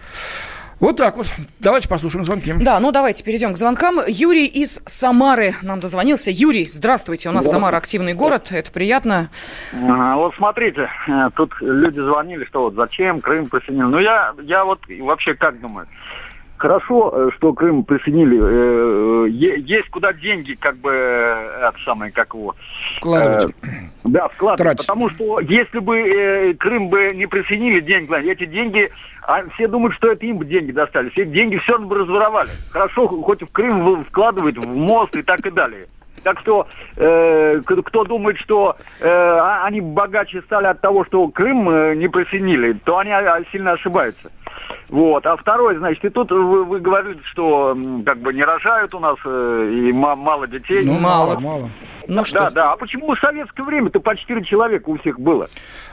Вот 0.81 0.97
так 0.97 1.19
вот. 1.19 1.27
Давайте 1.61 1.89
послушаем 1.89 2.25
звонки. 2.25 2.55
Да, 2.59 2.81
ну 2.81 2.91
давайте 2.91 3.23
перейдем 3.23 3.53
к 3.53 3.59
звонкам. 3.59 3.99
Юрий 4.09 4.47
из 4.47 4.81
Самары 4.87 5.53
нам 5.63 5.79
дозвонился. 5.79 6.31
Юрий, 6.31 6.65
здравствуйте. 6.65 7.29
У 7.29 7.33
нас 7.33 7.45
да. 7.45 7.51
Самара 7.51 7.77
активный 7.77 8.15
город, 8.15 8.49
это 8.51 8.73
приятно. 8.73 9.29
А, 9.89 10.17
вот 10.17 10.35
смотрите, 10.37 10.89
э, 11.07 11.29
тут 11.37 11.53
люди 11.61 12.01
звонили, 12.01 12.47
что 12.47 12.63
вот 12.63 12.75
зачем 12.75 13.21
Крым 13.21 13.51
присоединил. 13.51 13.89
Ну 13.89 13.99
я, 13.99 14.33
я 14.43 14.65
вот 14.65 14.81
вообще 14.89 15.35
как 15.35 15.61
думаю 15.61 15.87
хорошо, 16.61 17.13
э, 17.15 17.31
что 17.37 17.53
Крым 17.55 17.85
присоединили. 17.85 18.39
Э, 18.39 19.29
есть 19.31 19.89
куда 19.89 20.13
деньги, 20.13 20.55
как 20.55 20.77
бы, 20.77 20.91
это 20.91 21.75
самое, 21.85 22.13
как 22.13 22.35
его... 22.35 22.55
Вкладывать. 22.99 23.55
Да, 24.05 24.29
вкладывать. 24.29 24.59
Тратить. 24.59 24.87
Потому 24.87 25.11
что 25.11 25.41
если 25.41 25.79
бы 25.79 26.55
Крым 26.59 26.89
бы 26.89 27.13
не 27.15 27.27
присоединили 27.27 27.81
деньги, 27.81 28.31
эти 28.31 28.45
деньги, 28.45 28.91
а 29.31 29.49
все 29.55 29.69
думают, 29.69 29.95
что 29.95 30.11
это 30.11 30.27
им 30.27 30.39
бы 30.39 30.45
деньги 30.45 30.73
достались. 30.73 31.13
Эти 31.15 31.29
деньги 31.29 31.57
все 31.59 31.79
бы 31.79 31.99
разворовали. 31.99 32.49
Хорошо, 32.73 33.07
хоть 33.07 33.43
в 33.43 33.53
Крым 33.53 34.05
вкладывают, 34.05 34.59
в 34.59 34.67
мост 34.67 35.15
и 35.15 35.23
так 35.23 35.47
и 35.47 35.51
далее. 35.51 35.87
Так 36.25 36.41
что 36.41 36.67
э, 36.97 37.61
кто 37.65 38.05
думает, 38.05 38.37
что 38.39 38.77
э, 39.01 39.09
а, 39.09 39.65
они 39.65 39.81
богаче 39.81 40.43
стали 40.43 40.67
от 40.67 40.81
того, 40.81 41.05
что 41.05 41.29
Крым 41.29 41.71
э, 41.71 41.95
не 41.95 42.09
присоединили, 42.09 42.73
то 42.85 42.99
они 42.99 43.13
а, 43.13 43.41
сильно 43.53 43.73
ошибаются. 43.73 44.31
Вот. 44.89 45.25
А 45.25 45.37
второй, 45.37 45.77
значит, 45.77 46.05
и 46.05 46.09
тут 46.11 46.31
вы, 46.31 46.65
вы 46.65 46.81
говорите, 46.81 47.21
что 47.25 47.77
как 48.05 48.19
бы 48.19 48.35
не 48.35 48.43
рожают 48.43 48.95
у 48.95 48.99
нас 48.99 49.17
э, 49.25 49.71
и 49.73 49.93
мало 49.93 50.47
детей. 50.49 50.85
Ну, 50.85 50.99
мало, 50.99 51.39
мало. 51.39 51.71
Ну, 52.07 52.17
да, 52.17 52.25
что 52.25 52.51
да. 52.51 52.73
А 52.73 52.77
почему 52.77 53.15
в 53.15 53.19
советское 53.19 53.63
время-то 53.63 54.01
по 54.01 54.17
4 54.17 54.45
человека 54.45 54.89
у 54.89 54.99
всех 54.99 55.19
было? 55.19 55.49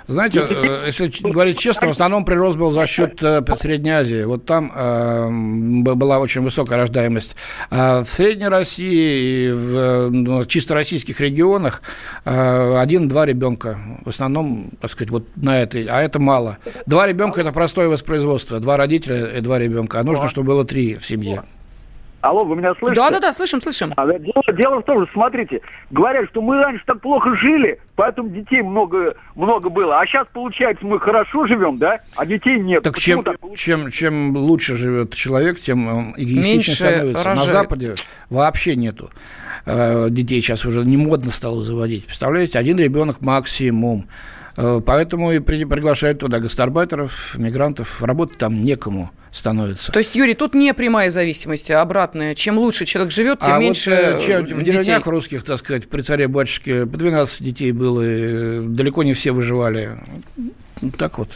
Знаете, 0.08 0.41
э, 0.41 0.84
если 0.86 1.12
говорить 1.22 1.60
честно, 1.60 1.88
в 1.88 1.91
основном 1.91 2.26
прирост 2.26 2.58
был 2.58 2.72
за 2.72 2.86
счет 2.88 3.22
э, 3.22 3.41
Средней 3.56 3.91
Азии. 3.91 4.24
Вот 4.24 4.46
там 4.46 4.72
э, 4.74 5.30
была 5.30 6.20
очень 6.20 6.41
высокая 6.41 6.78
рождаемость. 6.78 7.36
А 7.70 8.04
в 8.04 8.08
Средней 8.08 8.48
России 8.48 9.48
и 9.48 9.52
в 9.52 10.10
ну, 10.10 10.43
чисто 10.43 10.74
российских 10.74 11.20
регионах 11.20 11.82
э, 12.26 12.78
один-два 12.78 13.26
ребенка. 13.26 13.78
В 14.06 14.10
основном, 14.10 14.70
так 14.80 14.91
сказать, 14.91 15.12
вот 15.12 15.26
на 15.36 15.62
этой. 15.62 15.86
А 15.86 16.02
это 16.02 16.20
мало. 16.20 16.58
Два 16.86 17.08
ребенка– 17.08 17.41
это 17.41 17.52
простое 17.52 17.89
воспроизводство. 17.89 18.60
Два 18.60 18.78
родителя 18.78 19.38
и 19.38 19.41
два 19.41 19.60
ребенка. 19.60 20.00
А 20.00 20.04
нужно, 20.04 20.28
чтобы 20.28 20.48
было 20.48 20.65
три 20.65 20.96
в 20.96 21.06
семье. 21.06 21.43
Алло, 22.28 22.44
вы 22.44 22.58
меня 22.58 22.74
слышите? 22.78 23.00
Да, 23.02 23.10
да, 23.10 23.20
да, 23.20 23.34
слышим, 23.34 23.62
слышим. 23.62 23.94
А, 23.96 24.06
дело, 24.06 24.44
дело 24.54 24.82
в 24.82 24.84
том, 24.84 25.04
что, 25.04 25.13
смотрите, 25.13 25.62
говорят, 25.92 26.28
что 26.30 26.42
мы 26.42 26.58
раньше 26.58 26.84
так 26.86 27.00
плохо 27.00 27.36
жили, 27.38 27.80
поэтому 27.96 28.30
детей 28.30 28.62
много, 28.62 29.16
много 29.36 29.70
было. 29.70 30.00
А 30.00 30.06
сейчас, 30.06 30.28
получается, 30.34 30.86
мы 30.86 31.00
хорошо 31.00 31.48
живем, 31.48 31.78
да, 31.78 32.00
а 32.18 32.26
детей 32.26 32.60
нет. 32.60 32.84
Так 32.84 32.98
чем, 33.00 33.24
так 33.24 33.38
чем, 33.56 33.90
чем 33.90 34.36
лучше 34.36 34.76
живет 34.76 35.13
человек, 35.13 35.58
тем 35.60 36.12
эгоистичнее 36.18 36.62
становится. 36.76 37.24
Рожает. 37.24 37.48
На 37.48 37.52
Западе 37.54 37.96
вообще 38.30 38.76
нету. 38.76 39.10
э, 39.66 40.08
детей 40.10 40.42
сейчас 40.42 40.66
уже 40.66 40.84
не 40.84 40.98
модно 40.98 41.32
стало 41.32 41.63
заводить. 41.63 42.06
Представляете, 42.08 42.60
один 42.60 42.78
ребенок 42.78 43.22
максимум. 43.22 44.08
Э, 44.58 44.82
поэтому 44.84 45.32
и 45.32 45.40
приглашают 45.40 46.20
туда 46.20 46.40
гастарбайтеров, 46.40 47.38
мигрантов. 47.38 48.02
Работать 48.04 48.38
там 48.40 48.64
некому 48.64 49.12
становится. 49.32 49.92
То 49.92 50.00
есть, 50.00 50.16
Юрий, 50.16 50.34
тут 50.34 50.56
не 50.56 50.74
прямая 50.74 51.12
зависимость, 51.12 51.70
а 51.70 51.82
обратная. 51.82 52.34
Чем 52.34 52.58
лучше 52.58 52.86
человек 52.86 53.14
живет, 53.14 53.40
тем 53.40 53.54
а 53.54 53.60
меньше 53.60 53.92
вот, 53.92 54.24
э, 54.24 54.26
чем, 54.26 54.46
В 54.46 54.64
деревнях 54.64 55.06
русских, 55.06 55.44
так 55.44 55.60
сказать, 55.60 55.88
при 55.88 56.02
царе-батюшке 56.02 56.88
по 56.88 56.98
12 56.98 57.44
детей 57.44 57.72
было, 57.72 58.02
и 58.02 58.68
далеко 58.68 59.04
не 59.04 59.14
все 59.14 59.32
выживали. 59.32 60.00
Ну, 60.82 60.92
так 60.92 61.17
вот. 61.17 61.30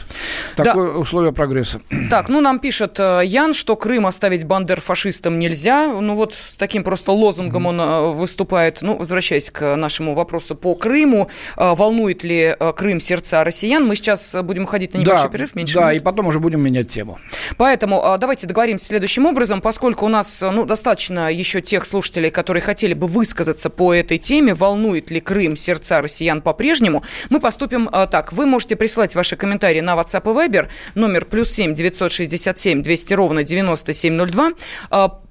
Такое 0.56 0.92
да. 0.92 0.98
условие 0.98 1.32
прогресса. 1.32 1.80
Так, 2.10 2.28
ну 2.28 2.40
нам 2.40 2.58
пишет 2.58 2.98
э, 2.98 3.22
Ян, 3.24 3.54
что 3.54 3.76
Крым 3.76 4.06
оставить 4.06 4.44
бандер 4.44 4.80
фашистам 4.80 5.38
нельзя. 5.38 5.88
Ну 5.88 6.14
вот 6.14 6.34
с 6.34 6.56
таким 6.56 6.84
просто 6.84 7.12
лозунгом 7.12 7.66
mm-hmm. 7.66 7.68
он 7.68 7.80
э, 7.80 8.14
выступает. 8.14 8.82
Ну, 8.82 8.96
возвращаясь 8.96 9.50
к 9.50 9.76
нашему 9.76 10.14
вопросу 10.14 10.54
по 10.54 10.74
Крыму, 10.74 11.28
э, 11.56 11.74
волнует 11.74 12.22
ли 12.24 12.56
Крым 12.76 13.00
сердца 13.00 13.42
россиян? 13.44 13.84
Мы 13.84 13.96
сейчас 13.96 14.36
будем 14.42 14.64
уходить 14.64 14.94
на 14.94 14.98
небольшой 14.98 15.24
да, 15.24 15.28
перерыв. 15.28 15.54
Меньше 15.54 15.74
да, 15.74 15.90
минут. 15.90 15.96
и 15.96 16.04
потом 16.04 16.26
уже 16.28 16.38
будем 16.38 16.60
менять 16.60 16.90
тему. 16.90 17.18
Поэтому 17.56 18.16
давайте 18.18 18.46
договоримся 18.46 18.86
следующим 18.86 19.26
образом, 19.26 19.60
поскольку 19.60 20.06
у 20.06 20.08
нас 20.08 20.42
ну, 20.42 20.64
достаточно 20.64 21.32
еще 21.32 21.60
тех 21.60 21.84
слушателей, 21.84 22.30
которые 22.30 22.62
хотели 22.62 22.94
бы 22.94 23.06
высказаться 23.06 23.70
по 23.70 23.92
этой 23.92 24.18
теме, 24.18 24.54
волнует 24.54 25.10
ли 25.10 25.20
Крым 25.20 25.56
сердца 25.56 26.00
россиян 26.00 26.42
по-прежнему, 26.42 27.02
мы 27.30 27.40
поступим 27.40 27.88
так. 28.10 28.32
Вы 28.32 28.46
можете 28.46 28.76
прислать 28.76 29.14
ваши 29.14 29.31
ваши 29.32 29.36
комментарии 29.36 29.80
на 29.80 29.94
WhatsApp 29.94 30.22
и 30.24 30.48
Viber. 30.48 30.68
Номер 30.94 31.24
плюс 31.24 31.50
7 31.50 31.74
967 31.74 32.82
200 32.82 33.14
ровно 33.14 33.42
9702 33.44 34.52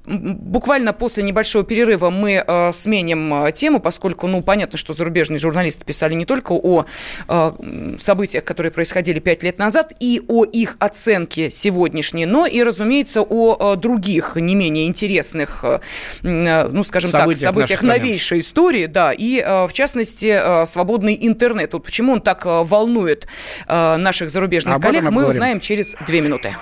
буквально 0.05 0.93
после 0.93 1.23
небольшого 1.23 1.63
перерыва 1.63 2.09
мы 2.09 2.43
э, 2.45 2.71
сменим 2.71 3.45
э, 3.45 3.51
тему, 3.51 3.79
поскольку, 3.79 4.27
ну, 4.27 4.41
понятно, 4.41 4.77
что 4.77 4.93
зарубежные 4.93 5.39
журналисты 5.39 5.85
писали 5.85 6.13
не 6.13 6.25
только 6.25 6.53
о 6.53 6.85
э, 7.27 7.51
событиях, 7.97 8.43
которые 8.43 8.71
происходили 8.71 9.19
пять 9.19 9.43
лет 9.43 9.57
назад, 9.57 9.93
и 9.99 10.21
о 10.27 10.43
их 10.45 10.75
оценке 10.79 11.51
сегодняшней, 11.51 12.25
но 12.25 12.45
и, 12.45 12.63
разумеется, 12.63 13.21
о 13.21 13.73
э, 13.73 13.77
других 13.77 14.35
не 14.35 14.55
менее 14.55 14.87
интересных, 14.87 15.63
э, 15.63 15.79
э 16.23 16.67
ну, 16.71 16.83
скажем 16.83 17.11
событиях 17.11 17.39
так, 17.39 17.53
событиях 17.53 17.83
новейшей 17.83 18.39
истории, 18.39 18.87
да, 18.87 19.11
и, 19.11 19.39
э, 19.39 19.67
в 19.67 19.73
частности, 19.73 20.33
э, 20.33 20.65
свободный 20.65 21.17
интернет. 21.19 21.73
Вот 21.73 21.83
почему 21.83 22.13
он 22.13 22.21
так 22.21 22.45
э, 22.45 22.63
волнует 22.63 23.27
э, 23.67 23.97
наших 23.97 24.29
зарубежных 24.29 24.75
Об 24.75 24.81
коллег, 24.81 25.09
мы 25.11 25.27
узнаем 25.27 25.59
через 25.59 25.95
две 26.05 26.21
минуты. 26.21 26.55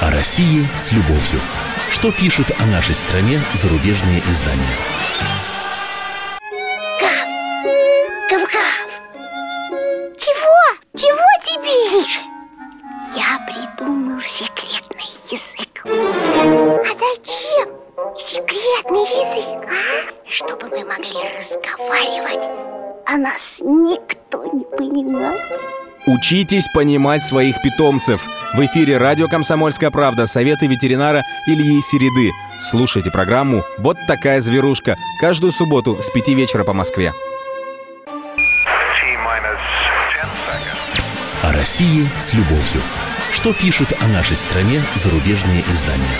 О 0.00 0.10
России 0.10 0.66
с 0.78 0.92
любовью. 0.92 1.40
Что 1.90 2.10
пишут 2.10 2.46
о 2.58 2.64
нашей 2.64 2.94
стране 2.94 3.38
зарубежные 3.52 4.20
издания? 4.30 4.64
Гав! 6.98 7.28
Гав-гав! 8.30 8.88
Чего? 10.16 10.56
Чего 10.96 11.26
тебе? 11.44 11.90
Тише! 11.90 12.20
Я 13.14 13.46
придумал 13.46 14.18
секретный 14.22 15.10
язык. 15.30 15.82
А 15.84 16.94
зачем 16.98 17.68
секретный 18.16 19.02
язык, 19.02 19.68
а? 19.68 20.30
Чтобы 20.30 20.70
мы 20.70 20.84
могли 20.86 21.12
разговаривать, 21.36 22.48
а 23.04 23.18
нас 23.18 23.58
никто 23.62 24.46
не 24.46 24.64
понимал. 24.64 25.36
Учитесь 26.06 26.66
понимать 26.68 27.22
своих 27.22 27.60
питомцев. 27.62 28.26
В 28.54 28.66
эфире 28.66 28.96
радио 28.96 29.28
«Комсомольская 29.28 29.90
правда» 29.90 30.26
советы 30.26 30.66
ветеринара 30.66 31.22
Ильи 31.46 31.80
Середы. 31.82 32.32
Слушайте 32.58 33.10
программу 33.10 33.64
«Вот 33.78 33.98
такая 34.06 34.40
зверушка» 34.40 34.96
каждую 35.20 35.52
субботу 35.52 36.00
с 36.00 36.08
5 36.10 36.28
вечера 36.28 36.64
по 36.64 36.72
Москве. 36.72 37.12
О 41.42 41.52
России 41.52 42.08
с 42.18 42.32
любовью. 42.32 42.82
Что 43.30 43.52
пишут 43.52 43.92
о 44.00 44.08
нашей 44.08 44.36
стране 44.36 44.82
зарубежные 44.94 45.62
издания? 45.70 46.18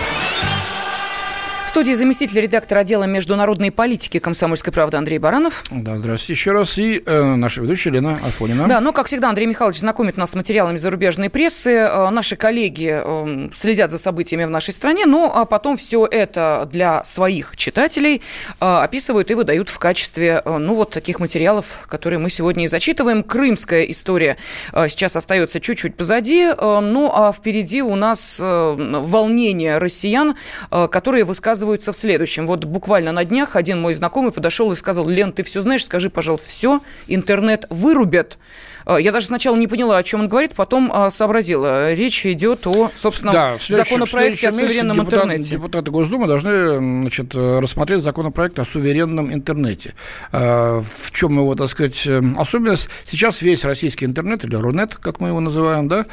В 1.70 1.72
студии 1.72 1.92
заместитель 1.92 2.40
редактора 2.40 2.80
отдела 2.80 3.04
международной 3.04 3.70
политики 3.70 4.18
«Комсомольской 4.18 4.72
правды» 4.72 4.96
Андрей 4.96 5.18
Баранов. 5.18 5.62
Да, 5.70 5.98
здравствуйте 5.98 6.32
еще 6.32 6.50
раз. 6.50 6.76
И 6.78 7.00
э, 7.06 7.22
наша 7.36 7.60
ведущая 7.60 7.90
Лена 7.90 8.14
Афонина. 8.26 8.66
Да, 8.66 8.80
ну, 8.80 8.92
как 8.92 9.06
всегда, 9.06 9.28
Андрей 9.28 9.46
Михайлович 9.46 9.78
знакомит 9.78 10.16
нас 10.16 10.32
с 10.32 10.34
материалами 10.34 10.78
зарубежной 10.78 11.30
прессы. 11.30 11.70
Э, 11.70 12.10
наши 12.10 12.34
коллеги 12.34 13.00
э, 13.00 13.50
следят 13.54 13.92
за 13.92 13.98
событиями 13.98 14.46
в 14.46 14.50
нашей 14.50 14.74
стране, 14.74 15.06
ну, 15.06 15.30
а 15.32 15.44
потом 15.44 15.76
все 15.76 16.08
это 16.10 16.68
для 16.72 17.04
своих 17.04 17.56
читателей 17.56 18.20
э, 18.60 18.64
описывают 18.64 19.30
и 19.30 19.34
выдают 19.34 19.68
в 19.68 19.78
качестве, 19.78 20.42
э, 20.44 20.56
ну, 20.58 20.74
вот 20.74 20.90
таких 20.90 21.20
материалов, 21.20 21.86
которые 21.86 22.18
мы 22.18 22.30
сегодня 22.30 22.64
и 22.64 22.66
зачитываем. 22.66 23.22
Крымская 23.22 23.84
история 23.84 24.38
э, 24.72 24.88
сейчас 24.88 25.14
остается 25.14 25.60
чуть-чуть 25.60 25.96
позади, 25.96 26.46
э, 26.46 26.80
ну, 26.80 27.12
а 27.14 27.32
впереди 27.32 27.80
у 27.80 27.94
нас 27.94 28.40
э, 28.42 28.74
волнение 28.76 29.78
россиян, 29.78 30.34
э, 30.72 30.88
которые 30.88 31.22
высказывают 31.22 31.59
оказываются 31.60 31.92
в 31.92 31.96
следующем. 31.96 32.46
Вот 32.46 32.64
буквально 32.64 33.12
на 33.12 33.24
днях 33.24 33.54
один 33.54 33.80
мой 33.80 33.92
знакомый 33.92 34.32
подошел 34.32 34.72
и 34.72 34.76
сказал, 34.76 35.06
Лен, 35.06 35.32
ты 35.32 35.42
все 35.42 35.60
знаешь, 35.60 35.84
скажи, 35.84 36.08
пожалуйста, 36.08 36.48
все, 36.48 36.80
интернет 37.06 37.66
вырубят. 37.68 38.38
Э, 38.86 38.96
я 38.98 39.12
даже 39.12 39.26
сначала 39.26 39.56
не 39.56 39.66
поняла, 39.66 39.98
о 39.98 40.02
чем 40.02 40.20
он 40.20 40.28
говорит, 40.28 40.54
потом 40.54 40.90
э, 40.90 41.10
сообразила. 41.10 41.92
Речь 41.92 42.24
идет 42.24 42.66
о, 42.66 42.90
собственно, 42.94 43.32
да, 43.32 43.56
законопроекте 43.68 44.48
о 44.48 44.52
суверенном 44.52 44.96
депутат, 44.96 45.24
интернете. 45.24 45.50
Депутаты 45.50 45.90
Госдумы 45.90 46.26
должны 46.26 46.78
значит, 47.02 47.34
рассмотреть 47.34 48.02
законопроект 48.02 48.58
о 48.58 48.64
суверенном 48.64 49.30
интернете. 49.30 49.92
Э, 50.32 50.80
в 50.80 51.10
чем 51.10 51.36
его, 51.36 51.54
так 51.56 51.68
сказать, 51.68 52.08
особенность? 52.38 52.88
Сейчас 53.04 53.42
весь 53.42 53.66
российский 53.66 54.06
интернет, 54.06 54.44
или 54.44 54.56
Рунет, 54.56 54.94
как 54.94 55.20
мы 55.20 55.28
его 55.28 55.40
называем, 55.40 55.88
да, 55.88 56.06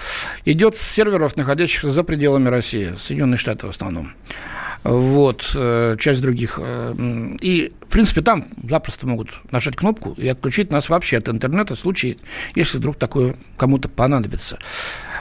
идет 0.43 0.75
с 0.75 0.81
серверов, 0.81 1.37
находящихся 1.37 1.89
за 1.89 2.03
пределами 2.03 2.49
России, 2.49 2.93
Соединенные 2.99 3.37
Штаты 3.37 3.67
в 3.67 3.69
основном 3.69 4.13
вот, 4.87 5.51
э, 5.55 5.95
часть 5.99 6.21
других. 6.21 6.59
Э, 6.61 6.95
и, 7.41 7.71
в 7.81 7.91
принципе, 7.91 8.21
там 8.21 8.45
запросто 8.69 9.07
могут 9.07 9.29
нажать 9.51 9.75
кнопку 9.75 10.13
и 10.17 10.27
отключить 10.27 10.71
нас 10.71 10.89
вообще 10.89 11.17
от 11.17 11.29
интернета 11.29 11.75
в 11.75 11.79
случае, 11.79 12.17
если 12.55 12.77
вдруг 12.77 12.97
такое 12.97 13.35
кому-то 13.57 13.89
понадобится. 13.89 14.59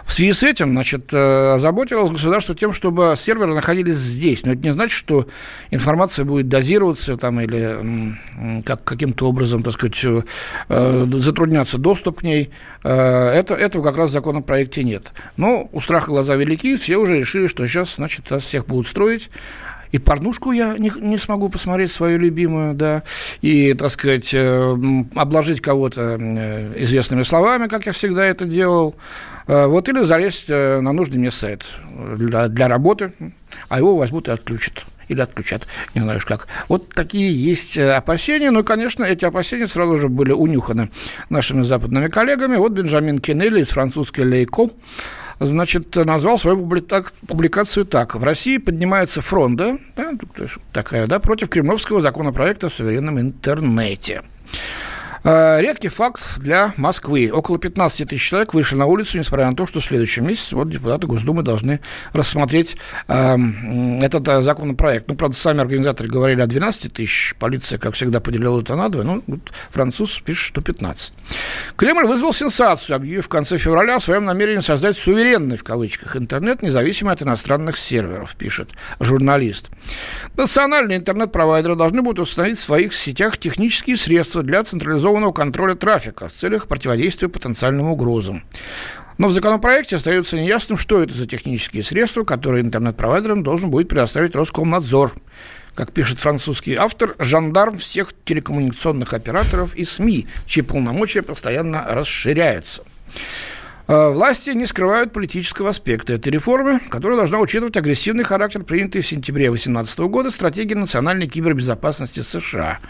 В 0.06 0.12
связи 0.12 0.32
с 0.32 0.42
этим, 0.44 0.70
значит, 0.70 1.12
э, 1.12 1.54
озаботилось 1.54 2.10
государство 2.10 2.54
тем, 2.54 2.72
чтобы 2.72 3.14
серверы 3.18 3.54
находились 3.54 3.96
здесь. 3.96 4.44
Но 4.44 4.52
это 4.52 4.62
не 4.62 4.70
значит, 4.70 4.96
что 4.96 5.26
информация 5.70 6.24
будет 6.24 6.48
дозироваться 6.48 7.16
там, 7.16 7.40
или 7.40 8.14
как, 8.64 8.84
каким-то 8.84 9.28
образом, 9.28 9.62
так 9.62 9.72
сказать, 9.72 10.24
затрудняться 10.68 11.78
доступ 11.78 12.20
к 12.20 12.22
ней. 12.22 12.50
Это, 12.82 13.54
этого 13.54 13.82
как 13.82 13.96
раз 13.96 14.10
в 14.10 14.12
законопроекте 14.12 14.84
нет. 14.84 15.12
Но 15.36 15.68
у 15.72 15.80
страха 15.80 16.06
глаза 16.06 16.36
велики, 16.36 16.76
все 16.76 16.96
уже 16.96 17.18
решили, 17.18 17.48
что 17.48 17.66
сейчас, 17.66 17.96
значит, 17.96 18.30
нас 18.30 18.44
всех 18.44 18.66
будут 18.66 18.86
строить, 18.86 19.28
и 19.92 19.98
порнушку 19.98 20.52
я 20.52 20.76
не, 20.78 20.90
не 21.00 21.18
смогу 21.18 21.48
посмотреть 21.48 21.92
свою 21.92 22.18
любимую, 22.18 22.74
да, 22.74 23.02
и, 23.40 23.74
так 23.74 23.90
сказать, 23.90 24.32
э, 24.32 24.76
обложить 25.14 25.60
кого-то 25.60 26.18
э, 26.20 26.82
известными 26.82 27.22
словами, 27.22 27.68
как 27.68 27.86
я 27.86 27.92
всегда 27.92 28.24
это 28.24 28.44
делал, 28.44 28.96
э, 29.46 29.66
вот, 29.66 29.88
или 29.88 30.02
залезть 30.02 30.48
на 30.48 30.92
нужный 30.92 31.18
мне 31.18 31.30
сайт 31.30 31.64
для, 32.16 32.48
для 32.48 32.68
работы, 32.68 33.12
а 33.68 33.78
его 33.78 33.96
возьмут 33.96 34.28
и 34.28 34.30
отключат 34.30 34.86
или 35.08 35.20
отключат, 35.20 35.68
не 35.94 36.00
знаю 36.00 36.18
уж 36.18 36.26
как. 36.26 36.48
Вот 36.68 36.88
такие 36.88 37.32
есть 37.32 37.78
опасения, 37.78 38.50
но, 38.50 38.64
конечно, 38.64 39.04
эти 39.04 39.24
опасения 39.24 39.68
сразу 39.68 39.98
же 39.98 40.08
были 40.08 40.32
унюханы 40.32 40.90
нашими 41.30 41.62
западными 41.62 42.08
коллегами. 42.08 42.56
Вот 42.56 42.72
Бенджамин 42.72 43.18
Кеннелли 43.18 43.60
из 43.60 43.68
французской 43.68 44.22
«Лейко» 44.22 44.70
значит, 45.40 45.94
назвал 45.96 46.38
свою 46.38 46.58
публикацию 46.58 47.84
так. 47.84 48.14
В 48.14 48.24
России 48.24 48.58
поднимается 48.58 49.20
фронта, 49.20 49.78
да, 49.96 50.12
такая, 50.72 51.06
да, 51.06 51.18
против 51.18 51.48
кремлевского 51.48 52.00
законопроекта 52.00 52.68
о 52.68 52.70
суверенном 52.70 53.20
интернете. 53.20 54.22
Э, 55.28 55.60
редкий 55.60 55.88
факт 55.88 56.38
для 56.38 56.72
Москвы. 56.76 57.30
Около 57.32 57.58
15 57.58 58.08
тысяч 58.08 58.28
человек 58.28 58.54
вышли 58.54 58.76
на 58.76 58.86
улицу, 58.86 59.18
несмотря 59.18 59.50
на 59.50 59.56
то, 59.56 59.66
что 59.66 59.80
в 59.80 59.84
следующем 59.84 60.24
месяце 60.24 60.54
вот 60.54 60.70
депутаты 60.70 61.08
Госдумы 61.08 61.42
должны 61.42 61.80
рассмотреть 62.12 62.76
э, 63.08 63.36
этот 64.02 64.44
законопроект. 64.44 65.08
Ну, 65.08 65.16
правда, 65.16 65.34
сами 65.34 65.62
организаторы 65.62 66.08
говорили 66.08 66.42
о 66.42 66.46
12 66.46 66.92
тысяч. 66.92 67.34
Полиция, 67.40 67.80
как 67.80 67.94
всегда, 67.94 68.20
поделила 68.20 68.60
это 68.60 68.76
на 68.76 68.88
два. 68.88 69.02
Ну, 69.02 69.24
вот 69.26 69.40
француз 69.70 70.16
пишет, 70.20 70.46
что 70.46 70.60
15. 70.60 71.12
Кремль 71.74 72.06
вызвал 72.06 72.32
сенсацию, 72.32 72.94
объявив 72.94 73.24
в 73.24 73.28
конце 73.28 73.58
февраля 73.58 73.96
о 73.96 74.00
своем 74.00 74.26
намерении 74.26 74.60
создать 74.60 74.96
суверенный, 74.96 75.56
в 75.56 75.64
кавычках, 75.64 76.16
интернет, 76.16 76.62
независимый 76.62 77.12
от 77.12 77.22
иностранных 77.22 77.76
серверов, 77.78 78.36
пишет 78.36 78.70
журналист. 79.00 79.70
Национальные 80.36 80.98
интернет-провайдеры 80.98 81.74
должны 81.74 82.02
будут 82.02 82.20
установить 82.20 82.58
в 82.58 82.62
своих 82.62 82.94
сетях 82.94 83.38
технические 83.38 83.96
средства 83.96 84.44
для 84.44 84.62
централизованного 84.62 85.15
централизованного 85.16 85.32
контроля 85.32 85.74
трафика 85.74 86.28
в 86.28 86.32
целях 86.32 86.68
противодействия 86.68 87.28
потенциальным 87.28 87.88
угрозам. 87.88 88.44
Но 89.18 89.28
в 89.28 89.32
законопроекте 89.32 89.96
остается 89.96 90.36
неясным, 90.36 90.76
что 90.76 91.02
это 91.02 91.14
за 91.14 91.26
технические 91.26 91.82
средства, 91.82 92.24
которые 92.24 92.62
интернет-провайдерам 92.62 93.42
должен 93.42 93.70
будет 93.70 93.88
предоставить 93.88 94.34
Роскомнадзор. 94.34 95.14
как 95.74 95.92
пишет 95.92 96.18
французский 96.18 96.74
автор, 96.74 97.16
жандарм 97.18 97.76
всех 97.76 98.12
телекоммуникационных 98.24 99.12
операторов 99.12 99.74
и 99.74 99.84
СМИ, 99.84 100.26
чьи 100.46 100.62
полномочия 100.62 101.22
постоянно 101.22 101.84
расширяются. 101.88 102.82
Э, 103.88 104.08
власти 104.10 104.50
не 104.50 104.66
скрывают 104.66 105.12
политического 105.12 105.70
аспекта 105.70 106.14
этой 106.14 106.30
реформы, 106.30 106.80
которая 106.88 107.16
должна 107.16 107.38
учитывать 107.38 107.76
агрессивный 107.76 108.24
характер 108.24 108.64
принятой 108.64 109.00
в 109.00 109.06
сентябре 109.06 109.46
2018 109.46 109.98
года 110.00 110.30
стратегии 110.32 110.74
национальной 110.74 111.28
кибербезопасности 111.28 112.20
США. 112.20 112.80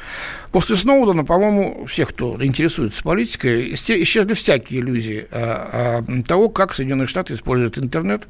После 0.53 0.77
Сноудена, 0.77 1.25
по-моему, 1.25 1.85
всех, 1.85 2.09
кто 2.09 2.43
интересуется 2.43 3.03
политикой, 3.03 3.75
исчезли 3.75 4.33
всякие 4.33 4.81
иллюзии 4.81 5.27
а, 5.31 6.03
а, 6.07 6.23
того, 6.23 6.49
как 6.49 6.73
Соединенные 6.73 7.07
Штаты 7.07 7.35
используют 7.35 7.79
интернет 7.79 8.29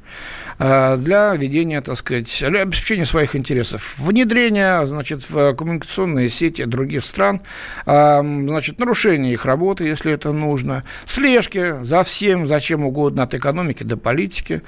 для 0.58 1.34
ведения, 1.36 1.82
так 1.82 1.96
сказать, 1.96 2.34
для 2.48 2.62
обеспечения 2.62 3.04
своих 3.04 3.36
интересов. 3.36 3.98
Внедрения, 3.98 4.84
значит, 4.86 5.28
в 5.28 5.54
коммуникационные 5.54 6.28
сети 6.28 6.64
других 6.64 7.04
стран, 7.04 7.42
значит, 7.84 8.78
нарушение 8.78 9.34
их 9.34 9.44
работы, 9.44 9.84
если 9.84 10.12
это 10.12 10.32
нужно, 10.32 10.82
слежки 11.04 11.82
за 11.82 12.02
всем, 12.02 12.46
за 12.46 12.55
чем 12.60 12.84
угодно, 12.84 13.22
от 13.22 13.34
экономики 13.34 13.82
до 13.82 13.96
политики. 13.96 14.62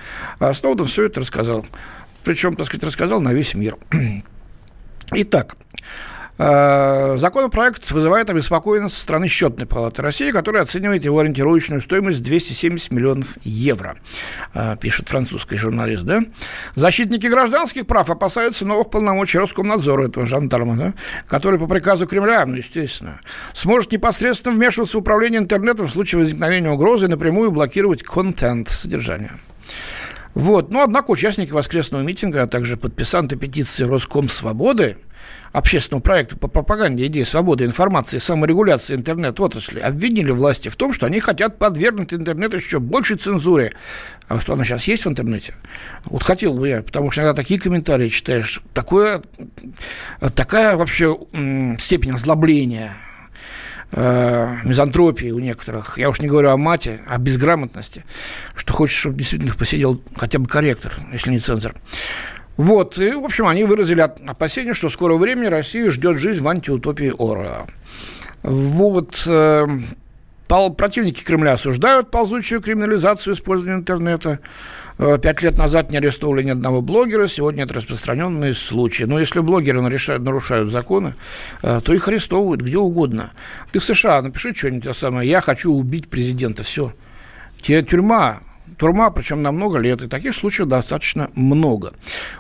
Сноуден 0.53 0.87
все 0.87 1.05
это 1.05 1.21
рассказал. 1.21 1.67
Причем, 2.25 2.57
так 2.57 2.67
сказать, 2.67 2.85
рассказал 2.85 3.21
на 3.21 3.33
весь 3.33 3.55
мир. 3.55 3.77
Итак, 5.13 5.57
законопроект 6.39 7.91
вызывает 7.91 8.31
обеспокоенность 8.31 8.95
со 8.95 9.01
стороны 9.01 9.27
счетной 9.27 9.67
палаты 9.67 10.03
России, 10.03 10.31
которая 10.31 10.63
оценивает 10.63 11.05
его 11.05 11.19
ориентировочную 11.19 11.81
стоимость 11.81 12.23
270 12.23 12.93
миллионов 12.93 13.39
евро, 13.43 13.99
э, 14.55 14.77
пишет 14.81 15.09
французский 15.09 15.57
журналист. 15.57 16.05
Да? 16.05 16.21
Защитники 16.77 17.27
гражданских 17.27 17.89
прав 17.89 18.09
опасаются 18.09 18.65
новых 18.65 18.91
полномочий 18.91 19.39
Роскомнадзора, 19.39 20.07
этого 20.07 20.27
жандарма, 20.27 20.77
да? 20.77 20.95
который 21.27 21.59
по 21.59 21.67
приказу 21.67 22.07
Кремля, 22.07 22.47
ну, 22.47 22.55
естественно, 22.55 23.21
сможет 23.53 23.91
непосредственно 23.91 24.55
вмешиваться 24.55 24.97
в 24.97 25.01
управление 25.01 25.41
интернетом 25.41 25.89
в 25.89 25.91
случае 25.91 26.21
возникновения 26.21 26.71
угрозы 26.71 27.07
и 27.07 27.09
напрямую 27.09 27.51
блокировать 27.51 28.05
контент, 28.05 28.69
содержание. 28.69 29.33
Вот. 30.35 30.71
Но, 30.71 30.85
однако, 30.85 31.11
участники 31.11 31.51
воскресного 31.51 32.03
митинга, 32.03 32.43
а 32.43 32.47
также 32.47 32.77
подписанты 32.77 33.35
петиции 33.35 33.83
Роском 33.83 34.29
Свободы 34.29 34.97
общественного 35.59 36.03
проекта 36.03 36.37
по 36.37 36.49
пропаганде 36.49 37.07
идеи 37.07 37.25
свободы 37.25 37.65
информации 37.65 38.17
и 38.17 38.21
саморегуляции 38.21 38.95
интернет-отрасли 38.95 39.81
обвинили 39.81 40.31
власти 40.31 40.69
в 40.69 40.77
том, 40.77 40.93
что 40.93 41.07
они 41.07 41.21
хотят 41.21 41.59
подвергнуть 41.59 42.15
интернет 42.15 42.55
еще 42.55 42.79
большей 42.79 43.17
цензуре. 43.17 43.73
А 44.29 44.39
что 44.39 44.55
она 44.55 44.65
сейчас 44.65 44.85
есть 44.85 45.05
в 45.05 45.09
интернете? 45.09 45.55
Вот 46.05 46.23
хотел 46.23 46.55
бы 46.55 46.69
я, 46.69 46.83
потому 46.83 47.11
что 47.11 47.23
иногда 47.23 47.43
такие 47.43 47.61
комментарии 47.61 48.09
читаешь, 48.09 48.63
такое, 48.73 49.23
такая 50.35 50.77
вообще 50.77 51.19
степень 51.79 52.13
озлобления, 52.13 52.93
э, 53.93 54.57
мизантропии 54.65 55.31
у 55.31 55.39
некоторых, 55.39 55.99
я 55.99 56.09
уж 56.09 56.21
не 56.21 56.29
говорю 56.29 56.51
о 56.51 56.57
мате, 56.57 57.01
о 57.09 57.19
безграмотности, 57.19 58.05
что 58.55 58.73
хочешь, 58.73 58.99
чтобы 58.99 59.19
действительно 59.19 59.55
посидел 59.55 60.03
хотя 60.17 60.39
бы 60.39 60.47
корректор, 60.47 60.93
если 61.13 61.31
не 61.31 61.39
цензор. 61.39 61.75
Вот, 62.59 62.99
и, 62.99 63.13
в 63.13 63.25
общем, 63.25 63.47
они 63.47 63.63
выразили 63.63 64.01
опасение, 64.01 64.75
что 64.75 64.89
в 64.89 64.93
скором 64.93 65.19
времени 65.19 65.47
Россию 65.47 65.93
ждет 65.93 66.19
жизнь 66.19 66.43
в 66.43 66.49
антиутопии 66.49 67.15
Ора. 67.17 67.69
Вот, 68.43 69.23
э, 69.29 69.67
противники 70.49 71.23
Кремля 71.23 71.53
осуждают 71.53 72.11
ползучую 72.11 72.61
криминализацию 72.61 73.35
использования 73.35 73.77
интернета. 73.77 74.41
Э, 74.99 75.19
пять 75.23 75.41
лет 75.41 75.57
назад 75.57 75.93
не 75.93 75.99
арестовали 75.99 76.43
ни 76.43 76.51
одного 76.51 76.83
блогера, 76.83 77.29
сегодня 77.29 77.63
это 77.63 77.75
распространенные 77.75 78.55
случаи. 78.55 79.05
Но 79.05 79.21
если 79.21 79.39
блогеры 79.39 79.81
нарушают, 79.81 80.25
нарушают 80.25 80.73
законы, 80.73 81.15
э, 81.63 81.81
то 81.81 81.95
их 81.95 82.09
арестовывают 82.09 82.61
где 82.61 82.79
угодно. 82.79 83.31
Ты 83.71 83.79
в 83.79 83.85
США 83.85 84.21
напиши 84.21 84.53
что-нибудь 84.53 84.97
самое, 84.97 85.31
я 85.31 85.41
хочу 85.41 85.73
убить 85.73 86.09
президента, 86.09 86.65
все. 86.65 86.93
Тебе 87.63 87.85
тюрьма, 87.85 88.41
Турма, 88.79 89.11
причем 89.11 89.43
на 89.43 89.53
много 89.53 89.79
лет, 89.79 90.03
и 90.03 90.09
таких 90.09 90.35
случаев 90.35 90.69
достаточно 90.69 91.31
много. 91.35 91.93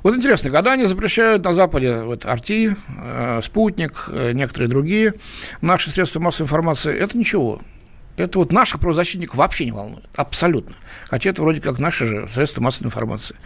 Вот 0.02 0.16
интересно, 0.16 0.50
когда 0.50 0.72
они 0.72 0.86
запрещают 0.86 1.44
на 1.44 1.52
Западе 1.52 2.02
вот, 2.02 2.24
Арти, 2.24 2.76
э, 2.96 3.40
Спутник, 3.42 4.08
э, 4.08 4.32
некоторые 4.32 4.68
другие 4.68 5.14
наши 5.60 5.90
средства 5.90 6.20
массовой 6.20 6.46
информации, 6.46 6.96
это 6.96 7.18
ничего. 7.18 7.60
Это 8.18 8.40
вот 8.40 8.52
наших 8.52 8.80
правозащитников 8.80 9.36
вообще 9.36 9.64
не 9.64 9.70
волнует. 9.70 10.04
Абсолютно. 10.16 10.74
Хотя 11.08 11.30
это 11.30 11.40
вроде 11.40 11.60
как 11.60 11.78
наши 11.78 12.04
же 12.04 12.28
средства 12.28 12.60
массовой 12.60 12.88
информации. 12.88 13.36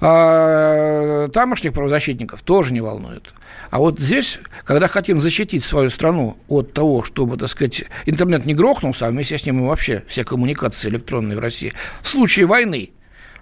А, 0.00 1.28
тамошних 1.28 1.72
правозащитников 1.72 2.42
тоже 2.42 2.72
не 2.72 2.80
волнует. 2.80 3.32
А 3.70 3.78
вот 3.78 4.00
здесь, 4.00 4.40
когда 4.64 4.88
хотим 4.88 5.20
защитить 5.20 5.62
свою 5.62 5.90
страну 5.90 6.36
от 6.48 6.72
того, 6.72 7.04
чтобы, 7.04 7.36
так 7.36 7.48
сказать, 7.48 7.84
интернет 8.04 8.46
не 8.46 8.54
грохнулся, 8.54 9.06
а 9.06 9.10
вместе 9.10 9.38
с 9.38 9.46
ним 9.46 9.60
и 9.60 9.68
вообще 9.68 10.02
все 10.08 10.24
коммуникации 10.24 10.88
электронные 10.88 11.36
в 11.36 11.40
России, 11.40 11.72
в 12.02 12.08
случае 12.08 12.46
войны, 12.46 12.90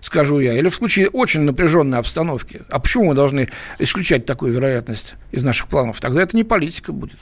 скажу 0.02 0.38
я, 0.38 0.52
или 0.52 0.68
в 0.68 0.74
случае 0.74 1.08
очень 1.08 1.40
напряженной 1.40 1.98
обстановки. 1.98 2.60
А 2.68 2.78
почему 2.78 3.04
мы 3.04 3.14
должны 3.14 3.48
исключать 3.78 4.26
такую 4.26 4.52
вероятность 4.52 5.14
из 5.32 5.42
наших 5.42 5.68
планов? 5.68 5.98
Тогда 5.98 6.22
это 6.22 6.36
не 6.36 6.44
политика 6.44 6.92
будет. 6.92 7.16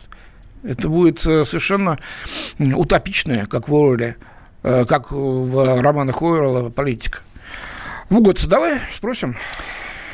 Это 0.66 0.88
будет 0.88 1.24
э, 1.26 1.44
совершенно 1.44 1.98
утопичная, 2.58 3.46
как 3.46 3.68
в 3.68 3.74
Оруэлле, 3.74 4.16
э, 4.62 4.84
как 4.86 5.12
в 5.12 5.80
романах 5.80 6.22
Оруэлла 6.22 6.70
политика. 6.70 7.20
Вот, 8.08 8.46
давай 8.46 8.80
спросим 8.92 9.36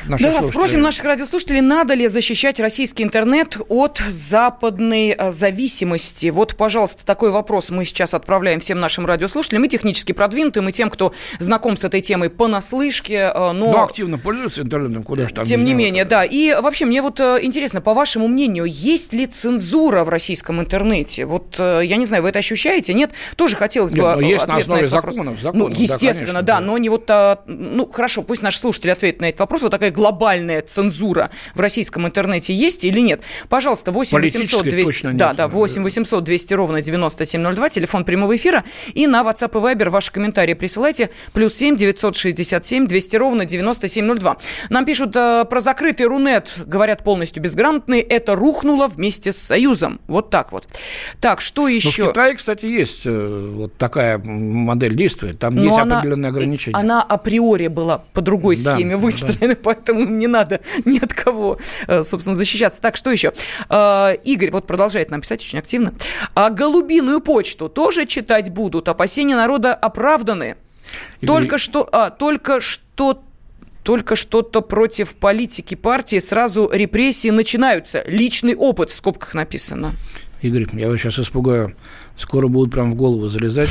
наших 0.07 0.31
да, 0.31 0.41
спросим 0.41 0.81
наших 0.81 1.05
радиослушателей, 1.05 1.61
надо 1.61 1.93
ли 1.93 2.07
защищать 2.07 2.59
российский 2.59 3.03
интернет 3.03 3.57
от 3.69 4.01
западной 4.09 5.15
э, 5.17 5.31
зависимости. 5.31 6.27
Вот, 6.27 6.55
пожалуйста, 6.55 7.05
такой 7.05 7.31
вопрос 7.31 7.69
мы 7.69 7.85
сейчас 7.85 8.13
отправляем 8.13 8.59
всем 8.59 8.79
нашим 8.79 9.05
радиослушателям, 9.05 9.63
и 9.63 9.69
технически 9.69 10.11
продвинутым, 10.11 10.69
и 10.69 10.71
тем, 10.71 10.89
кто 10.89 11.13
знаком 11.39 11.77
с 11.77 11.83
этой 11.83 12.01
темой 12.01 12.29
понаслышке. 12.29 13.31
Э, 13.33 13.51
но, 13.51 13.71
но 13.71 13.83
активно 13.83 14.17
пользуются 14.17 14.61
интернетом, 14.61 15.03
куда 15.03 15.27
же 15.27 15.33
там. 15.33 15.45
Тем 15.45 15.63
не 15.65 15.73
менее, 15.73 16.05
да. 16.05 16.23
И 16.23 16.53
вообще, 16.53 16.85
мне 16.85 17.01
вот 17.01 17.19
э, 17.19 17.39
интересно, 17.41 17.81
по 17.81 17.93
вашему 17.93 18.27
мнению, 18.27 18.65
есть 18.65 19.13
ли 19.13 19.25
цензура 19.25 20.03
в 20.03 20.09
российском 20.09 20.59
интернете? 20.59 21.25
Вот, 21.25 21.57
я 21.59 21.95
не 21.95 22.05
знаю, 22.05 22.23
вы 22.23 22.29
это 22.29 22.39
ощущаете? 22.39 22.93
Нет? 22.93 23.11
Тоже 23.35 23.55
хотелось 23.55 23.93
Нет, 23.93 24.15
бы 24.15 24.23
есть 24.23 24.47
на 24.47 24.57
основе 24.57 24.81
на 24.83 24.87
законов, 24.87 25.39
законов. 25.39 25.69
Ну, 25.69 25.75
естественно, 25.75 26.41
да, 26.41 26.41
конечно, 26.41 26.41
да, 26.41 26.59
но 26.59 26.77
не 26.77 26.89
вот, 26.89 27.09
ну, 27.47 27.89
хорошо, 27.91 28.23
пусть 28.23 28.41
наши 28.41 28.59
слушатели 28.59 28.91
ответят 28.91 29.21
на 29.21 29.25
этот 29.25 29.39
вопрос. 29.39 29.61
Вот 29.61 29.71
такая 29.71 29.91
глобальная 29.93 30.61
цензура 30.61 31.29
в 31.55 31.59
российском 31.59 32.05
интернете 32.05 32.53
есть 32.53 32.83
или 32.83 32.99
нет? 32.99 33.21
Пожалуйста, 33.49 33.91
8 33.91 34.19
800 34.19 34.63
200, 34.63 35.03
да, 35.13 35.29
нет. 35.29 35.37
да, 35.37 35.47
8 35.47 35.83
800 35.83 36.23
200 36.23 36.53
ровно 36.53 36.81
9702, 36.81 37.69
телефон 37.69 38.05
прямого 38.05 38.35
эфира, 38.35 38.63
и 38.93 39.07
на 39.07 39.21
WhatsApp 39.21 39.51
и 39.51 39.75
Viber 39.75 39.89
ваши 39.89 40.11
комментарии 40.11 40.53
присылайте, 40.53 41.09
плюс 41.33 41.53
7 41.53 41.77
967 41.77 42.87
200 42.87 43.15
ровно 43.15 43.45
9702. 43.45 44.37
Нам 44.69 44.85
пишут 44.85 45.15
э, 45.15 45.45
про 45.49 45.59
закрытый 45.61 46.07
Рунет, 46.07 46.51
говорят 46.65 47.03
полностью 47.03 47.41
безграмотные, 47.41 48.01
это 48.01 48.35
рухнуло 48.35 48.87
вместе 48.87 49.31
с 49.31 49.37
Союзом. 49.37 49.99
Вот 50.07 50.29
так 50.29 50.51
вот. 50.51 50.67
Так, 51.19 51.41
что 51.41 51.67
еще? 51.67 52.03
Но 52.03 52.09
в 52.09 52.11
Китае, 52.11 52.35
кстати, 52.35 52.65
есть 52.65 53.01
э, 53.05 53.51
вот 53.55 53.77
такая 53.77 54.17
модель 54.17 54.95
действует, 54.95 55.39
там 55.39 55.55
Но 55.55 55.63
есть 55.63 55.77
она, 55.77 55.99
определенные 55.99 56.29
ограничения. 56.29 56.77
Она 56.77 57.01
априори 57.01 57.67
была 57.67 57.99
по 58.13 58.21
другой 58.21 58.57
да, 58.57 58.73
схеме 58.73 58.97
выстроена, 58.97 59.55
да. 59.63 59.71
Поэтому 59.83 60.09
не 60.09 60.27
надо 60.27 60.61
ни 60.85 60.99
от 60.99 61.13
кого, 61.13 61.57
э, 61.87 62.03
собственно, 62.03 62.35
защищаться. 62.35 62.81
Так, 62.81 62.95
что 62.95 63.11
еще? 63.11 63.33
Э, 63.69 64.15
Игорь 64.23 64.51
вот 64.51 64.67
продолжает 64.67 65.11
нам 65.11 65.21
писать 65.21 65.41
очень 65.41 65.59
активно. 65.59 65.93
А 66.33 66.49
голубиную 66.49 67.21
почту 67.21 67.69
тоже 67.69 68.05
читать 68.05 68.51
будут? 68.51 68.87
Опасения 68.87 69.35
народа 69.35 69.73
оправданы. 69.73 70.55
Игорь... 71.21 71.27
Только 71.27 71.57
что, 71.57 71.87
а, 71.91 72.09
только 72.09 72.59
что 72.59 73.23
только 73.83 74.15
что-то 74.15 74.61
против 74.61 75.15
политики 75.15 75.75
партии, 75.75 76.19
сразу 76.19 76.69
репрессии 76.71 77.27
начинаются. 77.29 78.01
Личный 78.07 78.55
опыт 78.55 78.89
в 78.89 78.95
скобках 78.95 79.33
написано. 79.33 79.93
Игорь, 80.41 80.67
я 80.73 80.89
вас 80.89 81.01
сейчас 81.01 81.19
испугаю. 81.19 81.75
Скоро 82.15 82.47
будут 82.47 82.71
прям 82.71 82.91
в 82.91 82.95
голову 82.95 83.27
залезать 83.27 83.69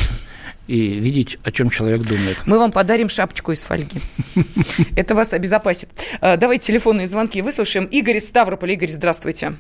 и 0.67 1.01
видеть, 1.01 1.39
о 1.45 1.51
чем 1.51 1.71
человек 1.71 2.03
думает. 2.03 2.39
Мы 2.47 2.59
вам 2.59 2.73
подарим 2.73 3.09
шапочку 3.09 3.53
из 3.53 3.65
фольги. 3.65 4.01
Это 4.97 5.15
вас 5.15 5.33
обезопасит. 5.33 5.89
А, 6.21 6.37
давайте 6.37 6.67
телефонные 6.67 7.07
звонки 7.07 7.43
выслушаем. 7.43 7.87
Игорь 7.87 8.19
из 8.19 8.29
Ставрополя. 8.29 8.75
Игорь, 8.75 8.89
здравствуйте. 8.89 9.55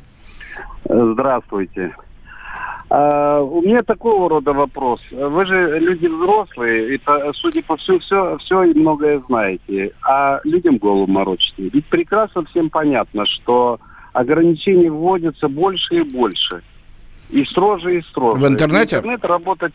Здравствуйте. 0.84 1.94
А, 2.88 3.40
у 3.40 3.62
меня 3.62 3.82
такого 3.82 4.28
рода 4.28 4.52
вопрос. 4.52 5.00
Вы 5.10 5.46
же 5.46 5.78
люди 5.80 6.06
взрослые, 6.06 6.94
и, 6.94 7.00
судя 7.34 7.62
по 7.62 7.76
всему, 7.76 7.98
все, 7.98 8.38
все 8.38 8.64
и 8.64 8.74
многое 8.74 9.22
знаете. 9.28 9.92
А 10.02 10.40
людям 10.44 10.76
голову 10.76 11.06
морочите. 11.06 11.70
Ведь 11.72 11.86
прекрасно 11.86 12.44
всем 12.44 12.70
понятно, 12.70 13.26
что 13.26 13.80
ограничений 14.12 14.90
вводятся 14.90 15.48
больше 15.48 15.96
и 15.96 16.02
больше. 16.02 16.62
И 17.30 17.44
строже, 17.46 17.98
и 17.98 18.02
строже. 18.02 18.38
В 18.38 18.46
интернете? 18.46 18.96
Интернет 18.96 19.24
работать 19.24 19.72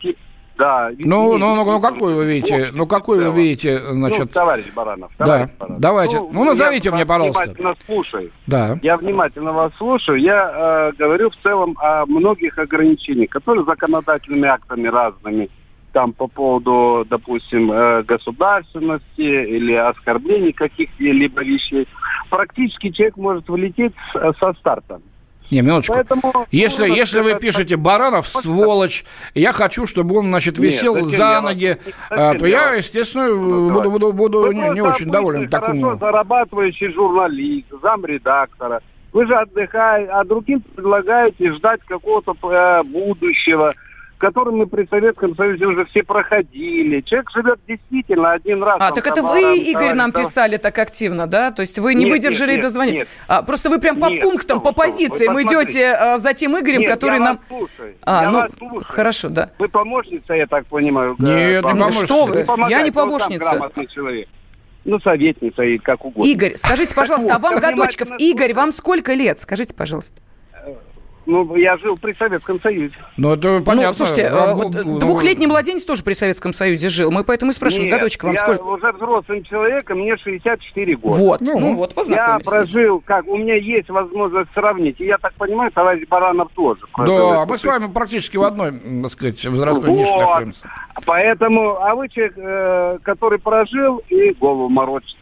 Да. 0.58 0.90
Ну, 0.98 1.38
ну, 1.38 1.54
ну, 1.54 1.64
ну, 1.64 1.80
какой 1.80 2.14
вы 2.14 2.24
видите? 2.24 2.70
Ну, 2.72 2.86
какой 2.86 3.24
вы 3.24 3.30
видите, 3.30 3.78
значит... 3.78 4.18
Ну, 4.18 4.26
товарищ 4.26 4.66
Баранов. 4.74 5.12
Товарищ 5.16 5.46
да, 5.46 5.54
Баранов. 5.56 5.80
давайте. 5.80 6.18
Ну, 6.18 6.30
ну 6.32 6.44
назовите 6.44 6.90
мне, 6.90 7.06
пожалуйста. 7.06 7.44
Я 7.44 7.52
внимательно 7.52 7.76
слушаю. 7.86 8.30
Да. 8.48 8.76
Я 8.82 8.96
внимательно 8.96 9.52
вас 9.52 9.72
слушаю. 9.78 10.18
Я 10.18 10.90
э, 10.90 10.92
говорю 10.98 11.30
в 11.30 11.36
целом 11.36 11.78
о 11.80 12.06
многих 12.06 12.58
ограничениях, 12.58 13.30
которые 13.30 13.64
законодательными 13.64 14.48
актами 14.48 14.88
разными, 14.88 15.48
там 15.92 16.12
по 16.12 16.26
поводу, 16.26 17.04
допустим, 17.08 17.70
э, 17.70 18.02
государственности 18.02 19.04
или 19.20 19.74
оскорблений 19.74 20.52
каких-либо 20.52 21.44
вещей, 21.44 21.86
практически 22.30 22.90
человек 22.90 23.16
может 23.16 23.48
влететь 23.48 23.94
со 24.12 24.52
старта. 24.54 25.00
Не, 25.50 25.62
минуточку. 25.62 25.94
Поэтому, 25.94 26.46
если, 26.50 26.86
ну, 26.86 26.94
если 26.94 27.20
вы 27.20 27.34
пишете 27.36 27.76
«Баранов, 27.76 28.28
сволочь», 28.28 29.04
я 29.34 29.52
хочу, 29.52 29.86
чтобы 29.86 30.18
он, 30.18 30.26
значит, 30.26 30.58
висел 30.58 30.96
Нет, 30.96 31.16
за 31.16 31.40
ноги, 31.40 31.78
а, 32.10 32.34
то 32.34 32.46
я, 32.46 32.74
естественно, 32.74 33.28
ну, 33.28 33.70
буду, 33.70 33.90
буду, 33.90 34.12
буду 34.12 34.52
не, 34.52 34.68
не 34.70 34.80
очень 34.80 35.10
доволен 35.10 35.48
таким. 35.48 35.82
Хорошо 35.82 35.98
зарабатывающий 35.98 36.92
журналист, 36.92 37.66
замредактора. 37.82 38.82
Вы 39.12 39.26
же 39.26 39.34
отдыхаете, 39.34 40.10
а 40.12 40.24
другим 40.24 40.60
предлагаете 40.60 41.52
ждать 41.54 41.80
какого-то 41.86 42.36
э, 42.50 42.82
будущего– 42.82 43.72
который 44.18 44.52
мы 44.52 44.66
при 44.66 44.86
Советском 44.86 45.34
Союзе 45.36 45.66
уже 45.66 45.84
все 45.86 46.02
проходили. 46.02 47.00
Человек 47.00 47.30
живет 47.30 47.60
действительно 47.66 48.32
один 48.32 48.62
раз. 48.62 48.76
А, 48.80 48.90
так 48.90 49.06
это 49.06 49.22
вы, 49.22 49.56
Игорь, 49.58 49.94
нам 49.94 50.12
писали 50.12 50.56
так 50.56 50.78
активно, 50.78 51.26
да? 51.26 51.50
То 51.52 51.62
есть 51.62 51.78
вы 51.78 51.94
не 51.94 52.04
нет, 52.04 52.12
выдержали 52.12 52.50
нет, 52.50 52.58
и 52.58 52.62
дозвонили? 52.62 52.96
Нет. 52.98 53.08
А, 53.28 53.42
просто 53.42 53.70
вы 53.70 53.80
прям 53.80 53.98
по 53.98 54.06
нет, 54.06 54.22
пунктам, 54.22 54.58
что, 54.58 54.60
по 54.60 54.74
позициям 54.74 55.34
вы 55.34 55.44
идете 55.44 55.92
а, 55.92 56.18
за 56.18 56.34
тем 56.34 56.58
Игорем, 56.58 56.80
нет, 56.80 56.90
который 56.90 57.20
нам... 57.20 57.40
Слушаю, 57.48 57.94
а, 58.02 58.22
я 58.22 58.30
ну, 58.30 58.38
вас 58.38 58.52
слушаю. 58.58 58.84
хорошо, 58.84 59.28
да. 59.28 59.50
Вы 59.58 59.68
помощница, 59.68 60.34
я 60.34 60.46
так 60.46 60.66
понимаю? 60.66 61.14
Нет, 61.18 61.62
не 61.64 61.70
помощница. 61.70 62.04
Что 62.04 62.26
вы? 62.26 62.46
Я 62.68 62.82
не 62.82 62.90
помощница. 62.90 63.70
Ну, 64.84 64.98
советница 65.00 65.62
и 65.62 65.78
как 65.78 66.04
угодно. 66.04 66.28
Игорь, 66.28 66.56
скажите, 66.56 66.94
пожалуйста, 66.94 67.34
а 67.34 67.38
вам 67.38 67.56
годочков? 67.56 68.08
Игорь, 68.18 68.54
вам 68.54 68.72
сколько 68.72 69.12
лет? 69.14 69.38
Скажите, 69.38 69.74
пожалуйста. 69.74 70.22
Ну, 71.28 71.56
я 71.56 71.76
жил 71.76 71.98
при 71.98 72.14
Советском 72.14 72.58
Союзе. 72.62 72.94
Ну, 73.18 73.34
это 73.34 73.60
понятно. 73.60 73.88
Ну, 73.88 73.92
слушайте, 73.92 74.30
Раб... 74.30 74.70
двухлетний 74.98 75.46
младенец 75.46 75.84
тоже 75.84 76.02
при 76.02 76.14
Советском 76.14 76.54
Союзе 76.54 76.88
жил. 76.88 77.10
Мы 77.10 77.22
поэтому 77.22 77.50
и 77.50 77.54
спрашиваем, 77.54 77.90
Нет, 77.90 77.98
годочек 77.98 78.24
вам 78.24 78.32
я 78.32 78.38
сколько? 78.38 78.62
уже 78.62 78.92
взрослым 78.92 79.44
человеком, 79.44 79.98
мне 79.98 80.16
64 80.16 80.96
года. 80.96 81.14
Вот, 81.14 81.40
ну, 81.42 81.60
ну 81.60 81.74
вот, 81.74 81.92
Я 82.08 82.38
прожил, 82.42 83.02
как, 83.02 83.26
у 83.28 83.36
меня 83.36 83.56
есть 83.56 83.90
возможность 83.90 84.50
сравнить. 84.54 85.02
И 85.02 85.04
я 85.04 85.18
так 85.18 85.34
понимаю, 85.34 85.70
товарищ 85.70 86.08
Баранов 86.08 86.48
тоже. 86.54 86.80
Да, 86.96 87.44
мы 87.44 87.58
с 87.58 87.64
вами 87.64 87.92
практически 87.92 88.38
в 88.38 88.44
одной, 88.44 88.72
так 89.02 89.12
сказать, 89.12 89.44
возрастной 89.44 89.90
вот. 89.90 89.98
нише 89.98 90.16
находимся. 90.16 90.70
Поэтому, 91.04 91.76
а 91.76 91.94
вы 91.94 92.08
человек, 92.08 92.38
э, 92.38 92.98
который 93.02 93.38
прожил 93.38 93.98
и 94.08 94.32
голову 94.32 94.70
морочит 94.70 95.18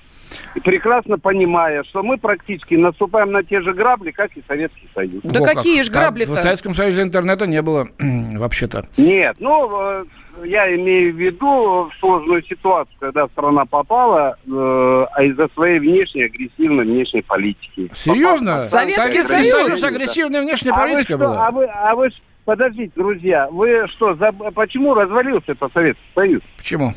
прекрасно 0.61 1.19
понимая, 1.19 1.85
что 1.85 2.03
мы 2.03 2.19
практически 2.19 2.75
наступаем 2.75 3.33
на 3.33 3.43
те 3.43 3.61
же 3.61 3.73
грабли, 3.73 4.11
как 4.11 4.37
и 4.37 4.43
Советский 4.47 4.89
Союз. 4.95 5.21
Да 5.23 5.41
Во 5.41 5.47
какие 5.47 5.83
же 5.83 5.91
грабли-то? 5.91 6.33
В 6.33 6.37
Советском 6.37 6.75
Союзе 6.75 7.03
интернета 7.03 7.47
не 7.47 7.63
было 7.63 7.89
вообще-то. 7.99 8.87
Нет, 8.97 9.37
ну, 9.39 9.71
э, 9.81 10.05
я 10.45 10.75
имею 10.75 11.15
в 11.15 11.17
виду 11.17 11.91
сложную 12.01 12.43
ситуацию, 12.45 12.95
когда 12.99 13.27
страна 13.29 13.65
попала 13.65 14.37
э, 14.47 15.07
а 15.13 15.23
из-за 15.25 15.49
своей 15.55 15.79
внешней 15.79 16.25
агрессивной 16.25 16.85
внешней 16.85 17.23
политики. 17.23 17.91
Серьезно? 17.95 18.53
Попала. 18.53 18.65
Советский 18.65 19.23
Союз? 19.23 19.51
Союз 19.51 19.85
агрессивная 19.85 20.43
внешняя 20.43 20.73
а 20.73 20.77
политика 20.77 21.15
что, 21.15 21.19
была? 21.19 21.47
А 21.47 21.51
вы, 21.51 21.65
а 21.67 21.95
вы, 21.95 22.11
подождите, 22.45 22.93
друзья, 22.95 23.49
вы 23.51 23.87
что, 23.89 24.15
за, 24.15 24.33
почему 24.33 24.95
развалился 24.95 25.53
этот 25.53 25.73
Советский 25.73 26.05
Союз? 26.15 26.43
Почему? 26.57 26.95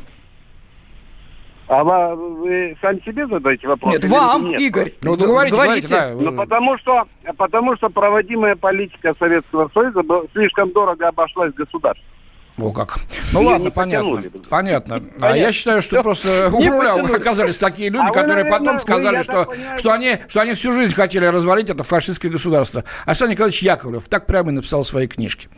А 1.69 1.83
вы 1.83 2.75
сами 2.81 2.99
себе 3.05 3.27
задаете 3.27 3.67
вопрос? 3.67 3.93
Нет, 3.93 4.05
вам, 4.05 4.49
нет? 4.49 4.59
Игорь. 4.59 4.93
Ну, 5.03 5.15
говорите, 5.15 5.55
говорите. 5.55 5.87
Да. 5.87 6.13
Ну, 6.15 6.35
потому 6.35 6.75
что, 6.79 7.03
потому 7.37 7.75
что 7.75 7.89
проводимая 7.89 8.55
политика 8.55 9.13
Советского 9.19 9.69
Союза 9.71 10.01
слишком 10.33 10.71
дорого 10.71 11.07
обошлась 11.07 11.53
государству. 11.53 12.03
О, 12.57 12.71
как. 12.71 12.97
Ну 13.33 13.43
ладно, 13.43 13.65
не 13.65 13.71
понятно. 13.71 14.15
Потянули. 14.15 14.43
Понятно. 14.49 14.99
понятно. 14.99 15.27
А 15.27 15.37
я 15.37 15.51
считаю, 15.51 15.83
что 15.83 15.97
Все. 15.97 16.03
просто 16.03 16.49
у 16.51 16.57
руля 16.57 16.93
оказались 17.15 17.57
такие 17.57 17.89
люди, 17.89 18.07
а 18.09 18.13
которые 18.13 18.45
вы, 18.45 18.49
потом 18.49 18.79
сказали, 18.79 19.17
вы, 19.17 19.23
что, 19.23 19.47
что, 19.77 19.93
они, 19.93 20.17
что 20.27 20.41
они 20.41 20.53
всю 20.53 20.73
жизнь 20.73 20.93
хотели 20.93 21.25
развалить 21.25 21.69
это 21.69 21.83
фашистское 21.83 22.31
государство. 22.31 22.83
Александр 23.05 23.33
Николаевич 23.33 23.61
Яковлев 23.61 24.05
так 24.09 24.25
прямо 24.25 24.49
и 24.49 24.53
написал 24.53 24.81
в 24.81 24.87
своей 24.87 25.07
книжке. 25.07 25.49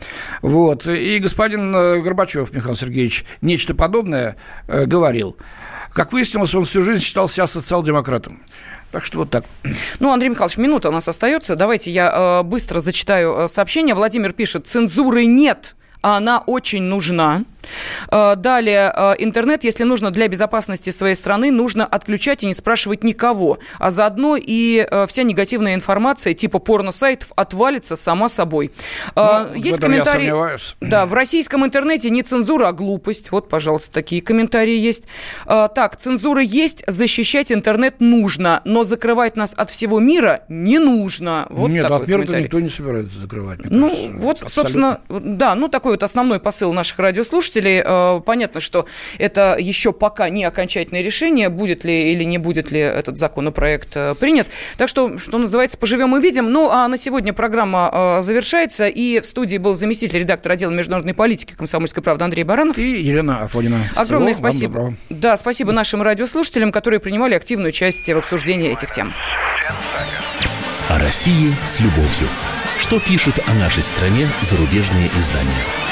Вот. 0.42 0.86
И 0.86 1.18
господин 1.18 1.74
э, 1.74 2.00
Горбачев 2.02 2.52
Михаил 2.52 2.76
Сергеевич 2.76 3.24
нечто 3.40 3.74
подобное 3.74 4.36
э, 4.68 4.84
говорил. 4.84 5.36
Как 5.94 6.12
выяснилось, 6.12 6.54
он 6.54 6.64
всю 6.64 6.82
жизнь 6.82 7.02
считал 7.02 7.28
себя 7.28 7.46
социал-демократом. 7.46 8.42
Так 8.92 9.04
что 9.04 9.18
вот 9.18 9.30
так. 9.30 9.44
Ну, 10.00 10.12
Андрей 10.12 10.28
Михайлович, 10.28 10.56
минута 10.58 10.88
у 10.88 10.92
нас 10.92 11.08
остается. 11.08 11.56
Давайте 11.56 11.90
я 11.90 12.40
э, 12.40 12.42
быстро 12.42 12.80
зачитаю 12.80 13.34
э, 13.34 13.48
сообщение. 13.48 13.94
Владимир 13.94 14.32
пишет, 14.32 14.66
цензуры 14.66 15.24
нет, 15.24 15.74
а 16.02 16.16
она 16.16 16.40
очень 16.40 16.82
нужна. 16.82 17.44
Э, 18.10 18.34
далее, 18.36 18.92
э, 18.94 19.14
интернет, 19.18 19.64
если 19.64 19.84
нужно 19.84 20.10
для 20.10 20.28
безопасности 20.28 20.90
своей 20.90 21.14
страны, 21.14 21.50
нужно 21.50 21.86
отключать 21.86 22.42
и 22.42 22.46
не 22.46 22.54
спрашивать 22.54 23.04
никого. 23.04 23.58
А 23.78 23.90
заодно 23.90 24.36
и 24.36 24.86
э, 24.88 25.06
вся 25.06 25.22
негативная 25.22 25.74
информация 25.74 26.34
типа 26.34 26.58
порно-сайтов 26.58 27.32
отвалится 27.36 27.96
сама 27.96 28.28
собой. 28.28 28.72
Ну, 29.16 29.54
Есть 29.54 29.80
комментарий. 29.80 30.32
Да, 30.80 31.06
в 31.06 31.14
российском 31.14 31.64
интернете 31.64 32.10
не 32.10 32.22
цензура, 32.22 32.68
а 32.68 32.72
глупость. 32.72 33.30
Вот, 33.30 33.48
пожалуйста, 33.48 33.92
такие 33.92 34.22
комментарии 34.22 34.76
есть. 34.76 35.04
Так, 35.46 35.96
цензура 35.96 36.42
есть, 36.42 36.84
защищать 36.86 37.52
интернет 37.52 38.00
нужно, 38.00 38.62
но 38.64 38.84
закрывать 38.84 39.36
нас 39.36 39.54
от 39.56 39.70
всего 39.70 40.00
мира 40.00 40.42
не 40.48 40.78
нужно. 40.78 41.46
Вот 41.50 41.70
Нет, 41.70 41.90
от 41.90 42.06
мира 42.06 42.22
никто 42.22 42.60
не 42.60 42.68
собирается 42.68 43.18
закрывать. 43.18 43.60
ну, 43.64 43.88
кажется. 43.88 44.12
вот, 44.14 44.42
Абсолютно. 44.42 44.48
собственно, 44.48 45.00
да, 45.08 45.54
ну 45.54 45.68
такой 45.68 45.92
вот 45.92 46.02
основной 46.02 46.40
посыл 46.40 46.72
наших 46.72 46.98
радиослушателей 46.98 47.51
слушателей. 47.52 47.82
Э, 47.84 48.20
понятно, 48.24 48.60
что 48.60 48.86
это 49.18 49.56
еще 49.58 49.92
пока 49.92 50.28
не 50.28 50.44
окончательное 50.44 51.02
решение, 51.02 51.48
будет 51.48 51.84
ли 51.84 52.12
или 52.12 52.24
не 52.24 52.38
будет 52.38 52.70
ли 52.70 52.80
этот 52.80 53.18
законопроект 53.18 53.90
э, 53.94 54.14
принят. 54.14 54.48
Так 54.76 54.88
что, 54.88 55.18
что 55.18 55.38
называется, 55.38 55.78
поживем 55.78 56.16
и 56.16 56.20
видим. 56.20 56.50
Ну, 56.50 56.70
а 56.70 56.88
на 56.88 56.96
сегодня 56.96 57.32
программа 57.32 57.90
э, 57.92 58.22
завершается. 58.22 58.88
И 58.88 59.20
в 59.20 59.26
студии 59.26 59.58
был 59.58 59.74
заместитель 59.74 60.20
редактора 60.20 60.54
отдела 60.54 60.70
международной 60.70 61.14
политики 61.14 61.54
комсомольской 61.54 62.02
правды 62.02 62.24
Андрей 62.24 62.44
Баранов. 62.44 62.78
И 62.78 63.02
Елена 63.02 63.42
Афонина. 63.42 63.78
Огромное 63.96 64.32
Всего 64.32 64.50
спасибо. 64.50 64.94
Да, 65.10 65.36
спасибо 65.36 65.72
нашим 65.72 66.02
радиослушателям, 66.02 66.72
которые 66.72 67.00
принимали 67.00 67.34
активное 67.34 67.68
участие 67.68 68.16
в 68.16 68.20
обсуждении 68.20 68.70
этих 68.70 68.90
тем. 68.90 69.12
О 70.88 70.98
России 70.98 71.54
с 71.64 71.80
любовью. 71.80 72.28
Что 72.78 72.98
пишут 72.98 73.38
о 73.46 73.54
нашей 73.54 73.82
стране 73.82 74.28
зарубежные 74.42 75.10
издания? 75.16 75.91